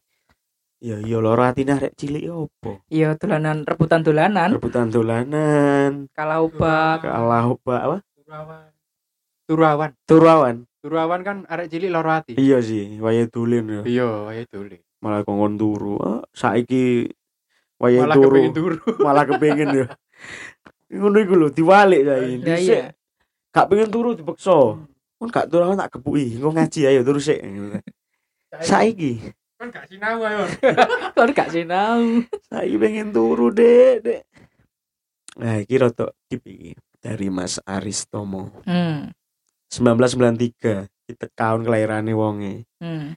Ya 0.79 1.01
iya 1.01 1.19
loro 1.19 1.41
atine 1.41 1.75
arek 1.75 1.97
cilik 1.97 2.23
ya 2.23 2.37
opo? 2.39 2.85
Iya, 2.87 3.19
dolanan 3.19 3.67
rebutan 3.67 4.05
dolanan, 4.07 4.55
Rebutan 4.55 4.95
dolanan, 4.95 6.07
kalah 6.15 6.39
ubak. 6.39 7.03
kalah 7.03 7.51
oba 7.51 7.77
apa? 7.83 7.97
Turawan. 8.15 8.71
Turawan. 9.49 9.91
Turawan. 10.07 10.57
Turawan 10.79 11.21
kan 11.27 11.37
arek 11.51 11.67
cilik 11.67 11.91
loro 11.91 12.13
ati. 12.15 12.39
Iya 12.39 12.63
sih, 12.63 13.01
waya 13.03 13.27
dulin 13.27 13.67
ya. 13.67 13.83
Iya, 13.83 14.09
ayo 14.31 14.43
dulu. 14.47 14.79
Malah 15.03 15.27
kongkon 15.27 15.55
turu. 15.59 15.99
Ah, 15.99 16.23
saiki 16.31 17.11
waya 17.79 18.05
Malah 18.05 18.17
turu. 18.19 18.27
kepengin 18.35 18.53
turu. 18.55 18.77
malah 19.07 19.25
kepengin 19.25 19.69
ya. 19.71 19.87
Ngono 20.91 21.17
iku 21.23 21.35
lho, 21.39 21.49
diwalik 21.55 22.03
saiki. 22.05 22.35
Ya 22.35 22.39
Dhisik 22.45 22.75
iya. 22.75 22.87
gak 23.55 23.67
pengen 23.71 23.91
turu 23.91 24.15
dipaksa. 24.19 24.59
Kon 25.19 25.29
gak 25.31 25.49
turu 25.51 25.75
tak 25.75 25.91
kepuki, 25.99 26.39
engko 26.39 26.51
ngaji 26.55 26.81
ayo 26.91 27.01
turu 27.07 27.21
sik. 27.23 27.39
Saiki, 28.63 29.21
kan 29.61 29.69
gak 29.69 29.87
sinau 29.91 30.23
ayo. 30.25 30.47
Kok 31.15 31.27
gak 31.35 31.51
sinau. 31.53 32.23
saiki 32.49 32.77
pengen 32.79 33.11
turu, 33.13 33.51
Dek, 33.53 34.03
Dek. 34.03 34.23
Nah, 35.39 35.63
iki 35.63 35.79
rada 35.79 36.11
deep 36.27 36.43
iki 36.43 36.75
dari 36.99 37.31
Mas 37.31 37.63
Aristomo. 37.63 38.51
Hmm. 38.67 39.15
1993, 39.71 40.89
kita 41.07 41.27
tahun 41.37 41.63
kelahirannya 41.63 42.17
wonge. 42.17 42.67
Hmm. 42.83 43.15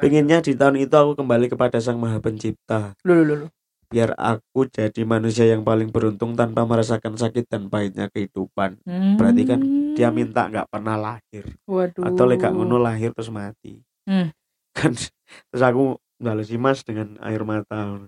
Pengennya 0.00 0.40
di 0.40 0.56
tahun 0.56 0.80
itu 0.80 0.94
aku 0.96 1.18
kembali 1.20 1.52
kepada 1.52 1.76
Sang 1.82 2.00
Maha 2.00 2.16
Pencipta. 2.22 2.96
Lulu 3.04 3.22
lulu. 3.26 3.46
Biar 3.90 4.14
aku 4.14 4.70
jadi 4.70 5.02
manusia 5.02 5.50
yang 5.50 5.66
paling 5.66 5.90
beruntung 5.90 6.38
tanpa 6.38 6.62
merasakan 6.62 7.18
sakit 7.18 7.50
dan 7.50 7.66
pahitnya 7.66 8.06
kehidupan. 8.06 8.78
Hmm. 8.86 9.18
Berarti 9.18 9.42
kan 9.44 9.60
Dia 9.90 10.14
minta 10.14 10.46
nggak 10.46 10.70
pernah 10.70 10.94
lahir. 10.94 11.44
Waduh. 11.66 12.06
atau 12.06 12.24
lek 12.24 12.40
gak 12.40 12.54
ngono 12.54 12.78
lahir 12.78 13.10
terus 13.10 13.28
mati 13.28 13.82
Hmm. 14.06 14.30
kan 14.78 14.94
terus 14.94 15.62
aku 15.62 15.98
si 16.40 16.56
mas 16.56 16.86
dengan 16.86 17.18
air 17.20 17.42
mata 17.44 18.00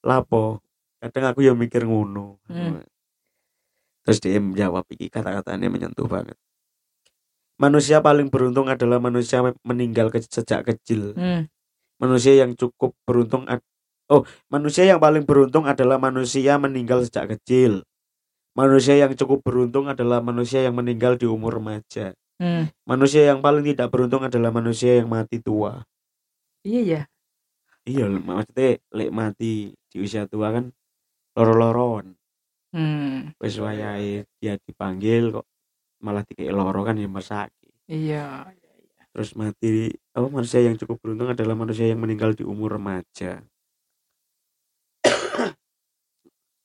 lapo 0.00 0.62
kadang 1.00 1.32
aku 1.32 1.42
ya 1.42 1.56
mikir 1.56 1.82
ngono 1.82 2.38
Hmm. 2.46 2.84
terus 4.04 4.20
dia 4.20 4.38
menjawab 4.38 4.84
iki 4.88 5.10
kata-katanya 5.10 5.66
menyentuh 5.66 6.06
banget 6.06 6.36
manusia 7.56 7.98
paling 7.98 8.30
beruntung 8.30 8.70
adalah 8.70 9.00
manusia 9.00 9.42
yang 9.42 9.56
meninggal 9.64 10.08
ke- 10.08 10.22
sejak 10.22 10.62
kecil 10.64 11.16
Hmm. 11.16 11.50
manusia 11.98 12.36
yang 12.36 12.54
cukup 12.54 12.94
beruntung 13.02 13.48
ad- 13.48 13.64
oh 14.10 14.26
manusia 14.50 14.84
yang 14.88 15.00
paling 15.00 15.24
beruntung 15.24 15.64
adalah 15.68 15.96
manusia 16.00 16.58
meninggal 16.60 17.04
sejak 17.04 17.38
kecil 17.38 17.86
manusia 18.56 18.98
yang 18.98 19.12
cukup 19.14 19.40
beruntung 19.40 19.86
adalah 19.90 20.24
manusia 20.24 20.62
yang 20.64 20.74
meninggal 20.76 21.16
di 21.16 21.26
umur 21.28 21.58
remaja 21.58 22.12
Hmm. 22.34 22.66
Manusia 22.82 23.30
yang 23.30 23.38
paling 23.38 23.62
tidak 23.62 23.94
beruntung 23.94 24.26
adalah 24.26 24.50
manusia 24.50 24.98
yang 24.98 25.06
mati 25.06 25.38
tua. 25.38 25.86
Iya 26.66 26.80
ya. 26.82 27.02
Iya, 27.84 28.04
maksudnya 28.10 28.80
lek 28.90 29.10
mati 29.14 29.76
di 29.92 29.96
usia 30.02 30.26
tua 30.26 30.50
kan 30.50 30.74
loro-loron. 31.38 32.16
Hmm. 32.74 33.30
Wis 33.38 33.54
wayahe 33.62 34.26
dia 34.42 34.58
dipanggil 34.58 35.30
kok 35.30 35.46
malah 36.02 36.26
dikek 36.26 36.50
loro 36.50 36.82
kan 36.82 36.98
ya 36.98 37.06
mesake. 37.06 37.70
Iya. 37.86 38.50
terus 39.14 39.38
mati 39.38 39.94
oh 40.18 40.26
manusia 40.26 40.58
yang 40.58 40.74
cukup 40.74 40.98
beruntung 40.98 41.30
adalah 41.30 41.54
manusia 41.54 41.86
yang 41.86 42.02
meninggal 42.02 42.34
di 42.34 42.42
umur 42.42 42.74
remaja 42.74 43.46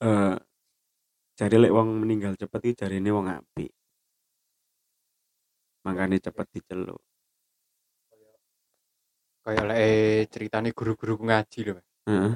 eh 0.00 0.32
cari 1.36 1.56
lek 1.60 1.72
wong 1.76 1.88
meninggal 2.04 2.32
cepet 2.40 2.60
iki 2.72 2.78
jarine 2.80 3.10
wong 3.12 3.26
apik 3.28 3.70
makanya 5.84 6.16
cepet 6.28 6.46
diceluk 6.56 7.00
kayak 9.44 9.64
lek 9.72 10.28
ceritane 10.32 10.68
guru-guru 10.76 11.16
ngaji 11.24 11.58
lho. 11.72 11.80
Heeh. 12.08 12.32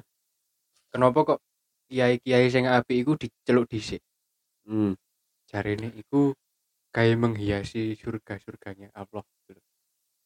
kenapa 0.93 1.19
kok 1.29 1.41
kiai-kiai 1.89 2.49
sing 2.49 2.65
apik 2.69 2.97
iku 3.05 3.13
diceluk 3.21 3.69
dhisik 3.69 4.01
Hmm. 4.65 4.97
jarine 5.49 5.93
iku 5.93 6.33
kayak 6.89 7.21
menghiasi 7.21 7.93
surga-surganya 8.01 8.89
Allah. 8.97 9.25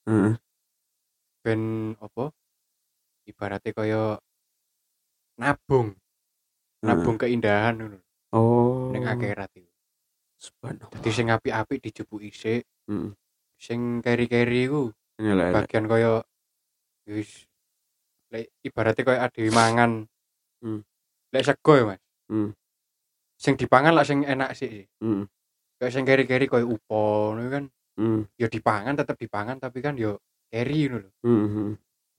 Heeh. 0.07 0.35
ben 1.43 1.95
apa 2.03 2.31
ibaratnya 3.27 3.73
kaya 3.75 4.03
nabung 5.39 5.95
nabung 6.81 7.19
keindahan 7.19 7.75
ngono 7.77 7.99
Oh. 8.29 8.93
ning 8.93 9.05
akhirat 9.05 9.49
iku 9.55 9.73
Subhanallah. 10.37 10.93
dadi 10.95 11.11
sing 11.11 11.29
apik-apik 11.29 11.81
dijepuki 11.81 12.31
sik 12.31 12.63
Heeh. 12.87 13.11
sing 13.57 14.05
keri-keri 14.05 14.69
iku 14.69 14.93
bagian 15.51 15.89
kaya 15.89 16.23
wis 17.05 17.49
lek 18.29 18.53
ibaratnya 18.61 19.03
kaya 19.03 19.19
adewe 19.25 19.51
mangan 19.51 20.05
Hmm. 20.59 20.83
lek 21.31 21.43
sego 21.43 21.73
ya 21.73 21.85
Mas 21.87 22.03
Hmm. 22.29 22.53
sing 23.35 23.57
dipangan 23.57 23.95
lah 23.95 24.05
sing 24.05 24.23
enak 24.23 24.53
sih 24.53 24.85
Heeh. 24.85 25.25
kayak 25.77 25.91
sing 25.91 26.05
keri-keri 26.05 26.47
kaya 26.47 26.63
upo 26.63 27.33
ngono 27.33 27.49
kan 27.49 27.65
Heeh. 27.97 28.23
ya 28.37 28.47
dipangan 28.47 28.95
tetep 28.95 29.17
dipangan 29.17 29.57
tapi 29.57 29.81
kan 29.81 29.97
yo 29.97 30.21
keri 30.47 30.87
ngono 30.87 31.09
lho 31.09 31.11
Heeh. 31.25 31.71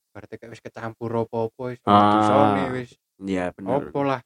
berarti 0.09 0.35
kayak 0.35 0.51
wis 0.51 0.63
kecampur 0.65 1.13
apa-apa 1.13 1.61
wis 1.69 1.79
Ah. 1.85 2.67
wis 2.73 2.97
Iya 3.19 3.51
benar. 3.53 3.83
opo 3.85 3.99
lah 4.01 4.19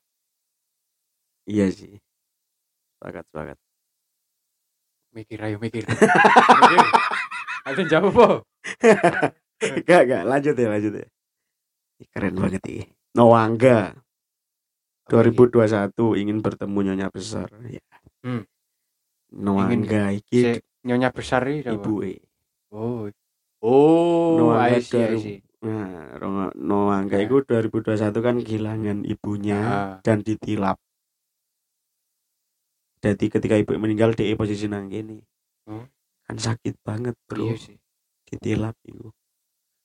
Iya 1.48 1.68
sih. 1.72 2.00
Sepakat, 3.00 3.26
sepakat. 3.32 3.58
mikir 5.14 5.38
ayo 5.46 5.62
mikir 5.62 5.86
mikir 5.86 6.80
ada 7.70 7.82
jawab 7.86 8.18
apa 8.18 8.28
Gak, 9.64 10.02
gak, 10.12 10.24
lanjut 10.28 10.56
ya, 10.60 10.68
lanjut 10.68 10.94
ya. 11.00 11.08
Keren 12.12 12.36
banget 12.36 12.60
ini. 12.68 12.84
Noangga 13.16 13.96
2021 15.08 15.96
ingin 16.20 16.44
bertemu 16.44 16.80
nyonya 16.92 17.08
besar. 17.08 17.48
Ya. 17.72 17.80
Hmm. 18.28 18.44
Noangga 19.32 20.12
iki 20.12 20.60
nyonya 20.84 21.16
besar 21.16 21.48
iki 21.48 21.72
ibu 21.72 22.04
e. 22.04 22.20
oh 22.76 23.08
oh 23.64 24.36
Noangga 24.36 24.76
I 24.76 24.84
see, 24.84 25.00
I 25.00 25.16
2000 25.16 25.24
see. 25.24 25.40
Nah, 25.64 26.20
Noangga 26.60 27.24
itu 27.24 27.40
2021 27.40 28.12
kan 28.20 28.36
kehilangan 28.44 28.98
ibunya 29.08 29.60
Ah, 29.64 29.92
dan 30.04 30.20
ditilap. 30.28 30.76
Jadi 33.04 33.26
ketika 33.28 33.60
ibu 33.60 33.76
meninggal 33.76 34.16
di 34.16 34.32
posisi 34.40 34.72
nang 34.72 34.88
kene. 34.88 35.20
Hmm. 35.68 35.86
Kan 36.24 36.40
sakit 36.40 36.80
banget, 36.88 37.20
Bro. 37.28 37.52
iya 37.52 37.56
sih 37.60 37.76
ditilap 38.34 38.74
itu 38.90 39.14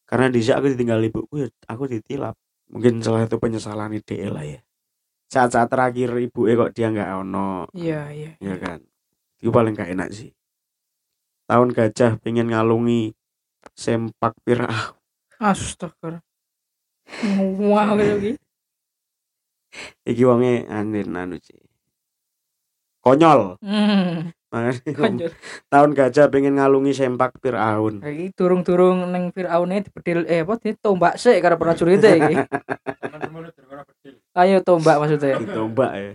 karena 0.09 0.33
di 0.33 0.41
aku 0.41 0.73
ditinggal 0.73 1.05
ibuku 1.05 1.45
ya 1.45 1.49
aku 1.69 1.85
ditilap 1.85 2.33
mungkin 2.73 3.05
salah 3.05 3.29
satu 3.29 3.37
penyesalan 3.37 3.93
ide 3.93 4.25
lah 4.33 4.41
ya 4.41 4.61
saat-saat 5.29 5.69
terakhir 5.69 6.17
ibu 6.17 6.49
kok 6.49 6.73
dia 6.73 6.89
nggak 6.89 7.11
ono 7.29 7.69
Iya, 7.77 8.09
iya. 8.09 8.33
ya 8.41 8.57
kan 8.57 8.81
itu 9.39 9.53
paling 9.53 9.77
gak 9.77 9.93
enak 9.93 10.09
sih 10.17 10.33
tahun 11.45 11.77
gajah 11.77 12.17
pengen 12.25 12.49
ngalungi 12.49 13.13
sempak 13.77 14.33
pirah 14.49 14.97
Astaga. 15.39 16.19
Wah, 17.63 17.95
lagi. 17.95 18.35
iki 20.03 20.23
wonge 20.27 20.67
anin 20.67 21.15
anu 21.15 21.39
sih 21.39 21.68
konyol 23.01 23.57
Hmm, 23.59 24.33
makanya 24.49 24.73
lanjut. 25.03 25.31
tahun 25.67 25.91
gajah 25.93 26.27
pengen 26.27 26.57
ngalungi 26.57 26.93
sempak 26.93 27.37
Firaun 27.39 28.01
Iki 28.01 28.33
turung-turung 28.33 29.07
neng 29.07 29.31
Firaune 29.31 29.81
dibedil 29.81 30.25
eh 30.25 30.41
apa 30.41 30.57
ditombak 30.57 31.15
sik 31.15 31.39
karo 31.39 31.55
prajurit 31.55 32.01
iki. 32.01 32.35
Ayo 34.35 34.61
tombak 34.61 34.99
maksudnya. 34.99 35.37
ditombak 35.37 35.91
ya. 35.93 36.13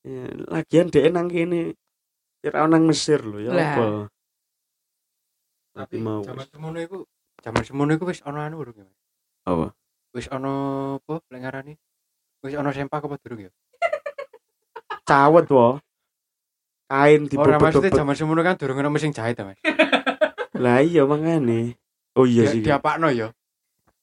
ya 0.00 0.22
lagian 0.48 0.86
dia 0.88 1.08
nang 1.08 1.26
kene 1.26 1.74
Firaun 2.38 2.70
nang 2.70 2.84
Mesir 2.84 3.20
loh 3.20 3.38
ya 3.38 3.50
Lah. 3.50 3.74
apa 3.74 3.86
tapi 5.74 5.94
mau 5.96 6.18
zaman 6.20 6.42
semono 6.44 6.78
iku 6.78 6.98
zaman 7.38 7.62
semono 7.62 7.90
iku 7.92 8.04
wis 8.04 8.18
ono 8.20 8.38
anu 8.40 8.58
urung 8.58 8.74
ya 8.76 8.86
apa 9.44 9.70
wis 10.10 10.26
ono 10.26 10.54
apa 10.96 11.22
lek 11.24 11.38
ngarani 11.38 11.74
wis 12.40 12.54
ono 12.54 12.70
sempak 12.70 12.98
apa 13.00 13.14
durung 13.16 13.46
ya 13.46 13.50
cawet 15.04 15.46
wo 15.48 15.78
kain 16.88 17.28
ora 17.36 17.60
maksudnya 17.60 17.92
dibobot 17.92 18.00
zaman 18.00 18.14
semono 18.16 18.40
kan 18.40 18.56
durung 18.56 18.80
ono 18.80 18.88
mesin 18.88 19.12
jahit 19.12 19.36
ta 19.36 19.44
Mas. 19.44 19.60
Lah 20.62 20.82
iya 20.82 21.04
makanya 21.04 21.76
oh 22.18 22.26
iya 22.26 22.48
Dia- 22.48 22.52
sih. 22.52 22.60
diapakno 22.64 23.12
ya. 23.12 23.30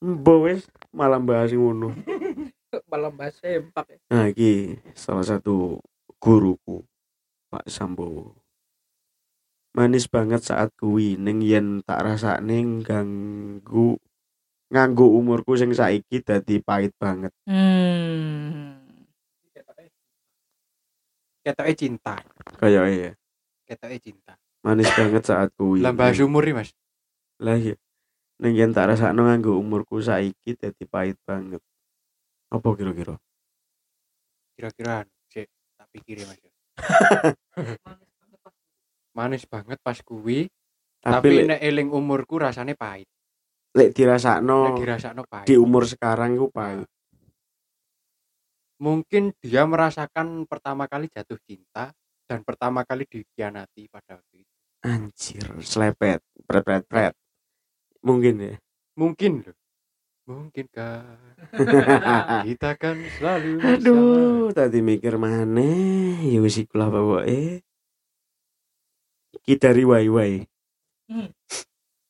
Mbok 0.05 0.39
wis 0.47 0.63
malah 0.93 1.19
bahas 1.19 1.51
ngono. 1.51 1.91
Malam 2.91 3.15
bahasa 3.15 3.47
empak. 3.47 3.87
ya. 3.87 3.97
nah 4.11 4.25
iki 4.27 4.75
salah 4.93 5.23
satu 5.23 5.79
guruku 6.19 6.83
Pak 7.51 7.67
Sambowo. 7.67 8.35
Manis 9.75 10.07
banget 10.07 10.43
saat 10.43 10.71
kuwi 10.75 11.19
ning 11.19 11.43
yen 11.43 11.83
tak 11.83 12.03
rasakne 12.03 12.63
ganggu 12.83 13.99
nganggo 14.71 15.07
umurku 15.07 15.55
sing 15.55 15.71
saiki 15.71 16.23
dadi 16.23 16.59
pahit 16.63 16.91
banget. 16.99 17.31
Hmm. 17.47 18.64
Ketoke 21.45 21.73
cinta. 21.77 22.17
Kayak 22.57 22.89
ya? 22.89 23.11
Ketoke 23.69 23.97
cinta. 24.01 24.33
Manis 24.65 24.89
banget 24.97 25.23
saat 25.29 25.53
kuwi. 25.53 25.85
Lah 25.85 25.93
bahas 25.93 26.17
umur 26.17 26.41
Mas? 26.49 26.73
Lah 27.37 27.53
iya. 27.53 27.77
Ning 28.41 28.57
yen 28.57 28.73
tak 28.73 28.89
rasakno 28.89 29.29
nganggo 29.29 29.53
umurku 29.61 30.01
saiki 30.01 30.57
dadi 30.57 30.89
pahit 30.89 31.21
banget. 31.21 31.61
Apa 32.49 32.73
kira-kira? 32.73 33.21
Kira-kira 34.57 35.05
sik 35.29 35.45
tak 35.77 35.87
pikir 35.93 36.25
ya 36.25 36.25
Mas. 36.25 36.41
Manis 39.17 39.45
banget 39.47 39.79
pas 39.79 39.95
kuwi 40.01 40.49
tapi, 40.99 41.13
tapi 41.13 41.27
lek 41.37 41.45
nek 41.45 41.61
eling 41.61 41.89
umurku 41.93 42.41
rasane 42.41 42.73
pahit. 42.73 43.05
Lek 43.77 43.93
dirasakno 43.93 44.81
dirasakno 44.81 45.23
pahit. 45.29 45.47
di 45.47 45.55
umur 45.55 45.85
sekarang 45.85 46.35
ku 46.35 46.49
pahit 46.49 46.89
mungkin 48.79 49.31
dia 49.39 49.63
merasakan 49.63 50.43
pertama 50.49 50.87
kali 50.89 51.07
jatuh 51.07 51.39
cinta 51.43 51.95
dan 52.25 52.41
pertama 52.41 52.83
kali 52.83 53.05
dikhianati 53.07 53.87
pada 53.87 54.19
waktu 54.19 54.43
itu. 54.43 54.53
Anjir 54.85 55.45
slepet 55.65 56.21
pret 56.45 56.63
pret 56.65 56.83
pret. 56.85 57.13
Mungkin 58.05 58.35
ya? 58.41 58.55
Mungkin 58.97 59.45
loh. 59.45 59.57
Mungkin 60.25 60.65
kan 60.73 61.21
kita 62.49 62.73
kan 62.81 62.97
selalu 63.21 63.61
aduh 63.61 64.49
tadi 64.57 64.81
mikir 64.81 65.21
mana 65.21 65.61
ya 66.25 66.41
wis 66.41 66.57
iku 66.57 66.81
lah 66.81 66.89
bawoke 66.89 67.61
iki 69.45 69.53
dari 69.61 69.85
wai 69.85 70.09
wai 70.09 70.41
bersama. 71.05 71.29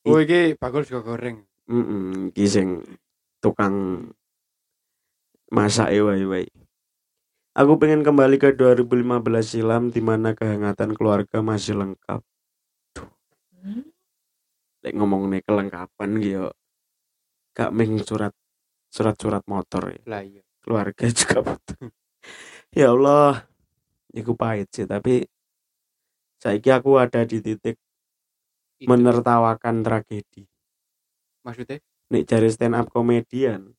oh 0.07 0.20
iki 0.24 0.55
bakul 0.55 0.88
juga 0.88 1.03
goreng. 1.03 1.43
Mm 1.68 2.32
sing 2.47 2.80
tukang 3.43 4.07
wai 5.56 6.24
wai 6.28 6.45
aku 7.56 7.74
pengen 7.80 8.03
kembali 8.03 8.36
ke 8.36 8.51
2015 8.60 9.24
silam 9.47 9.88
di 9.88 10.03
mana 10.03 10.36
kehangatan 10.36 10.91
keluarga 10.91 11.39
masih 11.39 11.80
lengkap. 11.80 12.20
Hmm. 13.56 13.88
lek 14.86 14.93
ngomong 14.93 15.32
nih 15.34 15.41
kelengkapan 15.41 16.10
gitu 16.22 16.51
gak 17.56 17.72
meng 17.74 17.97
surat 18.03 18.36
surat-surat 18.91 19.41
motor 19.47 19.95
ya. 19.95 20.01
Lah 20.06 20.22
iya. 20.22 20.43
Keluarga 20.62 21.08
juga 21.20 21.39
butuh. 21.41 21.89
Ya 22.76 22.91
Allah 22.91 23.47
itu 24.12 24.36
pahit 24.36 24.70
sih 24.76 24.86
tapi 24.86 25.26
saiki 26.43 26.70
aku 26.70 26.99
ada 26.99 27.24
di 27.24 27.39
titik 27.39 27.80
Itu. 28.78 28.91
menertawakan 28.91 29.82
tragedi. 29.82 30.45
Maksudnya? 31.47 31.80
Nek 32.12 32.24
cari 32.30 32.49
stand 32.51 32.76
up 32.78 32.91
komedian 32.91 33.74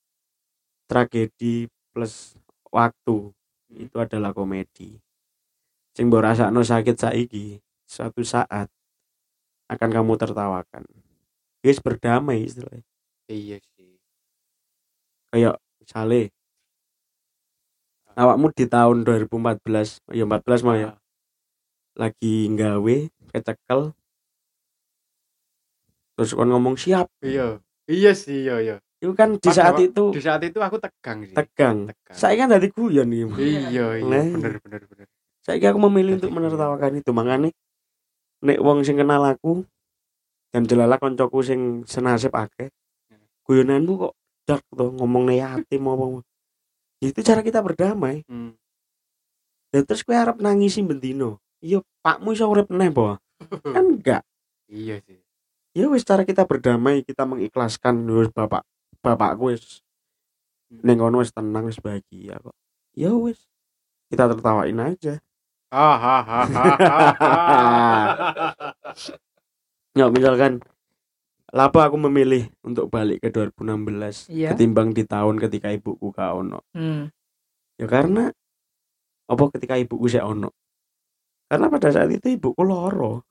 tragedi 0.88 1.66
plus 1.92 2.38
waktu. 2.70 3.34
Hmm. 3.66 3.82
itu 3.82 3.96
adalah 3.98 4.30
komedi. 4.30 4.94
Sing 5.90 6.06
mbok 6.06 6.22
rasakno 6.22 6.62
sakit 6.62 6.94
saiki 6.94 7.58
suatu 7.82 8.22
saat 8.22 8.70
akan 9.66 9.90
kamu 9.90 10.14
tertawakan. 10.14 10.86
Guys 11.64 11.82
berdamai 11.82 12.46
istilahnya. 12.46 12.86
Iya 13.26 13.58
sih. 13.74 13.98
Kayak 15.34 15.58
misalnya 15.82 16.30
awakmu 18.14 18.54
di 18.54 18.70
tahun 18.70 19.02
2014 19.02 19.98
ya 20.14 20.24
14 20.24 20.62
mau 20.62 20.78
ya 20.78 20.94
Ah, 20.94 20.96
lagi 21.96 22.46
nggawe 22.54 22.96
kecekel 23.34 23.90
terus 26.14 26.32
kon 26.32 26.48
ngomong 26.48 26.78
siap. 26.78 27.10
Iya. 27.18 27.58
Iya 27.86 28.12
sih 28.18 28.46
iya 28.46 28.56
iya 28.62 28.76
itu 28.96 29.12
kan 29.12 29.36
di 29.36 29.50
saat 29.52 29.76
itu 29.76 30.04
di 30.08 30.22
saat 30.24 30.40
itu 30.40 30.56
aku 30.56 30.80
tegang 30.80 31.20
sih. 31.28 31.36
Tegang. 31.36 31.92
Tegang. 31.92 32.16
Saya 32.16 32.34
kan 32.40 32.48
dari 32.48 32.68
guyon 32.72 33.12
nih 33.12 33.28
iya 33.36 33.62
iya 33.68 34.04
Nah. 34.04 34.24
bener 34.24 34.56
bener 34.64 34.82
bener. 34.88 35.06
Saya 35.44 35.62
aku 35.70 35.78
memilih 35.86 36.16
untuk 36.16 36.32
menertawakan 36.32 36.98
itu. 36.98 37.10
Makanya 37.12 37.52
nek 38.40 38.58
wong 38.60 38.82
sing 38.82 38.96
kenal 38.96 39.20
aku 39.24 39.64
dan 40.52 40.64
jelala 40.64 40.96
koncoku 40.96 41.44
sing 41.44 41.84
senasib 41.84 42.32
akeh 42.32 42.72
guyonanmu 43.46 43.92
kok 44.08 44.14
dark 44.48 44.64
tuh 44.72 44.90
ngomong 44.96 45.30
yatim 45.36 45.84
ngomong 45.86 46.24
itu 47.04 47.20
cara 47.20 47.44
kita 47.44 47.60
berdamai. 47.60 48.24
Hmm. 48.24 48.56
dan 49.68 49.82
terus 49.84 50.00
kue 50.00 50.16
harap 50.16 50.40
nangisi 50.40 50.80
bendino 50.80 51.36
iya 51.60 51.82
pakmu 52.00 52.32
iso 52.32 52.48
urip 52.48 52.72
neh 52.72 52.88
po 52.88 53.20
kan 53.76 53.84
enggak. 53.84 54.22
Iya 54.66 54.98
sih. 55.04 55.20
Ya 55.76 55.86
wis 55.92 56.08
cara 56.08 56.24
kita 56.24 56.48
berdamai 56.48 57.04
kita 57.04 57.28
mengikhlaskan 57.28 58.00
wis 58.08 58.32
bapak 58.32 58.64
bapakku 59.06 59.54
wis 59.54 59.86
neng 60.82 60.98
kono 60.98 61.22
wis 61.22 61.30
tenang 61.30 61.70
wis 61.70 61.78
bahagia 61.78 62.42
kok. 62.42 62.56
Ya 62.98 63.14
wis 63.14 63.38
kita 64.10 64.26
tertawain 64.26 64.82
aja. 64.82 65.22
Ya 69.96 70.04
misalkan 70.14 70.62
Lapa 71.54 71.86
aku 71.86 71.94
memilih 71.96 72.50
untuk 72.66 72.90
balik 72.90 73.22
ke 73.22 73.30
2016 73.30 74.26
Iya. 74.28 74.52
ketimbang 74.52 74.90
di 74.90 75.06
tahun 75.06 75.38
ketika 75.38 75.70
ibuku 75.70 76.10
gak 76.10 76.34
ono? 76.34 76.58
Hmm. 76.74 77.06
ya 77.78 77.86
karena 77.86 78.34
apa 79.30 79.42
ketika 79.54 79.78
ibuku 79.78 80.10
saya 80.10 80.26
ono? 80.26 80.50
Karena 81.46 81.70
pada 81.70 81.94
saat 81.94 82.10
itu 82.10 82.34
ibuku 82.34 82.60
loro. 82.66 83.22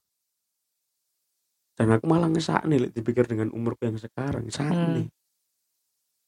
Dan 1.76 1.92
aku 1.92 2.08
malah 2.08 2.32
ngesak 2.32 2.64
nih 2.64 2.88
dipikir 2.88 3.28
dengan 3.28 3.52
umurku 3.52 3.84
yang 3.84 4.00
sekarang 4.00 4.48
saat 4.48 4.72
Hmm. 4.74 4.96
nih 4.96 5.08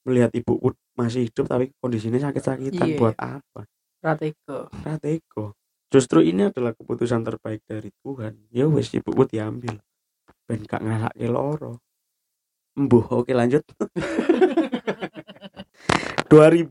melihat 0.08 0.32
ibuku 0.32 0.72
masih 0.96 1.28
hidup 1.28 1.46
tapi 1.46 1.76
kondisinya 1.78 2.18
sakit-sakitan 2.18 2.88
Iya. 2.88 2.98
buat 2.98 3.16
apa? 3.20 3.68
Ratego. 4.00 4.72
stratego 4.72 5.46
justru 5.92 6.24
ini 6.24 6.48
adalah 6.48 6.72
keputusan 6.76 7.24
terbaik 7.24 7.64
dari 7.68 7.92
Tuhan. 8.04 8.48
Ya 8.52 8.68
wes 8.68 8.92
ibuku 8.92 9.28
diambil. 9.28 9.80
Ben 10.48 10.64
gak 10.64 10.80
ngalake 10.80 11.28
loro 11.28 11.84
embuh 12.78 13.04
oke 13.10 13.34
lanjut. 13.34 13.66
2000 16.30 16.70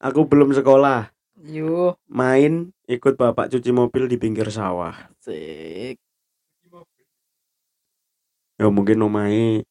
aku 0.00 0.20
belum 0.24 0.50
sekolah. 0.52 1.12
Yuh, 1.38 1.94
main 2.10 2.74
ikut 2.84 3.14
bapak 3.14 3.46
cuci 3.48 3.70
mobil 3.70 4.10
di 4.10 4.16
pinggir 4.18 4.50
sawah. 4.50 4.94
Sik. 5.22 5.96
ya 8.58 8.66
mungkin 8.74 8.98
omahe 9.06 9.62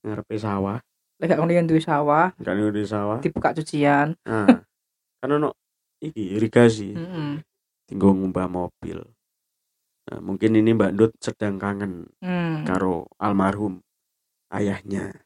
ngarepe 0.00 0.40
sawah 0.40 0.80
Lek 1.24 1.32
gak 1.32 1.40
ngono 1.40 1.64
duwe 1.64 1.80
sawah, 1.80 2.36
kan 2.36 2.52
di 2.52 2.84
sawah 2.84 3.16
dibuka 3.24 3.56
cucian. 3.56 4.12
nah 4.28 4.60
kan 5.24 5.28
ono 5.32 5.56
iki 6.04 6.36
irigasi 6.36 6.92
Heeh. 6.92 7.40
tinggal 7.88 8.12
ngumbah 8.12 8.44
mobil 8.44 9.00
nah, 10.04 10.20
mungkin 10.20 10.52
ini 10.52 10.76
Mbak 10.76 10.92
Dut 10.92 11.12
sedang 11.16 11.56
kangen 11.56 12.12
Hmm. 12.20 12.68
karo 12.68 13.08
almarhum 13.16 13.80
ayahnya 14.52 15.16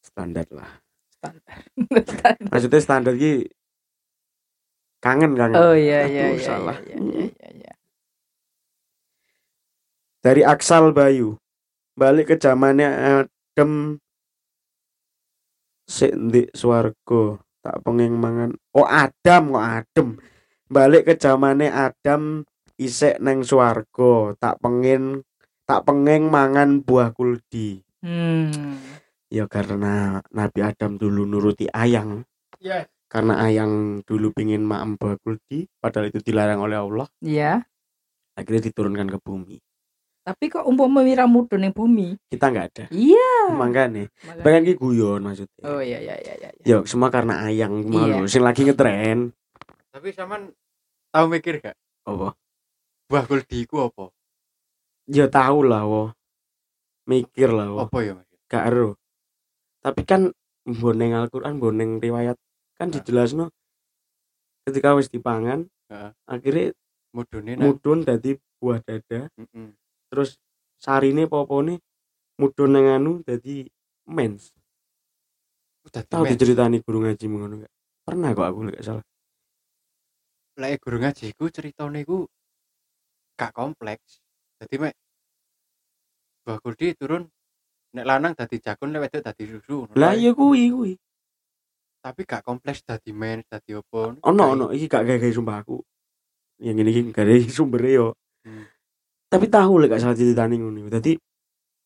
standar 0.00 0.48
lah 0.48 0.80
Standar. 1.20 1.56
maksudnya 2.48 2.80
standar 2.80 3.12
ki 3.20 3.52
kangen 5.04 5.36
kangen 5.36 5.60
oh 5.60 5.76
iya 5.76 6.08
iya 6.08 6.32
Aduh, 6.32 6.40
iya. 6.40 6.46
salah. 6.48 6.76
Iya 6.80 6.96
iya 6.96 7.24
iya. 7.28 7.52
iya. 7.60 7.72
dari 10.24 10.40
Aksal 10.40 10.96
Bayu 10.96 11.36
balik 11.92 12.32
ke 12.32 12.36
zamannya 12.40 12.88
Adem 12.88 14.00
sik 15.84 16.12
ndi 16.16 16.48
swarga 16.52 17.38
tak 17.60 17.80
pengen 17.84 18.16
mangan 18.16 18.50
oh 18.76 18.84
Adam 18.84 19.52
kok 19.52 19.64
Adem 19.80 20.08
balik 20.68 21.08
ke 21.08 21.14
zamannya 21.16 21.72
Adam 21.72 22.44
isek 22.76 23.20
neng 23.20 23.44
swarga 23.44 24.36
tak 24.36 24.60
pengen 24.60 25.24
tak 25.64 25.84
pengen 25.84 26.28
mangan 26.28 26.80
buah 26.84 27.12
kuldi 27.12 27.80
Hmm. 28.04 28.76
ya 29.32 29.48
karena 29.48 30.20
Nabi 30.28 30.60
Adam 30.60 31.00
dulu 31.00 31.24
nuruti 31.24 31.64
ayang 31.72 32.20
Yes. 32.60 32.84
karena 33.08 33.40
ayang 33.40 34.04
dulu 34.04 34.28
pingin 34.36 34.60
maem 34.60 35.00
buah 35.00 35.16
kuldi 35.24 35.64
padahal 35.80 36.12
itu 36.12 36.20
dilarang 36.20 36.60
oleh 36.60 36.76
Allah 36.76 37.08
Iya. 37.24 37.64
akhirnya 38.36 38.68
diturunkan 38.68 39.08
ke 39.08 39.16
bumi 39.24 39.56
Tapi 40.24 40.48
kok 40.48 40.64
umpama 40.64 41.04
mira 41.04 41.28
mudun 41.28 41.60
ning 41.60 41.76
bumi? 41.76 42.16
kita 42.32 42.48
nggak 42.48 42.66
ada. 42.72 42.84
Iya. 42.88 43.52
makanya 43.52 44.08
pengen 44.40 44.64
ki 44.64 44.74
guyon 44.80 45.20
maksudnya. 45.20 45.60
Oh 45.68 45.84
iya 45.84 46.00
iya 46.00 46.16
iya 46.16 46.32
iya. 46.40 46.48
ya 46.64 46.76
semua 46.88 47.12
karena 47.12 47.44
ayang 47.44 47.84
malu. 47.84 48.24
Iya. 48.24 48.32
sing 48.32 48.40
lagi 48.40 48.64
ngetren. 48.64 49.36
Tapi 49.92 50.16
saman 50.16 50.48
tahu 51.12 51.28
mikir 51.28 51.60
gak? 51.60 51.76
Apa? 52.08 52.32
Buah 53.06 53.24
kuldi 53.28 53.68
ku 53.68 53.84
apa? 53.84 54.08
Ya 55.12 55.28
tahu 55.28 55.60
lah 55.68 55.84
wo. 55.84 56.16
Mikir 57.04 57.52
lah 57.52 57.68
wo. 57.68 57.78
Apa 57.84 58.00
ya 58.00 58.16
gak 58.48 58.64
ero. 58.72 58.96
Tapi 59.84 60.08
kan 60.08 60.32
boneng 60.64 61.12
Al-Quran 61.12 61.60
boneng 61.60 62.00
riwayat. 62.00 62.40
Kan 62.80 62.90
Nah. 62.90 62.96
dijelasno 62.96 63.52
ketika 64.64 64.96
wis 64.96 65.12
dipangan 65.12 65.68
Heeh. 65.92 66.10
akhirnya 66.24 66.72
mudune 67.12 67.60
nang 67.60 67.76
mudun 67.76 68.08
dadi 68.08 68.40
buah 68.56 68.80
dada. 68.80 69.28
Heeh. 69.28 69.68
Terus 70.10 70.40
sarine 70.80 71.24
popone 71.30 71.80
mudun 72.40 72.70
nang 72.74 72.86
anu 72.90 73.12
dadi 73.22 73.64
mens. 74.10 74.52
Udah 75.84 76.02
tahu 76.04 76.24
dimen. 76.24 76.32
diceritani 76.34 76.78
guru 76.80 77.04
ngaji 77.04 77.24
ngono 77.28 77.54
gak? 77.64 77.72
Pernah 78.04 78.28
kok 78.32 78.46
aku 78.48 78.58
gak 78.72 78.84
salah. 78.84 79.04
Lek 80.60 80.80
guru 80.80 80.96
ngaji 81.00 81.26
ku 81.36 81.44
ceritane 81.52 82.00
ku 82.04 82.24
gak 83.36 83.52
kompleks. 83.52 84.24
Jadi 84.60 84.74
mek 84.80 84.94
buah 86.44 86.60
kuldi 86.60 86.92
turun 86.96 87.24
nek 87.96 88.04
lanang 88.04 88.32
dadi 88.36 88.60
jakun 88.60 88.92
nek 88.92 89.08
wedok 89.08 89.24
dadi 89.24 89.44
susu 89.48 89.88
ngono 89.88 89.96
lah 89.96 90.12
iya 90.12 90.36
kuwi 90.36 90.68
kuwi 90.68 90.92
tapi 92.04 92.28
gak 92.28 92.44
kompleks 92.44 92.84
dadi 92.84 93.16
men 93.16 93.40
dadi 93.48 93.72
opo 93.80 94.20
ono 94.20 94.42
ono 94.52 94.66
iki 94.76 94.84
gak 94.92 95.08
gawe 95.08 95.32
sumpah 95.32 95.56
aku. 95.64 95.80
Yang 96.60 96.76
ini 96.84 96.90
iki 96.92 97.00
gak 97.16 97.24
ada 97.24 97.34
sumber 97.48 97.80
yo. 97.88 98.12
Hmm. 98.44 98.68
Tapi 99.34 99.50
tahu 99.50 99.82
lek 99.82 99.90
gak 99.90 100.00
salah 100.00 100.14
ceritani 100.14 100.54
ngono 100.56 100.86
dadi 100.86 101.18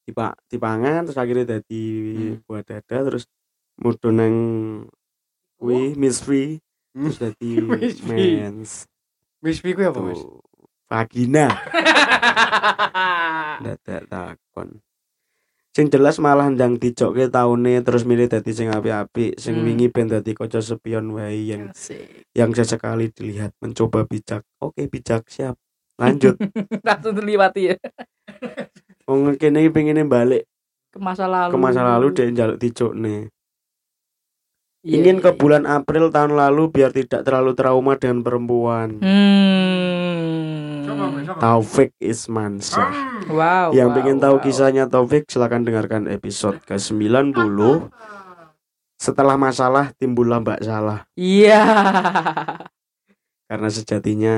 dipa 0.05 0.37
dipangan 0.45 1.05
terus 1.05 1.17
akhirnya 1.17 1.45
dadi 1.51 1.85
Hmm. 2.13 2.37
buah 2.45 2.63
dada 2.63 2.97
terus 3.05 3.25
mudun 3.77 4.15
nang 4.15 4.35
kuwi 5.57 5.93
mystery 5.95 6.61
Hmm. 6.93 7.09
terus 7.09 7.19
dadi 7.19 7.51
Mystery. 7.73 8.45
mens 8.45 8.85
Misfi 9.39 9.73
ku 9.73 9.81
apa 9.81 9.99
mas 9.99 10.21
vagina 10.85 11.49
dadak 13.59 14.07
takon 14.07 14.79
sing 15.71 15.89
jelas 15.89 16.19
malah 16.19 16.49
ndang 16.49 16.75
dijokke 16.75 17.29
taune 17.29 17.79
terus 17.81 18.03
milih 18.03 18.27
dadi 18.27 18.51
sing 18.51 18.67
apik-apik 18.69 19.37
sing 19.37 19.55
Hmm. 19.55 19.65
wingi 19.65 19.87
ben 19.89 20.07
dadi 20.07 20.33
kaca 20.33 20.59
spion 20.59 21.13
wae 21.13 21.47
yang 21.47 21.71
Asik. 21.71 22.27
yang 22.35 22.51
sesekali 22.51 23.09
dilihat 23.09 23.53
mencoba 23.59 24.03
bijak 24.03 24.43
oke 24.59 24.79
bijak 24.85 25.25
siap 25.29 25.55
lanjut 25.99 26.35
Langsung 26.87 27.13
terliwati 27.13 27.63
ya 27.69 27.77
wong 29.05 29.35
kene 29.35 29.63
iki 29.63 29.71
pengine 29.71 30.03
balik 30.03 30.47
ke 30.89 30.99
masa 30.99 31.27
lalu. 31.27 31.53
ke 31.53 31.59
masa 31.59 31.83
lalu 31.83 32.07
dek 32.13 32.29
njaluk 32.33 32.57
dicukne 32.57 33.29
Iya, 34.79 34.95
ingin 34.95 35.19
iya, 35.19 35.25
ke 35.27 35.31
iya. 35.35 35.37
bulan 35.37 35.65
April 35.67 36.09
tahun 36.09 36.33
lalu 36.33 36.71
biar 36.71 36.95
tidak 36.95 37.27
terlalu 37.27 37.53
trauma 37.53 37.99
dengan 37.99 38.23
perempuan 38.23 39.03
Hmm. 39.03 40.87
Taufik 41.37 41.93
Ismansyah 41.99 43.21
Wow. 43.29 43.75
yang 43.77 43.93
wow, 43.93 43.97
pengen 43.99 44.19
tahu 44.19 44.37
wow. 44.39 44.43
kisahnya 44.43 44.85
Taufik 44.87 45.27
silahkan 45.27 45.61
dengarkan 45.61 46.07
episode 46.07 46.63
ke 46.63 46.79
90 46.79 47.35
setelah 48.97 49.37
masalah 49.37 49.93
timbullah 49.95 50.39
mbak 50.39 50.63
salah 50.63 51.05
Iya. 51.13 51.61
karena 53.45 53.69
sejatinya 53.69 54.35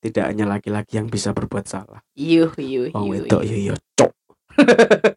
tidak 0.00 0.32
hanya 0.32 0.48
laki-laki 0.48 0.96
yang 0.96 1.12
bisa 1.12 1.36
berbuat 1.36 1.68
salah. 1.68 2.00
Yuh 2.16 2.50
yuh 2.56 2.88
wong 2.90 3.06
yuh. 3.06 3.12
wedok 3.24 3.42
yo 3.44 3.56
yo 3.72 3.74
cok 3.94 4.12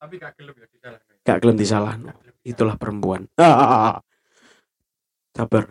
tapi 0.00 0.14
gak 0.22 0.38
gelem 0.38 0.54
ya 0.54 0.66
disalah 0.70 1.00
gak 1.26 1.38
gelem 1.42 1.56
disalahno 1.58 2.12
itulah 2.48 2.76
perempuan. 2.80 3.28
Sabar. 5.36 5.64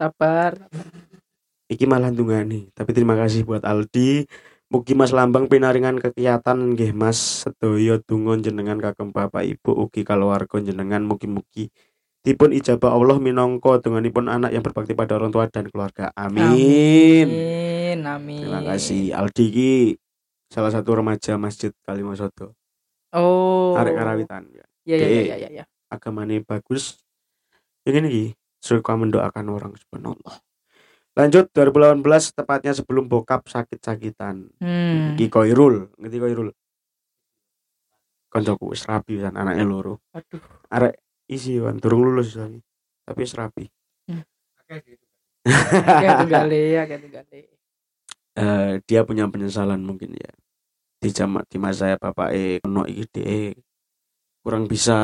Sabar. 0.00 0.52
iki 1.68 1.84
malah 1.88 2.12
ndungani. 2.12 2.68
Tapi 2.72 2.90
terima 2.92 3.16
kasih 3.16 3.44
buat 3.44 3.64
Aldi. 3.64 4.28
Mugi 4.72 4.96
Mas 4.96 5.12
Lambang 5.12 5.52
pinaringan 5.52 6.00
kekiatan 6.00 6.72
nggih 6.72 6.96
Mas. 6.96 7.44
Sedaya 7.44 8.00
donga 8.00 8.40
jenengan 8.40 8.80
kagem 8.80 9.12
Bapak 9.12 9.44
Ibu 9.44 9.88
ugi 9.88 10.04
kalawarga 10.04 10.64
jenengan 10.64 11.04
mugi-mugi 11.04 11.68
dipun 12.22 12.50
ijabah 12.50 12.94
Allah 12.94 13.18
minangka 13.18 13.78
donganipun 13.78 14.26
anak 14.26 14.50
yang 14.50 14.62
berbakti 14.62 14.94
pada 14.94 15.18
orang 15.18 15.28
tua 15.28 15.46
dan 15.46 15.66
keluarga. 15.66 16.14
Amin. 16.14 17.26
Amin. 17.26 17.98
Amin. 18.02 18.40
Terima 18.40 18.62
kasih 18.64 19.10
Aldi 19.12 19.44
ki 19.48 19.72
salah 20.48 20.70
satu 20.70 20.94
remaja 20.94 21.36
Masjid 21.36 21.70
Kalimasodo. 21.82 22.54
Oh. 23.12 23.76
arek 23.76 23.92
karawitan 23.92 24.48
ya 24.48 24.64
Ya 24.82 24.96
ya 24.96 25.04
Dek. 25.04 25.26
ya 25.28 25.36
ya 25.36 25.48
ya. 25.52 25.64
agamanya 25.86 26.40
bagus 26.42 27.04
ya 27.84 27.92
gini 27.92 28.08
Ki, 28.08 28.24
suka 28.56 28.96
mendoakan 28.96 29.52
orang 29.52 29.72
subhanallah 29.76 30.40
lanjut 31.12 31.52
2018 31.52 32.00
tepatnya 32.32 32.72
sebelum 32.72 33.04
bokap 33.06 33.44
sakit-sakitan 33.44 34.48
Hmm. 34.56 35.12
Ki 35.14 35.28
Koirul 35.28 35.92
ngerti 36.00 36.18
Koirul 36.18 36.48
koncoku 38.32 38.72
wis 38.72 38.88
rabi 38.88 39.20
anaknya 39.20 39.64
loro 39.64 40.00
Aduh. 40.10 40.40
arek 40.72 40.96
isi 41.32 41.56
wan. 41.58 41.80
Durung 41.80 42.04
lulus 42.12 42.36
tapi 42.36 42.60
tapi 43.02 43.64
ya 46.72 46.86
kayak 46.86 47.02
tunggale. 47.02 47.42
Eh, 48.32 48.72
dia 48.88 49.00
punya 49.04 49.28
penyesalan 49.28 49.82
mungkin 49.82 50.14
ya. 50.16 50.32
Di 51.02 51.10
jam 51.10 51.34
di 51.50 51.58
masa 51.58 51.90
saya 51.90 51.96
bapak 51.98 52.30
eh 52.30 52.62
ono 52.62 52.86
iki 52.86 53.04
dhek 53.10 53.58
kurang 54.46 54.70
bisa 54.70 54.96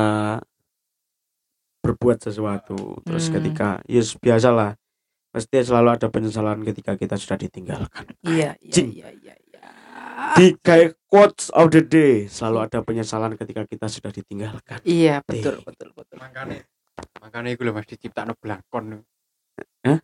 berbuat 1.83 2.23
sesuatu. 2.23 3.03
Terus 3.03 3.27
Hmm. 3.29 3.35
ketika 3.41 3.69
yes 3.85 4.15
biasalah. 4.15 4.79
Pasti 5.29 5.61
selalu 5.61 5.93
ada 5.93 6.07
penyesalan 6.09 6.65
ketika 6.65 6.97
kita 6.97 7.13
sudah 7.13 7.37
ditinggalkan. 7.37 8.05
Iya 8.25 8.57
iya 8.63 8.81
iya 8.81 9.09
iya. 9.13 9.35
iya. 9.37 9.37
di 10.35 10.55
kayak 10.59 10.99
quotes 11.07 11.47
of 11.55 11.71
the 11.71 11.79
day 11.83 12.27
selalu 12.27 12.67
ada 12.67 12.79
penyesalan 12.83 13.37
ketika 13.37 13.63
kita 13.69 13.87
sudah 13.87 14.11
ditinggalkan. 14.11 14.79
Iya 14.87 15.21
betul 15.23 15.61
betul 15.63 15.89
betul. 15.93 15.98
Makanya 16.19 16.59
makanya 17.23 17.49
iku 17.55 17.63
lho 17.63 17.73
Mas 17.73 17.87
diciptakno 17.87 18.35
blangkon 18.37 19.01
Hah? 19.87 19.99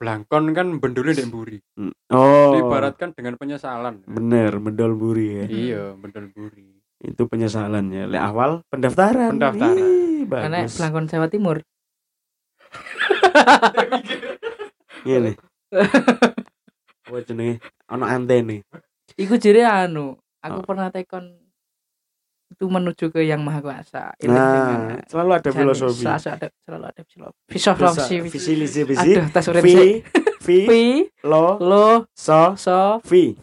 blangkon 0.00 0.44
kan 0.56 0.66
bendulnya 0.80 1.12
ndek 1.14 1.28
mburi 1.28 1.58
Hmm. 1.76 1.92
oh 2.10 2.56
diibaratkan 2.56 3.12
dengan 3.12 3.36
penyesalan 3.36 4.00
bener 4.08 4.56
mendol 4.56 4.96
buri 4.96 5.26
ya 5.36 5.44
iya 5.46 5.82
bendul 5.94 6.32
mburi 6.32 6.80
itu 7.00 7.22
penyesalannya 7.24 8.08
le 8.08 8.18
awal 8.20 8.60
pendaftaran 8.68 9.36
Pendaftaran. 9.36 9.76
Karena 10.28 10.58
bagus 10.68 10.76
Blangkon 10.76 11.08
Jawa 11.08 11.26
Timur. 11.32 11.56
Ngene. 15.00 15.32
Apa 17.08 17.18
jenenge? 17.26 17.56
Ono 17.88 18.04
antene. 18.04 18.62
Iku 19.16 19.40
jere 19.40 19.64
anu, 19.64 20.12
aku 20.44 20.60
Oh. 20.60 20.64
pernah 20.68 20.92
tekon 20.92 21.40
itu 22.50 22.64
menuju 22.66 23.14
ke 23.14 23.22
yang 23.22 23.40
maha 23.40 23.62
kuasa. 23.62 24.12
Ini 24.18 24.28
Nah, 24.28 24.50
dengan- 24.50 25.06
selalu 25.06 25.30
ada 25.38 25.50
filosofi. 25.54 26.02
Selalu 26.02 26.28
ada 26.34 26.46
selalu 26.66 26.84
ada 26.90 27.02
filosofi. 27.06 27.56
Filosofi. 27.56 28.16
Visi 28.26 28.52
visi 28.58 28.80
visi. 28.82 29.10
Aduh, 29.14 29.26
tas 29.30 29.46
urip 29.46 29.62
vi, 29.62 30.02
Fi, 30.40 31.04
lo, 31.28 31.60
lo, 31.60 31.88
so, 32.16 32.56
so, 32.56 32.98
fi. 33.04 33.36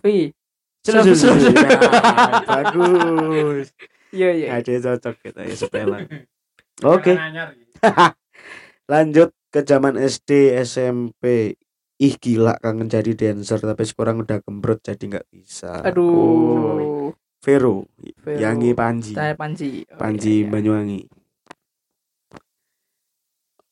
So. 0.84 1.04
sudah. 1.04 1.36
Nah, 1.46 2.42
Bagus. 2.48 3.70
Iya 4.12 4.30
iya. 4.34 4.48
Ada 4.56 4.70
yang 4.72 4.84
cocok 4.88 5.16
kita 5.20 5.40
ya 5.44 5.56
sepela. 5.56 5.98
Oke, 6.96 7.14
lanjut 8.92 9.30
ke 9.52 9.60
zaman 9.64 10.00
SD, 10.00 10.56
SMP. 10.64 11.56
Ih 11.98 12.14
gila 12.22 12.54
kangen 12.62 12.94
jadi 12.94 13.18
dancer 13.18 13.58
tapi 13.58 13.82
sekarang 13.82 14.22
udah 14.22 14.38
gembrot 14.46 14.86
jadi 14.86 15.02
nggak 15.02 15.28
bisa. 15.34 15.82
Oh, 15.82 15.90
Aduh. 15.90 16.97
Vero, 17.44 17.86
Vero. 18.26 18.40
Yangi 18.42 18.72
Panji. 18.74 19.14
Saya 19.14 19.34
Panji. 19.38 19.86
Oh, 19.94 19.98
Panji 20.02 20.44
iya, 20.44 20.46
iya. 20.48 20.52
Banyuwangi. 20.52 21.02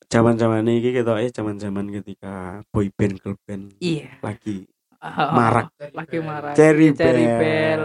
Zaman-zaman 0.06 0.62
ini 0.70 0.94
kita 0.94 1.18
eh 1.18 1.34
zaman-zaman 1.34 1.90
ketika 1.90 2.62
boy 2.70 2.86
band 2.94 3.18
girl 3.18 3.34
band 3.42 3.74
Iya. 3.82 4.22
lagi 4.22 4.70
Oh, 5.02 5.34
Marak. 5.34 5.70
Lagi 5.92 6.18
marah. 6.18 6.54
Cherry 6.56 6.94
Cherry 6.94 7.26
Bell, 7.26 7.38
Bell. 7.42 7.82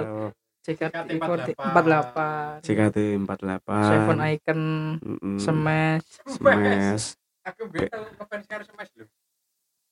JKT 0.62 1.18
48. 1.18 2.62
JKT 2.62 2.98
48, 3.26 3.90
Seven 3.90 4.18
Icon. 4.22 4.62
mm-mm, 5.02 5.38
Smash. 5.42 6.08
Smash, 6.30 7.18
aku 7.42 7.66
ben 7.74 7.90
tau 7.90 8.06
ngefans 8.06 8.46
karo 8.46 8.64
Smash 8.64 8.92
lho 8.94 9.06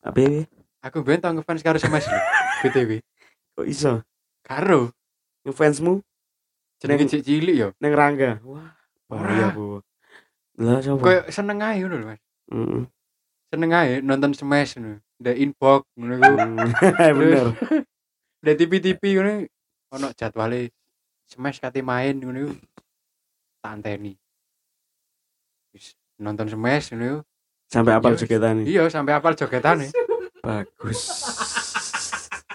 apa 0.05 0.17
ya? 0.21 0.45
aku 0.79 0.97
ben 1.01 1.17
tau 1.17 1.33
ngefans 1.33 1.61
karo 1.65 1.77
Smash 1.81 2.05
lho 2.07 2.19
BTW 2.61 2.91
Kok 3.57 3.65
iso? 3.67 3.93
karo 4.45 4.93
Ngefansmu 5.47 6.03
jenenge 6.79 7.03
Neng- 7.05 7.11
cek 7.11 7.23
cilik 7.23 7.55
yo 7.55 7.67
neng 7.79 7.93
Rangga. 7.95 8.39
Wah, 8.43 8.71
bahaya 9.07 9.51
bu. 9.51 9.79
Lah 10.59 10.83
siapa? 10.83 10.99
koyo 10.99 11.21
seneng 11.31 11.63
ae 11.63 11.79
ngono 11.79 11.95
lho 11.99 12.07
Mas 12.11 12.21
seneng 13.49 13.71
ae 13.71 14.03
nonton 14.03 14.35
Smash 14.35 14.75
ngono 14.75 14.99
ndak 15.19 15.35
inbox 15.35 15.81
ngono 15.95 16.15
Mm, 16.19 16.57
Bener. 17.19 17.47
ndak 18.43 18.55
TV-TV 18.55 19.01
ngono 19.15 19.31
ono 19.95 20.07
jadwale 20.13 20.71
Smash 21.25 21.63
kate 21.63 21.79
main 21.79 22.19
ngono 22.19 22.37
iku 22.43 22.53
tak 23.63 23.71
anteni 23.79 24.13
Wis 25.71 25.95
nonton 26.19 26.51
Smash 26.51 26.91
ngono 26.91 27.23
Sampai 27.69 27.93
apal 27.95 28.17
jogetan 28.17 28.65
iya 28.67 28.83
sampai 28.91 29.13
apal 29.15 29.37
jogetane 29.37 29.87
Bagus. 30.43 30.99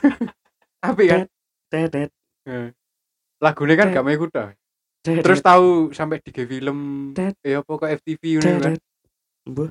apik 0.89 1.07
kan 1.09 1.22
Tetet. 1.72 2.12
Lagune 3.43 3.75
kan 3.77 3.87
Tet. 3.91 3.95
gak 3.97 4.05
mau 4.05 4.13
ikut 4.15 4.31
dah 4.33 4.49
tetet, 5.05 5.21
terus 5.21 5.41
tahu 5.45 5.93
sampai 5.93 6.21
di 6.25 6.33
film 6.33 7.13
ya 7.45 7.61
apa 7.61 7.71
kok 7.77 7.91
FTV 8.01 8.23
ngono 8.41 8.59
kan. 8.61 8.75
Bu, 9.45 9.65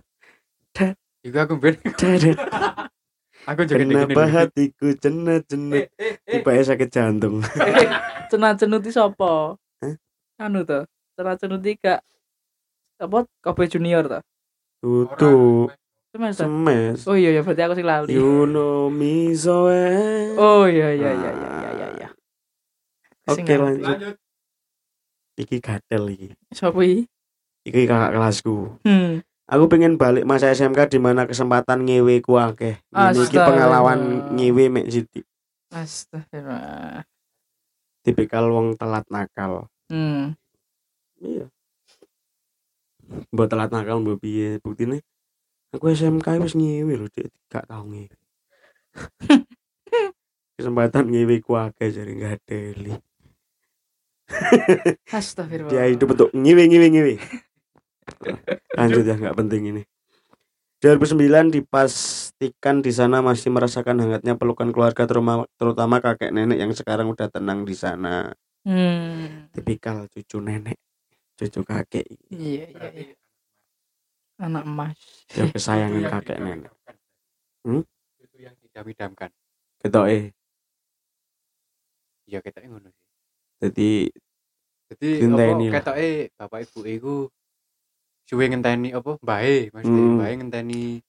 Iku 1.24 1.38
aku 1.40 1.56
ben 1.58 1.80
aku 3.50 3.62
gini 3.64 3.96
Kenapa 3.96 4.24
hatiku 4.28 4.92
cenet-cenet 5.00 5.90
tiba 6.28 6.52
sakit 6.62 6.90
jantung. 6.92 7.40
Cenat 8.32 8.60
cenuti 8.60 8.92
sapa? 8.92 9.56
Hah? 9.58 9.96
Anu 10.44 10.68
to. 10.68 10.84
Cenat 11.16 11.40
cenuti 11.40 11.80
gak 11.80 12.04
apa 13.00 13.18
Kobe 13.40 13.64
Junior 13.72 14.04
to? 14.06 14.20
Tutup 14.84 15.72
Semes 16.14 16.38
semes. 16.38 17.10
Oh 17.10 17.18
iya 17.18 17.34
ya 17.34 17.42
berarti 17.42 17.62
aku 17.66 17.74
sing 17.74 17.88
lali. 17.90 18.14
You 18.14 18.46
know 18.46 18.86
me 18.94 19.34
so 19.34 19.66
well. 19.66 20.38
Oh 20.38 20.64
iya 20.70 20.94
iya 20.94 21.10
iya 21.10 21.32
iya 21.34 21.50
iya 21.50 21.70
iya 21.74 21.88
iya. 21.98 22.10
Sing 23.10 23.13
Oke 23.30 23.54
lanjut. 23.56 24.20
Iki 25.40 25.58
gatel 25.64 26.04
iki. 26.14 26.30
Sopo 26.52 26.84
iki? 26.84 27.08
Iki 27.64 27.88
kakak 27.88 28.12
kelasku. 28.14 28.76
Hmm. 28.84 29.24
Aku 29.48 29.68
pengen 29.68 30.00
balik 30.00 30.28
masa 30.28 30.52
SMK 30.52 30.88
di 30.92 31.00
mana 31.00 31.28
kesempatan 31.28 31.84
ngewe 31.88 32.20
ku 32.24 32.36
akeh. 32.40 32.80
Ini 32.92 33.20
iki 33.24 33.38
pengalaman 33.40 34.32
ngewe 34.36 34.72
mek 34.72 34.88
sithik. 34.92 35.26
Astagfirullah. 35.72 37.04
Tipikal 38.04 38.52
wong 38.52 38.76
telat 38.76 39.08
nakal. 39.08 39.72
Hmm. 39.88 40.36
Iya. 41.24 41.48
Mbok 43.32 43.48
telat 43.48 43.72
nakal 43.72 44.04
mbok 44.04 44.20
piye 44.20 44.60
buktine? 44.60 45.04
Aku 45.74 45.90
SMK 45.90 46.44
wis 46.44 46.54
ngewe 46.54 46.94
lho, 47.00 47.08
Dik. 47.10 47.32
Gak 47.50 47.66
tau 47.66 47.88
ngewe. 47.88 48.16
Kesempatan 50.60 51.10
ngewe 51.10 51.36
ku 51.42 51.58
akeh 51.58 51.90
jadi 51.90 52.12
gak 52.14 52.44
deli. 52.46 52.94
Astagfirullah. 55.18 55.72
Dia 55.72 55.84
hidup 55.92 56.16
untuk 56.16 56.30
ngewe 56.34 56.64
ngewe 56.70 56.88
ngewe. 56.90 57.16
Lanjut 58.76 59.04
ya, 59.04 59.16
nggak 59.16 59.38
penting 59.38 59.64
ini. 59.76 59.84
2009 60.84 61.48
dipastikan 61.48 62.84
di 62.84 62.92
sana 62.92 63.24
masih 63.24 63.56
merasakan 63.56 64.04
hangatnya 64.04 64.36
pelukan 64.36 64.68
keluarga 64.76 65.08
terutama, 65.08 65.48
terutama 65.56 66.04
kakek 66.04 66.36
nenek 66.36 66.60
yang 66.60 66.76
sekarang 66.76 67.08
udah 67.08 67.32
tenang 67.32 67.64
di 67.64 67.72
sana. 67.72 68.36
Hmm. 68.68 69.48
Tipikal 69.56 70.12
cucu 70.12 70.44
nenek, 70.44 70.76
cucu 71.40 71.64
kakek, 71.64 72.04
Iya 72.28 72.68
iya 72.68 72.90
iya. 72.92 73.16
Anak 74.44 74.68
emas. 74.68 75.00
yang 75.40 75.56
kesayangan 75.56 76.04
kakek 76.20 76.40
nenek. 76.44 76.72
Hmm? 77.64 77.84
itu 78.20 78.38
yang 78.44 78.56
didam-idamkan 78.60 79.32
Gitu 79.80 80.00
eh, 80.04 80.24
iya 82.28 82.40
kita 82.44 82.60
ngono 82.68 82.92
sih 82.92 83.03
jadi 83.64 83.92
jadi 84.92 85.10
Ngenteni 85.24 85.66
apa 85.72 85.74
ketoke 85.80 86.12
bapak 86.36 86.60
ibu 86.68 86.80
iku 86.84 87.16
suwe 88.28 88.46
ngenteni 88.52 88.92
apa 88.92 89.16
bae 89.24 89.72
Mas 89.72 89.88
Hmm. 89.88 90.20
bae 90.20 90.34
ngenteni 90.36 91.00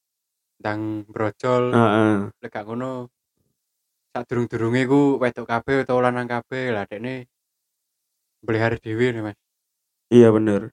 ndang 0.63 1.03
brojol 1.11 1.75
heeh, 1.75 2.15
lek 2.39 2.51
gak 2.55 2.65
ngono 2.65 3.11
sak 4.15 4.31
durung-durunge 4.31 4.87
ku 4.87 5.19
wedok 5.19 5.51
kabeh 5.51 5.83
utawa 5.83 6.09
lanang 6.09 6.31
kabeh 6.31 6.71
lah 6.71 6.87
dekne 6.87 7.27
belihara 8.39 8.79
dhewe 8.79 9.11
nih 9.11 9.23
Mas 9.27 9.39
iya 10.15 10.31
bener. 10.31 10.71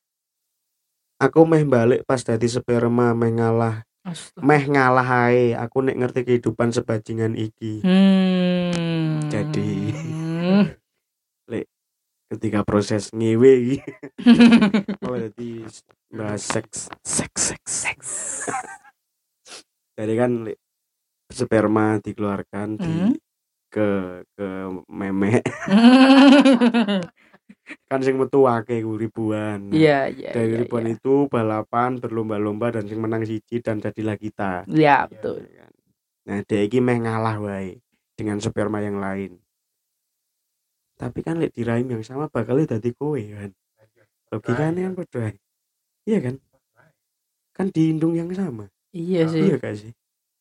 Aku 1.21 1.45
meh 1.45 1.61
balik 1.61 2.01
pas 2.09 2.17
dadi 2.25 2.49
sperma 2.49 3.13
meh 3.13 3.29
ngalah, 3.29 3.85
Astaga. 4.01 4.41
meh 4.41 4.63
ngalah 4.65 5.09
ae. 5.29 5.53
Aku 5.53 5.85
nek 5.85 5.93
ngerti 6.01 6.25
kehidupan 6.25 6.73
sebajingan 6.73 7.37
iki. 7.37 7.85
Hmm. 7.85 9.29
Jadi. 9.29 9.93
Ketika 12.31 12.63
proses 12.63 13.11
ngewe 13.11 13.51
iki 13.59 13.77
oh 15.03 15.19
jadi 15.19 15.67
bahas 16.09 16.39
seks 16.41 16.87
seks 17.03 17.51
seks 17.51 17.71
seks 17.83 18.09
jadi 19.99 20.13
kan 20.15 20.31
sperma 21.27 21.99
dikeluarkan 21.99 22.67
di 22.75 22.87
Hmm. 22.87 23.11
ke 23.67 23.87
ke 24.35 24.47
meme 24.87 25.39
kan 27.87 27.99
sing 27.99 28.15
metu 28.15 28.43
akeh 28.43 28.79
ku 28.79 28.95
ribuan 28.95 29.71
Iya, 29.71 30.07
iya. 30.07 30.31
dari 30.31 30.51
iya, 30.51 30.59
ribuan 30.59 30.87
iya. 30.87 30.95
itu 30.95 31.27
balapan 31.27 31.95
berlomba-lomba 31.95 32.75
dan 32.75 32.83
sing 32.85 32.99
menang 32.99 33.23
siji 33.23 33.59
dan 33.59 33.79
jadilah 33.79 34.15
kita 34.15 34.67
Iya, 34.67 35.07
betul. 35.07 35.47
Ya 35.47 35.63
kan? 35.63 35.71
nah 36.21 36.37
dia 36.43 36.61
iki 36.61 36.79
meh 36.79 36.95
ngalah 36.95 37.39
wae 37.39 37.79
dengan 38.13 38.37
sperma 38.37 38.79
yang 38.79 38.99
lain 38.99 39.39
tapi 41.01 41.19
kan 41.25 41.41
lek 41.41 41.49
di 41.57 41.65
rahim 41.65 41.89
yang 41.89 42.03
sama 42.05 42.29
bakalnya 42.29 42.77
dadi 42.77 42.93
kowe 42.93 43.17
kan 43.17 43.49
logikanya 44.29 44.81
kan 44.85 44.93
padha 44.95 45.19
ae. 45.27 45.35
iya 46.05 46.17
kan 46.21 46.35
kan 47.51 47.67
di 47.73 47.89
indung 47.89 48.13
yang 48.13 48.29
sama 48.31 48.69
Iya 48.93 49.25
sih. 49.25 49.41
iya 49.49 49.55
gak 49.57 49.75
sih 49.81 49.91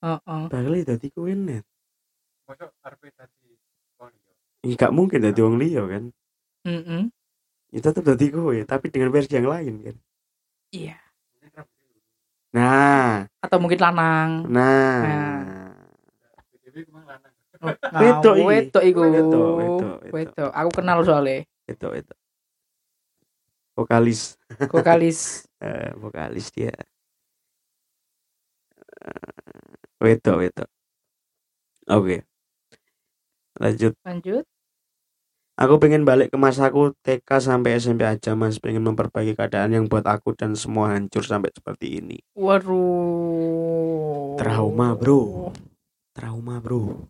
Heeh. 0.04 0.42
bakalnya 0.52 0.84
dadi 0.94 1.08
kowe 1.08 1.32
net 1.32 1.64
Mosok 2.44 2.70
arepe 2.84 3.08
dadi 3.16 3.48
wong 3.96 4.10
liya. 4.12 4.32
nggak 4.76 4.92
mungkin 4.92 5.18
dadi 5.24 5.40
wong 5.40 5.56
liya 5.56 5.82
kan 5.88 6.04
Mm-mm. 6.68 7.02
ya 7.72 7.80
tetap 7.80 8.04
dadi 8.04 8.26
kowe 8.28 8.56
tapi 8.68 8.86
dengan 8.92 9.08
versi 9.08 9.32
yang 9.32 9.48
lain 9.48 9.74
kan 9.80 9.96
Iya. 10.70 10.96
nah 12.50 13.26
Atau 13.42 13.58
mungkin 13.62 13.78
lanang. 13.80 14.30
nah 14.50 15.02
BTW 16.50 16.76
ku 16.86 16.90
mang 16.94 17.06
lanang. 17.06 17.32
Oh, 17.49 17.49
Wedok 17.60 18.34
iki. 18.40 18.46
wedok 18.48 18.82
iku. 18.84 19.00
Wedok, 19.04 19.48
wedok, 19.60 19.96
wedok. 20.00 20.14
Wedok. 20.16 20.50
Aku 20.56 20.70
kenal 20.72 20.98
soalnya. 21.04 21.44
itu 21.68 21.88
itu 21.94 22.14
vokalis 23.78 24.34
Vokalis. 24.68 25.20
Eh, 25.60 25.92
vokalis 25.94 26.48
dia 26.50 26.72
Eh, 29.00 29.32
wedok 30.00 30.36
wedok 30.40 30.68
oke 31.88 32.24
lanjut 33.60 33.92
Lanjut. 34.04 34.44
aku 35.56 35.74
pengen 35.76 36.08
balik 36.08 36.32
ke 36.32 36.38
masaku 36.40 36.96
TK 37.04 37.28
sampai 37.40 37.76
SMP 37.76 38.08
aja 38.08 38.32
mas 38.32 38.56
pengen 38.56 38.84
memperbaiki 38.88 39.36
keadaan 39.36 39.76
yang 39.76 39.84
buat 39.84 40.08
aku 40.08 40.32
dan 40.32 40.56
semua 40.56 40.96
hancur 40.96 41.20
sampai 41.24 41.52
seperti 41.52 42.00
ini 42.00 42.18
Waduh. 42.32 42.80
Trauma, 44.40 44.96
bro. 44.96 45.52
trauma 46.16 46.56
bro 46.60 47.04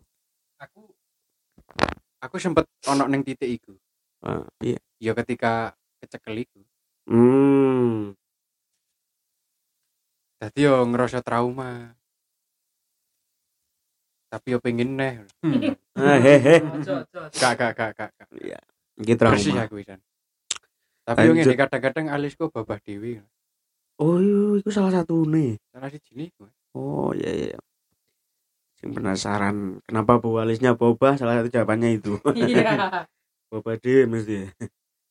aku 2.21 2.37
sempet 2.37 2.69
ono 2.85 3.09
ning 3.09 3.25
titik 3.25 3.49
iku. 3.49 3.73
Ah, 4.21 4.45
iya 4.61 4.77
Ya 5.01 5.17
ketika 5.17 5.73
kecekel 5.97 6.45
iku. 6.45 6.61
hmm 7.09 8.13
Dadi 10.37 10.65
yo 10.65 10.85
ngerasa 10.85 11.21
trauma. 11.25 11.97
Tapi 14.31 14.47
yo 14.55 14.59
pengen 14.61 14.95
neh. 14.97 15.25
Hehe 15.97 16.61
gak 17.35 17.53
gak 17.59 17.71
gak. 17.75 17.91
gak. 17.97 18.09
iya 18.39 18.57
ini 19.01 19.13
Bersih 19.17 19.51
trauma 19.53 19.65
aku 19.65 19.75
wisan. 19.81 19.99
Tapi 21.05 21.27
yo 21.27 21.33
ngene 21.33 21.57
kadang-kadang 21.57 22.05
alisku 22.13 22.47
babah 22.53 22.77
dewi. 22.85 23.19
oh 24.01 24.17
iya 24.17 24.57
itu 24.57 24.69
salah 24.73 24.89
satu 24.89 25.29
nih 25.29 25.61
Salah 25.69 25.89
siji 25.93 26.13
niku. 26.17 26.45
Oh 26.73 27.13
iya 27.13 27.53
iya. 27.53 27.57
Sing 28.81 28.97
penasaran 28.97 29.77
kenapa 29.85 30.17
bau 30.17 30.41
alisnya 30.41 30.73
boba 30.73 31.13
salah 31.13 31.37
satu 31.37 31.53
jawabannya 31.53 32.01
itu. 32.01 32.17
Iya. 32.33 33.05
boba 33.53 33.77
deh 33.77 34.09
mesti. 34.09 34.49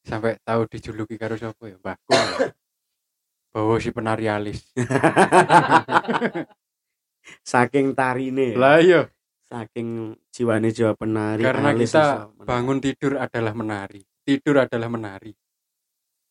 Sampai 0.02 0.42
tahu 0.42 0.66
dijuluki 0.66 1.14
karo 1.14 1.38
sapa 1.38 1.70
ya, 1.70 1.78
Mbahku. 1.78 2.10
Bawa 3.54 3.78
si 3.78 3.94
penari 3.94 4.26
alis. 4.26 4.66
Saking 7.46 7.94
tarine. 7.94 8.58
Lah 8.58 8.82
iya, 8.82 9.06
Saking 9.46 10.18
jiwane 10.34 10.74
jiwa 10.74 10.98
penari. 10.98 11.46
karena 11.46 11.70
alis 11.70 11.94
kita 11.94 12.26
bangun 12.42 12.82
tidur 12.82 13.22
adalah 13.22 13.54
menari. 13.54 14.02
Tidur 14.26 14.66
adalah 14.66 14.90
menari. 14.90 15.30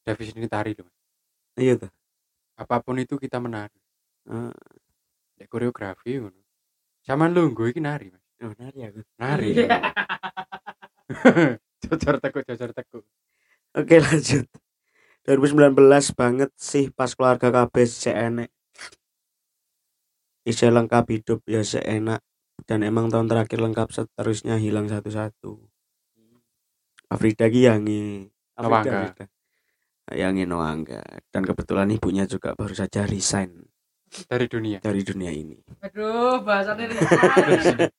Definisi 0.03 0.43
tari 0.51 0.75
loh. 0.75 0.91
Iya 1.55 1.87
tuh. 1.87 1.91
Apa 2.59 2.83
pun 2.83 2.99
itu 2.99 3.15
kita 3.15 3.39
menari. 3.39 3.79
Dek 5.39 5.47
koreografi 5.47 6.19
ngono. 6.19 6.48
Saman 7.05 7.31
lungguh 7.33 7.71
iki 7.71 7.81
nari, 7.81 8.11
Mas. 8.11 8.23
oh, 8.43 8.53
nari 8.55 8.79
aku. 8.85 8.99
Nari. 9.19 9.49
Iya. 11.09 11.57
Jojor 11.81 12.21
tekuk, 12.21 12.45
jojor 12.45 12.69
tekuk. 12.69 13.01
Oke 13.73 13.97
lanjut. 13.97 14.45
2019 15.25 15.73
banget 16.13 16.53
sih 16.53 16.93
pas 16.93 17.09
keluarga 17.17 17.49
KB 17.49 17.75
se 17.89 18.13
enek. 18.13 18.53
Isi 20.45 20.69
lengkap 20.69 21.05
hidup 21.09 21.41
ya 21.49 21.65
seenak 21.65 22.21
dan 22.69 22.85
emang 22.85 23.09
tahun 23.09 23.25
terakhir 23.25 23.57
lengkap 23.57 23.89
seterusnya 23.89 24.61
hilang 24.61 24.85
satu-satu. 24.85 25.65
Afrida 27.09 27.49
ki 27.49 27.65
yangi 27.65 28.29
Noangga. 28.57 29.09
Afrida. 29.13 29.25
Yangi 30.13 30.45
Noangga 30.45 31.01
dan 31.33 31.41
kebetulan 31.45 31.89
ibunya 31.89 32.29
juga 32.29 32.53
baru 32.53 32.73
saja 32.77 33.05
resign 33.05 33.65
Dari 34.09 34.45
dunia. 34.45 34.77
dari 34.79 35.01
dunia 35.01 35.29
ini. 35.29 35.53
Aduh, 35.79 36.41
bahasannya 36.41 36.89
resign. 36.89 37.87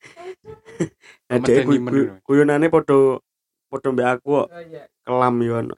Adek 1.31 1.63
Medeni 1.63 1.67
ku- 1.71 1.79
menur. 1.81 1.95
ku- 2.21 2.23
guyonane 2.27 2.67
podo 2.67 3.23
podo 3.67 3.89
mbek 3.91 4.09
aku 4.13 4.29
kok 4.37 4.49
Oh, 4.49 4.61
iya. 4.61 4.85
kelam 5.01 5.35
yo 5.39 5.55
ono. 5.61 5.75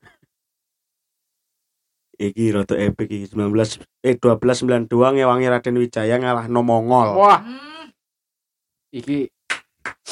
Iki 2.15 2.45
rada 2.51 2.77
epic 2.77 3.09
iki 3.09 3.27
19 3.29 3.83
eh 4.01 4.15
1292 4.15 4.89
ngewangi 4.89 5.47
Raden 5.49 5.77
Wijaya 5.77 6.17
ngalah 6.17 6.47
no 6.47 6.63
Mongol. 6.63 7.13
Wah, 7.15 7.41
Hmm. 7.41 7.91
iki 8.91 9.29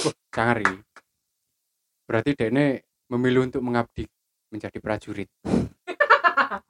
wah, 0.02 0.14
sangar 0.28 0.58
iki. 0.58 0.76
Berarti 2.04 2.30
Dene 2.34 2.82
memilih 3.06 3.46
untuk 3.46 3.62
mengabdi 3.62 4.04
menjadi 4.48 4.76
prajurit. 4.78 5.30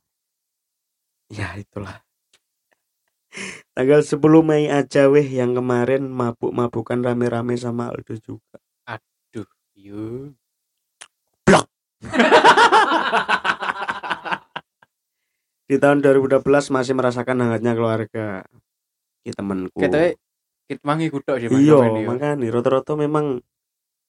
Ya 1.30 1.54
itulah. 1.54 2.02
Tanggal 3.72 4.02
10 4.02 4.18
Mei 4.42 4.66
aja 4.66 5.06
weh 5.06 5.22
yang 5.24 5.54
kemarin 5.54 6.10
mabuk-mabukan 6.10 6.98
rame-rame 7.00 7.54
sama 7.54 7.94
Aldo 7.94 8.18
juga. 8.18 8.58
Duh, 9.30 9.46
yo. 9.78 10.34
Di 15.70 15.78
tahun 15.78 16.02
2012 16.02 16.42
masih 16.74 16.94
merasakan 16.98 17.38
hangatnya 17.46 17.78
keluarga. 17.78 18.42
Ki 19.22 19.30
temenku. 19.30 19.78
Kita 19.78 20.18
kita 20.66 20.82
mangi 20.82 21.06
kutok 21.10 21.38
sih 21.38 21.46
Iya, 21.50 21.78
yo. 21.78 22.06
makanya 22.06 22.50
rata-rata 22.50 22.98
memang 22.98 23.38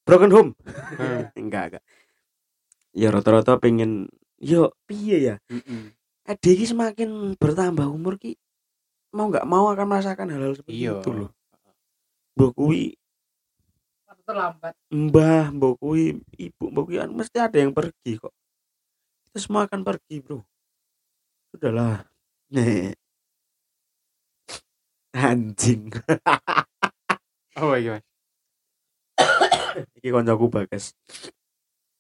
broken 0.06 0.32
home. 0.34 0.52
Hmm, 0.98 1.30
enggak, 1.42 1.78
enggak. 1.78 1.84
Ya 2.98 3.14
rata-rata 3.14 3.62
pengen 3.62 4.10
yo 4.42 4.74
piye 4.90 5.18
ya? 5.22 5.36
mm-mm. 5.54 5.94
Adik 6.26 6.58
iki 6.58 6.66
semakin 6.74 7.38
bertambah 7.38 7.86
umur 7.90 8.18
ki 8.18 8.38
mau 9.12 9.28
nggak 9.28 9.46
mau 9.46 9.66
akan 9.70 9.86
merasakan 9.88 10.28
hal-hal 10.32 10.54
seperti 10.56 10.76
Iya. 10.78 11.00
itu 11.00 11.10
loh. 11.12 11.30
Mbok 12.36 12.52
kuwi 12.56 12.96
Waktu 14.08 14.24
terlambat. 14.24 14.74
mbah, 14.88 15.46
mbok 15.52 15.74
kuwi 15.78 16.04
ibu, 16.38 16.64
mbok 16.68 16.84
kuwi 16.88 16.98
kan 17.00 17.12
mesti 17.12 17.38
ada 17.38 17.58
yang 17.60 17.72
pergi 17.72 18.12
kok. 18.18 18.32
Kita 19.28 19.38
semua 19.40 19.64
akan 19.64 19.82
pergi, 19.84 20.20
Bro. 20.20 20.44
Sudahlah. 21.52 22.04
Nih. 22.52 22.92
Anjing. 25.16 25.92
Oh 27.60 27.76
iya, 27.76 28.00
Mas. 28.00 28.06
Iki 30.00 30.08
koncoku 30.08 30.48
bagas. 30.48 30.96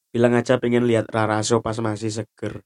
Bilang 0.09 0.31
aja 0.31 0.55
pengen 0.63 0.87
lihat 0.87 1.11
Raraso 1.11 1.59
pas 1.59 1.75
masih 1.83 2.07
seger. 2.07 2.63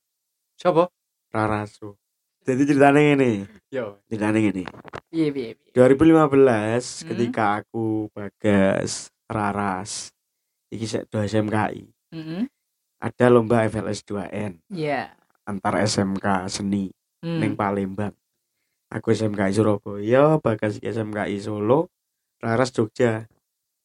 Siapa? 0.53 0.93
Raraso. 1.33 1.97
Jadi 2.45 2.61
ceritanya 2.63 3.01
ini, 3.01 3.41
Yo. 3.67 3.97
ceritanya 4.05 4.37
ini. 4.37 4.63
Iya, 5.09 5.27
iya, 5.27 5.47
iya. 5.49 5.73
2015 5.73 7.01
Hmm. 7.01 7.07
ketika 7.09 7.43
aku 7.59 8.11
Bagas 8.11 9.09
Raras 9.25 10.13
iki 10.67 10.85
sek 10.85 11.07
do 11.07 11.17
SMKI 11.17 11.87
Mm-mm. 12.11 12.45
ada 12.97 13.25
lomba 13.27 13.63
FLS 13.63 14.03
2N 14.03 14.59
Iya. 14.69 15.15
antar 15.43 15.81
SMK 15.81 16.45
seni 16.47 16.91
Hmm. 17.19 17.39
ning 17.39 17.53
Palembang 17.55 18.13
aku 18.87 19.09
SMKI 19.09 19.49
Surabaya 19.51 20.37
Bagas 20.37 20.77
SMKI 20.77 21.39
Solo 21.39 21.89
Raras 22.37 22.69
Jogja 22.69 23.25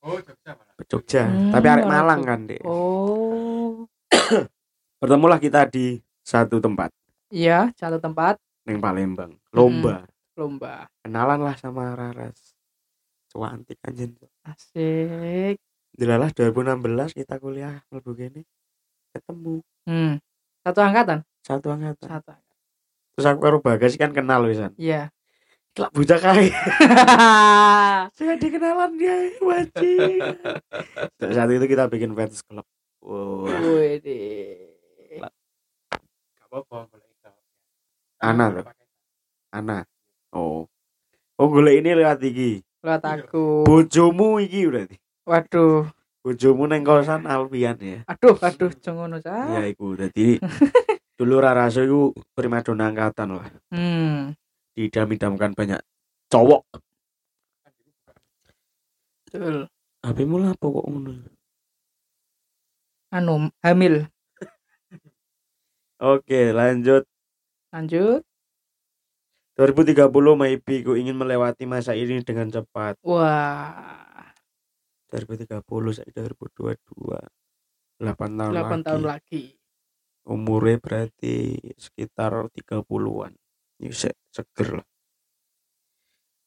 Oh, 0.01 0.19
Jogja 0.19 0.53
malah. 0.53 0.75
Jogja 0.85 1.23
Hmm, 1.25 1.51
tapi 1.51 1.67
arek 1.71 1.87
Malang 1.87 2.21
kan 2.21 2.41
dek 2.45 2.61
Oh. 2.63 3.87
bertemulah 5.01 5.39
kita 5.39 5.65
di 5.65 5.97
satu 6.21 6.59
tempat 6.59 6.91
Iya, 7.31 7.71
satu 7.73 7.97
tempat 7.97 8.35
ning 8.67 8.79
Palembang. 8.81 9.33
Lomba. 9.53 10.05
Lomba. 10.37 10.89
kenalan 11.05 11.41
lah 11.45 11.57
sama 11.59 11.93
Raras 11.93 12.57
cuantik 13.31 13.79
anjing. 13.87 14.17
Asik. 14.43 15.61
Dilalah 15.95 16.31
2016 16.35 17.15
kita 17.15 17.39
kuliah 17.39 17.83
mlebu 17.93 18.13
kene. 18.17 18.43
Ketemu. 19.15 19.63
Hmm. 19.87 20.19
Satu 20.67 20.81
angkatan? 20.83 21.23
satu 21.41 21.73
angkatan. 21.73 22.09
Satu 22.09 22.31
angkatan. 22.37 22.41
terus 23.11 23.27
aku 23.27 23.41
karo 23.43 23.59
Bagas 23.61 23.99
kan 23.99 24.15
kenal 24.15 24.47
wisan 24.47 24.73
Iya. 24.79 25.11
Kelak 25.71 25.95
bocah 25.95 26.19
kae. 26.19 26.51
Saya 28.17 28.35
dikenalan 28.39 28.99
dia 28.99 29.15
wajib. 29.39 30.19
Saat 31.21 31.51
itu 31.55 31.67
kita 31.71 31.87
bikin 31.87 32.11
fans 32.19 32.43
club. 32.43 32.67
Wow 33.01 33.47
Wih, 33.47 34.03
apa-apa. 36.51 36.91
Ana 38.21 38.53
tuh. 38.53 38.65
Ana. 39.51 39.89
Oh. 40.37 40.69
Oh 41.41 41.49
golek 41.49 41.81
ini 41.81 41.97
lewat 41.97 42.21
iki. 42.21 42.61
Lewat 42.85 43.03
aku. 43.09 43.65
Bojomu 43.65 44.37
iki 44.45 44.69
berarti. 44.69 44.97
Waduh. 45.25 45.89
Bojomu 46.21 46.69
neng 46.69 46.85
kosan 46.85 47.25
Alfian 47.25 47.81
ya. 47.81 48.05
Aduh, 48.05 48.37
aduh, 48.45 48.69
jangan 48.77 49.09
ngono 49.09 49.17
cah. 49.25 49.57
Ya 49.57 49.65
iku 49.65 49.97
dadi 49.97 50.37
dulu 51.19 51.41
Raraso 51.41 51.81
iku 51.81 52.13
primadona 52.37 52.93
angkatan 52.93 53.41
lah. 53.41 53.49
Hmm. 53.73 54.37
Didam-idamkan 54.77 55.57
banyak 55.57 55.81
cowok. 56.29 56.69
Betul. 59.25 59.65
HP 60.05 60.19
mu 60.29 60.37
lah 60.45 60.53
kok 60.61 60.69
ngono. 60.69 61.25
Anu, 63.17 63.49
hamil. 63.65 64.05
Oke, 66.13 66.53
lanjut. 66.53 67.09
Lanjut. 67.71 68.23
2030 69.59 70.09
maybe 70.41 70.75
ku 70.81 70.97
ingin 70.97 71.15
melewati 71.19 71.69
masa 71.69 71.93
ini 71.93 72.25
dengan 72.25 72.49
cepat. 72.49 72.97
Wah, 73.05 74.33
2030 75.13 75.93
saya 75.93 76.09
2022. 76.15 77.21
8 78.01 78.39
tahun 78.41 78.53
8 78.57 78.57
lagi. 78.57 78.85
tahun 78.87 79.05
lagi. 79.05 79.43
Umurnya 80.25 80.81
berarti 80.81 81.59
sekitar 81.77 82.49
30-an. 82.55 83.33
Ya 83.81 83.93
se- 83.93 84.17
seger 84.33 84.81
lah. 84.81 84.87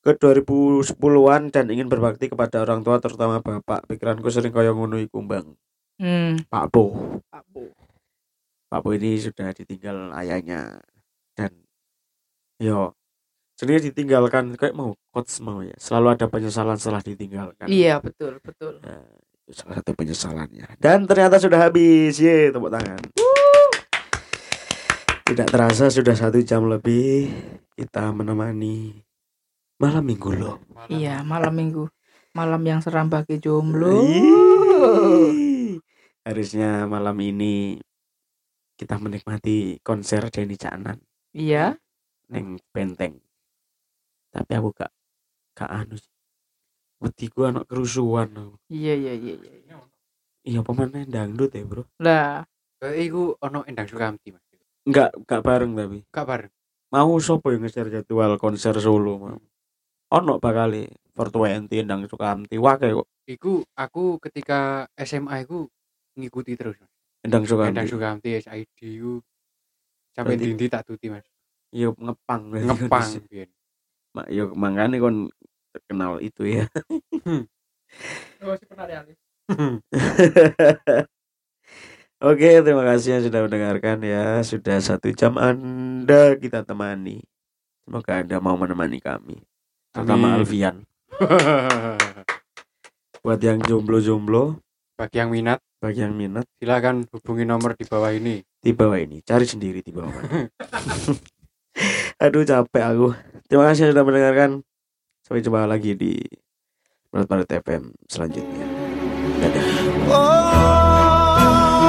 Ke 0.03 0.17
2010-an 0.17 1.53
dan 1.53 1.71
ingin 1.71 1.88
berbakti 1.88 2.28
kepada 2.28 2.65
orang 2.65 2.82
tua 2.82 2.97
terutama 2.99 3.39
bapak. 3.39 3.88
Pikiranku 3.88 4.28
sering 4.34 4.51
kaya 4.51 4.74
ngono 4.76 4.99
iku, 4.99 5.24
Bang. 5.24 5.55
Hmm. 6.01 6.41
Pak 6.49 6.65
Bo. 6.74 6.91
Pak 7.30 7.43
Bu. 7.53 7.69
Pak 8.67 8.80
Bo 8.82 8.89
ini 8.97 9.21
sudah 9.21 9.53
ditinggal 9.53 10.11
ayahnya 10.17 10.82
dan 11.34 11.52
yo 12.62 12.94
sebenarnya 13.58 13.94
ditinggalkan 13.94 14.58
kayak 14.58 14.74
mau 14.74 14.98
coach 15.14 15.40
mau 15.46 15.62
ya 15.62 15.74
selalu 15.78 16.18
ada 16.18 16.26
penyesalan 16.28 16.78
setelah 16.78 17.02
ditinggalkan. 17.06 17.70
Iya, 17.70 18.02
betul, 18.02 18.42
betul. 18.42 18.82
Nah, 18.82 19.06
itu 19.46 19.52
salah 19.54 19.80
satu 19.80 19.92
penyesalannya. 19.94 20.68
Dan 20.82 21.06
ternyata 21.06 21.38
sudah 21.38 21.70
habis 21.70 22.18
ye 22.18 22.50
tepuk 22.50 22.74
tangan. 22.74 23.02
Tidak 25.24 25.48
terasa 25.50 25.88
sudah 25.88 26.14
satu 26.14 26.44
jam 26.44 26.68
lebih 26.68 27.32
kita 27.74 28.12
menemani 28.14 29.02
malam 29.82 30.06
minggu 30.06 30.30
loh 30.36 30.58
Iya, 30.92 31.24
malam 31.26 31.56
minggu. 31.56 31.90
Malam 32.34 32.62
yang 32.66 32.80
seram 32.82 33.08
bagi 33.08 33.38
jomblo. 33.38 34.04
Harusnya 36.28 36.90
malam 36.90 37.18
ini 37.22 37.78
kita 38.76 38.98
menikmati 38.98 39.80
konser 39.86 40.28
Denny 40.34 40.58
Caknan 40.58 40.98
Iya. 41.34 41.76
neng 42.30 42.58
benteng 42.72 43.20
tapi 44.30 44.52
aku 44.54 44.74
gak 44.74 44.90
gak 45.54 45.70
anu 45.70 45.94
sih 45.94 46.10
wedi 46.98 47.28
ku 47.28 47.44
anak 47.44 47.68
kerusuhan 47.68 48.32
aku. 48.32 48.56
Iya, 48.72 48.94
iya, 48.96 49.14
iya, 49.14 49.36
iya. 49.38 49.78
iya 50.42 50.60
pemainnya 50.64 51.04
dangdut 51.06 51.52
ya 51.52 51.62
bro 51.68 51.84
Lah, 52.00 52.42
Kayak 52.80 52.96
iku 53.00 53.36
ono 53.38 53.62
Endang 53.64 53.86
Sukamti 53.86 54.32
Mas. 54.32 54.42
enggak 54.84 55.14
gak 55.24 55.42
bareng 55.42 55.72
tapi 55.74 56.00
Gak 56.10 56.26
bareng. 56.26 56.52
mau 56.90 57.14
sopo 57.20 57.50
yang 57.50 57.62
ngejar 57.62 57.90
jadwal 57.90 58.38
konser 58.38 58.74
Solo 58.80 59.14
mau 59.18 59.38
ono 60.14 60.34
bakal 60.38 60.86
420 61.14 61.82
endang 61.82 62.06
Sukamti 62.06 62.56
wae 62.58 62.90
kok 62.90 63.08
Iku 63.24 63.64
aku 63.74 64.20
ketika 64.20 64.84
SMA 64.96 65.44
iku 65.44 65.64
ngikuti 66.16 66.54
terus. 66.56 66.76
Mas. 66.78 66.90
endang 67.22 67.44
Endang 67.46 67.86
Sukamti 67.86 67.90
Sukamti 67.90 68.30
SID 68.40 68.80
iku 68.80 69.14
sampai 70.14 70.38
Berarti- 70.38 70.53
dindi 70.53 70.66
tak 70.70 70.86
tuti 70.86 71.09
Mas. 71.09 71.26
iya 71.74 71.89
ngepang 71.89 72.53
Ngepang 72.53 73.07
biyen. 73.28 73.49
Mak, 74.14 74.28
yo 74.30 74.53
makanya 74.53 74.97
kon 74.97 75.30
terkenal 75.74 76.22
itu 76.22 76.45
ya 76.45 76.66
si 78.53 78.66
pernah 78.70 78.86
realis. 78.86 79.18
Oke, 82.24 82.64
terima 82.64 82.88
kasih 82.88 83.20
yang 83.20 83.24
sudah 83.28 83.39
mendengarkan 83.43 83.99
ya. 83.99 84.39
Sudah 84.41 84.80
satu 84.80 85.11
jam 85.11 85.36
Anda 85.36 86.39
kita 86.39 86.64
temani. 86.64 87.20
Semoga 87.84 88.24
Anda 88.24 88.39
mau 88.39 88.55
menemani 88.55 89.03
kami. 89.03 89.43
Terutama. 89.91 90.39
Alfian. 90.39 90.88
Buat 93.24 93.39
yang 93.39 93.59
jomblo-jomblo, 93.59 94.59
Bagi 94.93 95.20
yang 95.20 95.32
minat 95.32 95.59
bagi 95.80 95.99
yang 95.99 96.16
minat, 96.16 96.47
silakan 96.59 97.03
hubungi 97.11 97.43
nomor 97.43 97.76
di 97.76 97.84
bawah 97.84 98.11
ini. 98.11 98.39
Di 98.64 98.72
bawah 98.72 98.95
ini. 98.95 99.20
Cari 99.20 99.43
sendiri 99.43 99.84
di 99.84 99.91
bawah. 99.91 100.16
Aduh, 102.24 102.47
capek 102.47 102.84
aku. 102.88 103.11
Terima 103.51 103.68
kasih 103.68 103.91
sudah 103.91 104.07
mendengarkan. 104.07 104.64
Sampai 105.28 105.43
jumpa 105.43 105.68
lagi 105.68 105.91
di 105.99 106.16
Menurut 107.11 107.28
Menurut 107.30 107.51
FM 107.51 107.84
selanjutnya. 108.09 108.66
Dadah. 109.38 109.66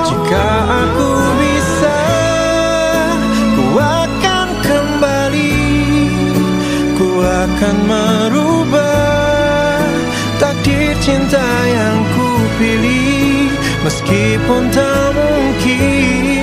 Jika 0.04 0.48
aku 0.84 1.10
bisa, 1.40 2.00
ku 3.56 3.80
akan 3.80 4.48
kembali, 4.60 5.56
ku 7.00 7.24
akan 7.24 7.76
merubah 7.88 9.80
takdir 10.36 10.92
cinta 11.00 11.48
yang 11.72 12.04
ku 12.12 12.28
pilih, 12.60 13.48
meskipun 13.80 14.68
tak 14.68 15.16
mungkin, 15.16 16.33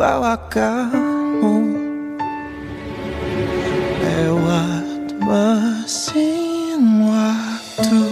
membawa 0.00 0.32
kamu 0.48 1.76
lewat 4.00 5.12
mesin 5.20 6.80
waktu. 7.04 8.09